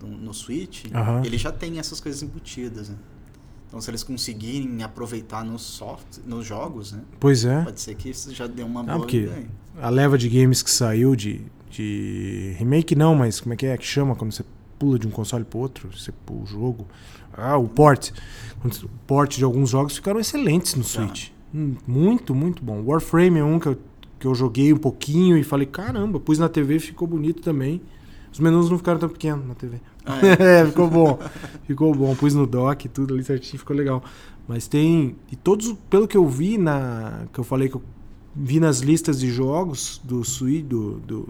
no, 0.01 0.17
no 0.17 0.33
Switch, 0.33 0.85
Aham. 0.93 1.21
ele 1.25 1.37
já 1.37 1.51
tem 1.51 1.79
essas 1.79 1.99
coisas 1.99 2.21
embutidas. 2.23 2.89
Né? 2.89 2.95
Então, 3.67 3.81
se 3.81 3.89
eles 3.89 4.03
conseguirem 4.03 4.81
aproveitar 4.83 5.43
nos 5.43 5.61
soft, 5.61 6.19
nos 6.25 6.45
jogos, 6.45 6.91
né? 6.93 7.01
Pois 7.19 7.43
é. 7.45 7.63
pode 7.63 7.81
ser 7.81 7.95
que 7.95 8.09
isso 8.09 8.33
já 8.33 8.47
dê 8.47 8.63
uma 8.63 8.79
Ah, 8.81 8.83
boa 8.83 8.97
porque- 8.99 9.17
ideia. 9.23 9.47
A 9.79 9.89
leva 9.89 10.17
de 10.17 10.27
games 10.29 10.63
que 10.63 10.71
saiu 10.71 11.15
de, 11.15 11.41
de 11.69 12.55
remake 12.57 12.95
não, 12.95 13.13
mas 13.13 13.39
como 13.39 13.53
é 13.53 13.57
que 13.57 13.65
é 13.65 13.77
que 13.77 13.85
chama 13.85 14.15
quando 14.15 14.31
você 14.31 14.43
pula 14.79 14.97
de 14.97 15.07
um 15.07 15.11
console 15.11 15.43
pro 15.43 15.59
outro, 15.59 15.89
você 15.95 16.11
pula 16.25 16.43
o 16.43 16.45
jogo. 16.47 16.87
Ah, 17.33 17.57
o 17.57 17.67
port. 17.67 18.11
O 18.65 18.87
port 19.05 19.37
de 19.37 19.43
alguns 19.43 19.69
jogos 19.69 19.95
ficaram 19.95 20.19
excelentes 20.19 20.73
no 20.75 20.83
Switch. 20.83 21.29
Hum, 21.53 21.75
Muito, 21.85 22.33
muito 22.33 22.63
bom. 22.63 22.81
Warframe 22.83 23.39
é 23.39 23.43
um 23.43 23.59
que 23.59 23.67
eu, 23.67 23.77
que 24.19 24.25
eu 24.25 24.33
joguei 24.33 24.73
um 24.73 24.77
pouquinho 24.77 25.37
e 25.37 25.43
falei, 25.43 25.65
caramba, 25.65 26.19
pus 26.19 26.39
na 26.39 26.49
TV 26.49 26.79
ficou 26.79 27.07
bonito 27.07 27.41
também. 27.41 27.81
Os 28.31 28.39
menus 28.39 28.69
não 28.69 28.77
ficaram 28.77 28.99
tão 28.99 29.09
pequenos 29.09 29.47
na 29.47 29.55
TV. 29.55 29.79
Ah, 30.05 30.19
é, 30.25 30.65
ficou 30.65 30.89
bom. 30.89 31.19
Ficou 31.65 31.93
bom. 31.93 32.15
Pus 32.15 32.33
no 32.33 32.45
dock, 32.45 32.87
tudo 32.87 33.13
ali 33.13 33.23
certinho, 33.23 33.59
ficou 33.59 33.75
legal. 33.75 34.03
Mas 34.47 34.67
tem. 34.67 35.15
E 35.31 35.35
todos, 35.35 35.73
pelo 35.89 36.07
que 36.07 36.15
eu 36.15 36.27
vi 36.27 36.57
na. 36.57 37.25
Que 37.33 37.39
eu 37.39 37.43
falei 37.43 37.67
que 37.67 37.75
eu 37.75 37.83
vi 38.35 38.59
nas 38.59 38.79
listas 38.79 39.19
de 39.19 39.29
jogos 39.29 39.99
do 40.03 40.23
Switch. 40.23 40.65
Do, 40.65 40.99
do, 40.99 41.29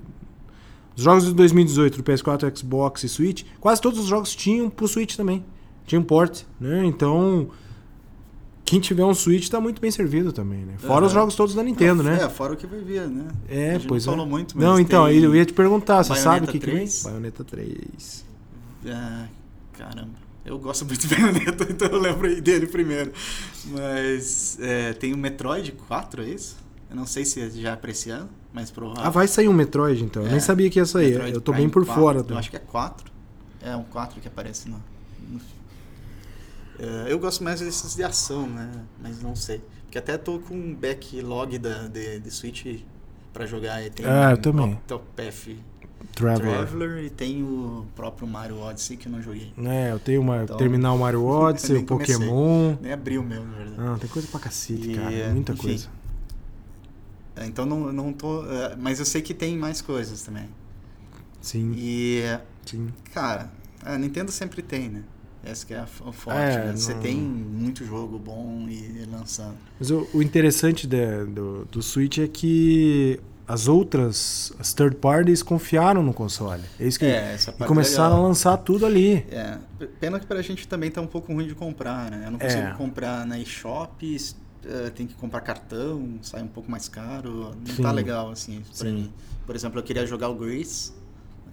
dos 0.95 1.03
jogos 1.03 1.25
de 1.25 1.33
2018, 1.33 1.97
do 1.97 2.03
PS4, 2.03 2.57
Xbox 2.57 3.03
e 3.03 3.09
Switch, 3.09 3.43
quase 3.59 3.81
todos 3.81 3.99
os 3.99 4.07
jogos 4.07 4.35
tinham 4.35 4.69
pro 4.69 4.87
Switch 4.87 5.15
também. 5.15 5.43
Tinha 5.85 5.99
um 5.99 6.03
port, 6.03 6.43
né? 6.59 6.85
Então. 6.85 7.49
Quem 8.67 8.81
tiver 8.81 9.05
um 9.05 9.13
Switch 9.13 9.47
tá 9.47 9.61
muito 9.61 9.79
bem 9.79 9.89
servido 9.89 10.33
também, 10.33 10.65
né? 10.65 10.73
Fora 10.77 11.05
os 11.05 11.11
Aham. 11.13 11.21
jogos 11.21 11.35
todos 11.35 11.55
da 11.55 11.63
Nintendo, 11.63 12.03
Não, 12.03 12.11
né? 12.11 12.23
É, 12.23 12.27
fora 12.29 12.51
o 12.51 12.57
que 12.57 12.67
vai 12.67 12.81
vir, 12.81 13.07
né? 13.07 13.29
É, 13.47 13.69
A 13.69 13.73
gente 13.75 13.87
pois 13.87 14.05
não 14.05 14.11
é. 14.11 14.15
falou 14.17 14.29
muito, 14.29 14.57
mas 14.57 14.65
Não, 14.67 14.77
então, 14.77 15.09
eu 15.09 15.33
ia 15.33 15.45
te 15.45 15.53
perguntar, 15.53 16.03
você 16.03 16.15
sabe 16.15 16.45
o 16.45 16.49
que, 16.49 16.59
que 16.59 16.65
vem? 16.65 16.75
3? 16.75 17.03
Bayonetta 17.03 17.43
3. 17.45 18.25
Ah, 18.87 19.25
caramba. 19.71 20.11
Eu 20.43 20.59
gosto 20.59 20.85
muito 20.85 20.99
de 20.99 21.07
Bayonetta, 21.15 21.65
então 21.69 21.87
eu 21.87 21.97
lembro 21.99 22.41
dele 22.41 22.67
primeiro. 22.67 23.13
Mas 23.67 24.57
é, 24.59 24.91
tem 24.93 25.13
o 25.13 25.17
Metroid 25.17 25.71
4, 25.87 26.23
é 26.23 26.25
isso? 26.29 26.57
Eu 26.89 26.95
não 26.97 27.05
sei 27.05 27.23
se 27.23 27.39
é 27.41 27.49
já 27.49 27.77
pra 27.77 27.91
esse 27.91 28.09
ano, 28.09 28.29
mas 28.51 28.69
provável. 28.69 29.03
Ah, 29.03 29.09
vai 29.09 29.27
sair 29.29 29.47
um 29.47 29.53
Metroid 29.53 30.03
então. 30.03 30.23
Eu 30.23 30.27
É, 30.27 30.31
nem 30.31 30.39
sabia 30.41 30.69
que 30.69 30.77
ia 30.77 30.85
sair. 30.85 31.11
Metroid 31.11 31.33
eu 31.35 31.41
tô 31.41 31.51
Prime 31.53 31.67
bem 31.67 31.71
por 31.71 31.85
4, 31.85 32.01
fora. 32.01 32.25
Eu 32.27 32.37
acho 32.37 32.49
que 32.49 32.55
é 32.57 32.59
4. 32.59 33.11
É 33.61 33.75
um 33.77 33.83
4 33.83 34.19
que 34.19 34.27
aparece 34.27 34.67
no. 34.69 34.75
no 35.29 35.39
É, 35.39 35.41
eu 37.07 37.17
gosto 37.19 37.43
mais 37.43 37.59
desses 37.59 37.95
de 37.95 38.03
ação, 38.03 38.47
né? 38.47 38.71
Mas 39.01 39.21
não 39.21 39.35
sei. 39.35 39.61
Porque 39.83 39.97
até 39.97 40.17
tô 40.17 40.39
com 40.39 40.53
um 40.55 40.75
backlog 40.75 41.57
da, 41.57 41.87
de, 41.87 42.19
de 42.19 42.31
Switch 42.31 42.81
pra 43.33 43.45
jogar. 43.45 43.81
E 43.83 43.89
tem 43.89 44.05
Ah, 44.05 44.31
eu 44.31 44.35
o 44.35 44.37
também. 44.37 44.73
Octopath 44.73 45.55
Traveler. 46.13 46.57
Traveler 46.67 47.03
e 47.05 47.09
tem 47.09 47.43
o 47.43 47.85
próprio 47.95 48.27
Mario 48.27 48.59
Odyssey 48.59 48.97
que 48.97 49.07
eu 49.07 49.11
não 49.11 49.21
joguei. 49.21 49.51
É, 49.57 49.91
eu 49.91 49.99
tenho 49.99 50.21
uma. 50.21 50.43
Então, 50.43 50.57
terminar 50.57 50.93
o 50.93 50.99
Mario 50.99 51.23
Odyssey, 51.25 51.77
o 51.77 51.85
comecei. 51.85 52.15
Pokémon. 52.15 52.75
Nem 52.81 52.91
abriu 52.93 53.23
mesmo, 53.23 53.45
na 53.45 53.57
verdade. 53.57 53.75
Ah, 53.79 53.97
tem 53.99 54.09
coisa 54.09 54.27
pra 54.27 54.39
cacete, 54.39 54.91
E, 54.91 54.95
cara. 54.95 55.29
Muita 55.33 55.53
enfim. 55.53 55.61
coisa. 55.63 55.89
É, 57.35 57.45
Então 57.45 57.65
não, 57.65 57.91
não 57.91 58.13
tô. 58.13 58.45
é, 58.45 58.75
Mas 58.75 58.99
eu 58.99 59.05
sei 59.05 59.21
que 59.21 59.33
tem 59.33 59.57
mais 59.57 59.81
coisas 59.81 60.21
também. 60.21 60.47
Sim, 61.41 61.73
E, 61.75 62.23
sim. 62.65 62.89
cara, 63.13 63.49
a 63.83 63.97
Nintendo 63.97 64.31
sempre 64.31 64.61
tem, 64.61 64.89
né? 64.89 65.03
Essa 65.43 65.65
que 65.65 65.73
é 65.73 65.79
a 65.79 65.85
forte. 65.85 66.29
É, 66.39 66.65
né? 66.65 66.71
Você 66.75 66.93
não- 66.93 67.01
tem 67.01 67.15
muito 67.17 67.85
jogo 67.85 68.17
bom 68.19 68.65
e 68.69 69.05
lançando. 69.11 69.55
Mas 69.79 69.89
o, 69.91 70.07
o 70.13 70.21
interessante 70.21 70.85
da- 70.87 71.23
do, 71.23 71.65
do 71.65 71.81
Switch 71.81 72.17
é 72.17 72.27
que 72.27 73.19
as 73.47 73.67
outras, 73.69 74.51
as 74.59 74.73
third 74.73 74.97
parties, 74.97 75.41
confiaram 75.41 76.03
no 76.03 76.13
console. 76.13 76.63
É 76.79 76.85
isso 76.85 76.99
que. 76.99 77.05
É, 77.05 77.35
e 77.39 77.45
parte 77.45 77.65
começaram 77.65 78.09
legal. 78.15 78.25
a 78.25 78.27
lançar 78.27 78.57
tudo 78.57 78.85
ali. 78.85 79.25
É, 79.31 79.57
pena 80.01 80.19
que 80.19 80.25
pra 80.25 80.41
gente 80.41 80.67
também 80.67 80.91
tá 80.91 80.99
um 80.99 81.07
pouco 81.07 81.31
ruim 81.33 81.47
de 81.47 81.55
comprar, 81.55 82.11
né? 82.11 82.23
Eu 82.25 82.31
não 82.31 82.39
consigo 82.39 82.61
É. 82.63 82.73
comprar 82.73 83.25
na 83.25 83.39
eShop, 83.39 84.17
eh, 84.65 84.89
tem 84.89 85.07
que 85.07 85.13
comprar 85.13 85.39
cartão, 85.41 86.15
sai 86.21 86.41
um 86.43 86.47
pouco 86.47 86.69
mais 86.69 86.89
caro. 86.89 87.51
Não 87.65 87.75
Sim. 87.75 87.83
tá 87.83 87.91
legal, 87.91 88.31
assim, 88.31 88.61
pra 88.77 88.87
Sim. 88.89 88.93
mim. 88.93 89.13
Por 89.45 89.55
exemplo, 89.55 89.79
eu 89.79 89.83
queria 89.83 90.05
jogar 90.05 90.27
o 90.27 90.35
Grease, 90.35 90.91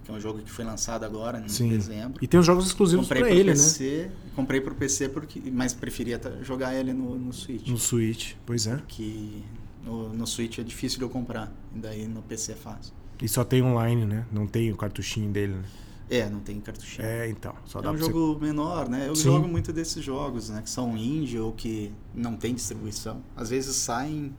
que 0.05 0.11
é 0.11 0.13
um 0.13 0.19
jogo 0.19 0.39
que 0.39 0.51
foi 0.51 0.63
lançado 0.63 1.03
agora, 1.03 1.39
em 1.39 1.49
Sim. 1.49 1.67
dezembro. 1.69 2.23
E 2.23 2.27
tem 2.27 2.39
os 2.39 2.45
jogos 2.45 2.67
exclusivos 2.67 3.07
pro 3.07 3.25
ele, 3.25 3.43
né? 3.45 3.51
PC, 3.53 4.11
Comprei 4.35 4.61
pro 4.61 4.75
PC, 4.75 5.09
porque, 5.09 5.41
mas 5.51 5.73
preferia 5.73 6.21
jogar 6.43 6.75
ele 6.75 6.93
no, 6.93 7.17
no 7.17 7.33
Switch. 7.33 7.67
No 7.67 7.77
Switch, 7.77 8.33
pois 8.45 8.67
é. 8.67 8.79
Que 8.87 9.43
no, 9.83 10.13
no 10.13 10.27
Switch 10.27 10.59
é 10.59 10.63
difícil 10.63 10.99
de 10.99 11.05
eu 11.05 11.09
comprar, 11.09 11.51
e 11.75 11.79
daí 11.79 12.07
no 12.07 12.21
PC 12.21 12.51
é 12.51 12.55
fácil. 12.55 12.93
E 13.19 13.27
só 13.27 13.43
tem 13.43 13.63
online, 13.63 14.05
né? 14.05 14.25
Não 14.31 14.45
tem 14.45 14.71
o 14.71 14.77
cartuchinho 14.77 15.31
dele, 15.31 15.53
né? 15.55 15.63
É, 16.07 16.29
não 16.29 16.39
tem 16.39 16.59
cartuchinho. 16.59 17.07
É, 17.07 17.27
então. 17.27 17.55
Só 17.65 17.79
É 17.79 17.81
dá 17.81 17.89
um 17.91 17.95
pra 17.95 18.05
você. 18.05 18.11
jogo 18.11 18.39
menor, 18.39 18.87
né? 18.87 19.07
Eu 19.07 19.15
Sim. 19.15 19.23
jogo 19.23 19.47
muito 19.47 19.73
desses 19.73 20.03
jogos, 20.03 20.49
né? 20.49 20.61
Que 20.61 20.69
são 20.69 20.95
indie 20.95 21.39
ou 21.39 21.51
que 21.51 21.91
não 22.13 22.35
tem 22.35 22.53
distribuição. 22.53 23.23
Às 23.35 23.49
vezes 23.49 23.75
saem 23.75 24.31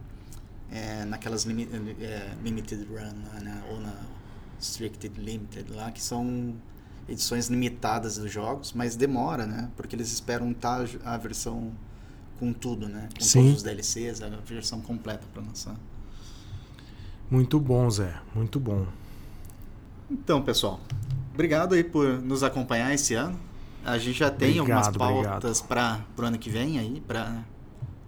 é, 0.71 1.05
naquelas 1.07 1.43
limi 1.45 1.69
é, 2.01 2.35
limited 2.45 2.87
run 2.89 3.41
né? 3.43 3.65
Ou 3.71 3.81
na 3.81 3.95
restricted 4.59 5.21
limited 5.21 5.73
lá, 5.73 5.91
que 5.91 6.03
são 6.03 6.55
edições 7.09 7.49
limitadas 7.49 8.19
dos 8.19 8.31
jogos, 8.33 8.73
mas 8.73 8.97
demora, 8.97 9.47
né? 9.47 9.71
Porque 9.77 9.95
eles 9.95 10.13
esperam 10.13 10.51
estar 10.51 10.87
a 11.05 11.17
versão 11.17 11.73
com 12.39 12.53
tudo, 12.53 12.89
né? 12.89 13.09
Com 13.17 13.25
Sim. 13.25 13.41
todos 13.41 13.57
os 13.59 13.63
DLCs, 13.63 14.23
a 14.23 14.29
versão 14.29 14.81
completa 14.81 15.27
para 15.33 15.43
lançar. 15.43 15.77
Muito 17.31 17.59
bom, 17.59 17.89
Zé. 17.91 18.15
Muito 18.35 18.59
bom. 18.61 18.87
Então, 20.11 20.43
pessoal, 20.43 20.81
obrigado 21.35 21.75
aí 21.75 21.83
por 21.83 22.21
nos 22.21 22.43
acompanhar 22.43 22.93
esse 22.95 23.15
ano. 23.15 23.39
A 23.85 23.99
gente 23.99 24.19
já 24.19 24.31
tem 24.31 24.61
Obrigado, 24.61 24.87
algumas 24.87 25.23
pautas 25.23 25.61
para 25.61 26.05
o 26.17 26.23
ano 26.23 26.39
que 26.39 26.51
vem 26.51 26.79
aí, 26.79 27.01
para 27.07 27.45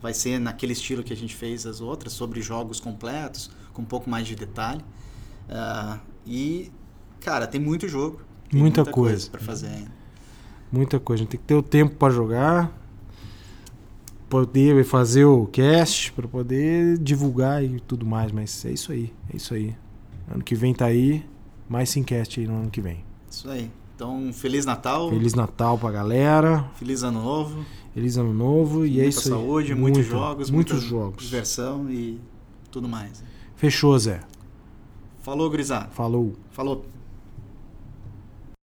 vai 0.01 0.15
ser 0.15 0.39
naquele 0.39 0.73
estilo 0.73 1.03
que 1.03 1.13
a 1.13 1.17
gente 1.17 1.35
fez 1.35 1.67
as 1.67 1.81
outras, 1.81 2.13
sobre 2.13 2.41
jogos 2.41 2.79
completos, 2.79 3.51
com 3.73 3.83
um 3.83 3.85
pouco 3.85 4.09
mais 4.09 4.27
de 4.27 4.35
detalhe. 4.35 4.85
Ah, 5.49 5.99
e, 6.29 6.71
cara, 7.21 7.47
tem 7.47 7.61
muito 7.61 7.89
jogo. 7.89 8.21
Tem 8.51 8.61
Muita 8.61 8.85
coisa. 8.85 9.31
para 9.31 9.41
fazer 9.41 9.69
ainda. 9.69 9.91
Muita 10.71 10.99
coisa. 11.01 11.23
A 11.23 11.25
gente 11.25 11.31
tem 11.31 11.41
que 11.41 11.47
ter 11.47 11.55
o 11.55 11.63
tempo 11.63 11.97
pra 11.97 12.11
jogar, 12.11 12.73
poder 14.29 14.85
fazer 14.85 15.25
o 15.25 15.47
cast, 15.47 16.13
pra 16.13 16.29
poder 16.29 16.99
divulgar 16.99 17.65
e 17.65 17.81
tudo 17.81 18.05
mais. 18.07 18.33
Mas 18.33 18.65
é 18.65 18.71
isso 18.73 18.93
aí. 18.93 19.13
É 19.33 19.37
isso 19.37 19.55
aí. 19.55 19.75
Ano 20.31 20.43
que 20.45 20.55
vem 20.55 20.75
tá 20.75 20.87
aí. 20.87 21.25
Mais 21.69 21.91
Simcast 21.91 22.41
aí 22.41 22.47
no 22.47 22.55
ano 22.61 22.71
que 22.71 22.81
vem. 22.81 23.05
Isso 23.31 23.49
aí. 23.51 23.71
Então, 23.95 24.31
Feliz 24.33 24.65
Natal, 24.65 25.11
Feliz 25.11 25.35
Natal 25.35 25.77
pra 25.77 25.91
galera. 25.91 26.65
Feliz 26.77 27.03
Ano 27.03 27.21
Novo, 27.21 27.65
Feliz 27.93 28.17
Ano 28.17 28.33
Novo. 28.33 28.87
E 28.87 29.01
é 29.01 29.03
muita 29.03 29.09
isso 29.09 29.21
aí. 29.21 29.41
saúde, 29.41 29.75
Muito, 29.75 29.97
muitos 29.97 30.07
jogos, 30.07 30.51
Muitos 30.51 30.75
muita 30.75 30.89
jogos. 30.89 31.25
diversão 31.25 31.91
e 31.91 32.21
tudo 32.71 32.89
mais. 32.89 33.25
Fechou, 33.57 33.99
Zé. 33.99 34.21
Falou, 35.29 35.51
gurizada. 35.51 35.91
Falou. 35.91 36.33
Falou. 36.53 36.87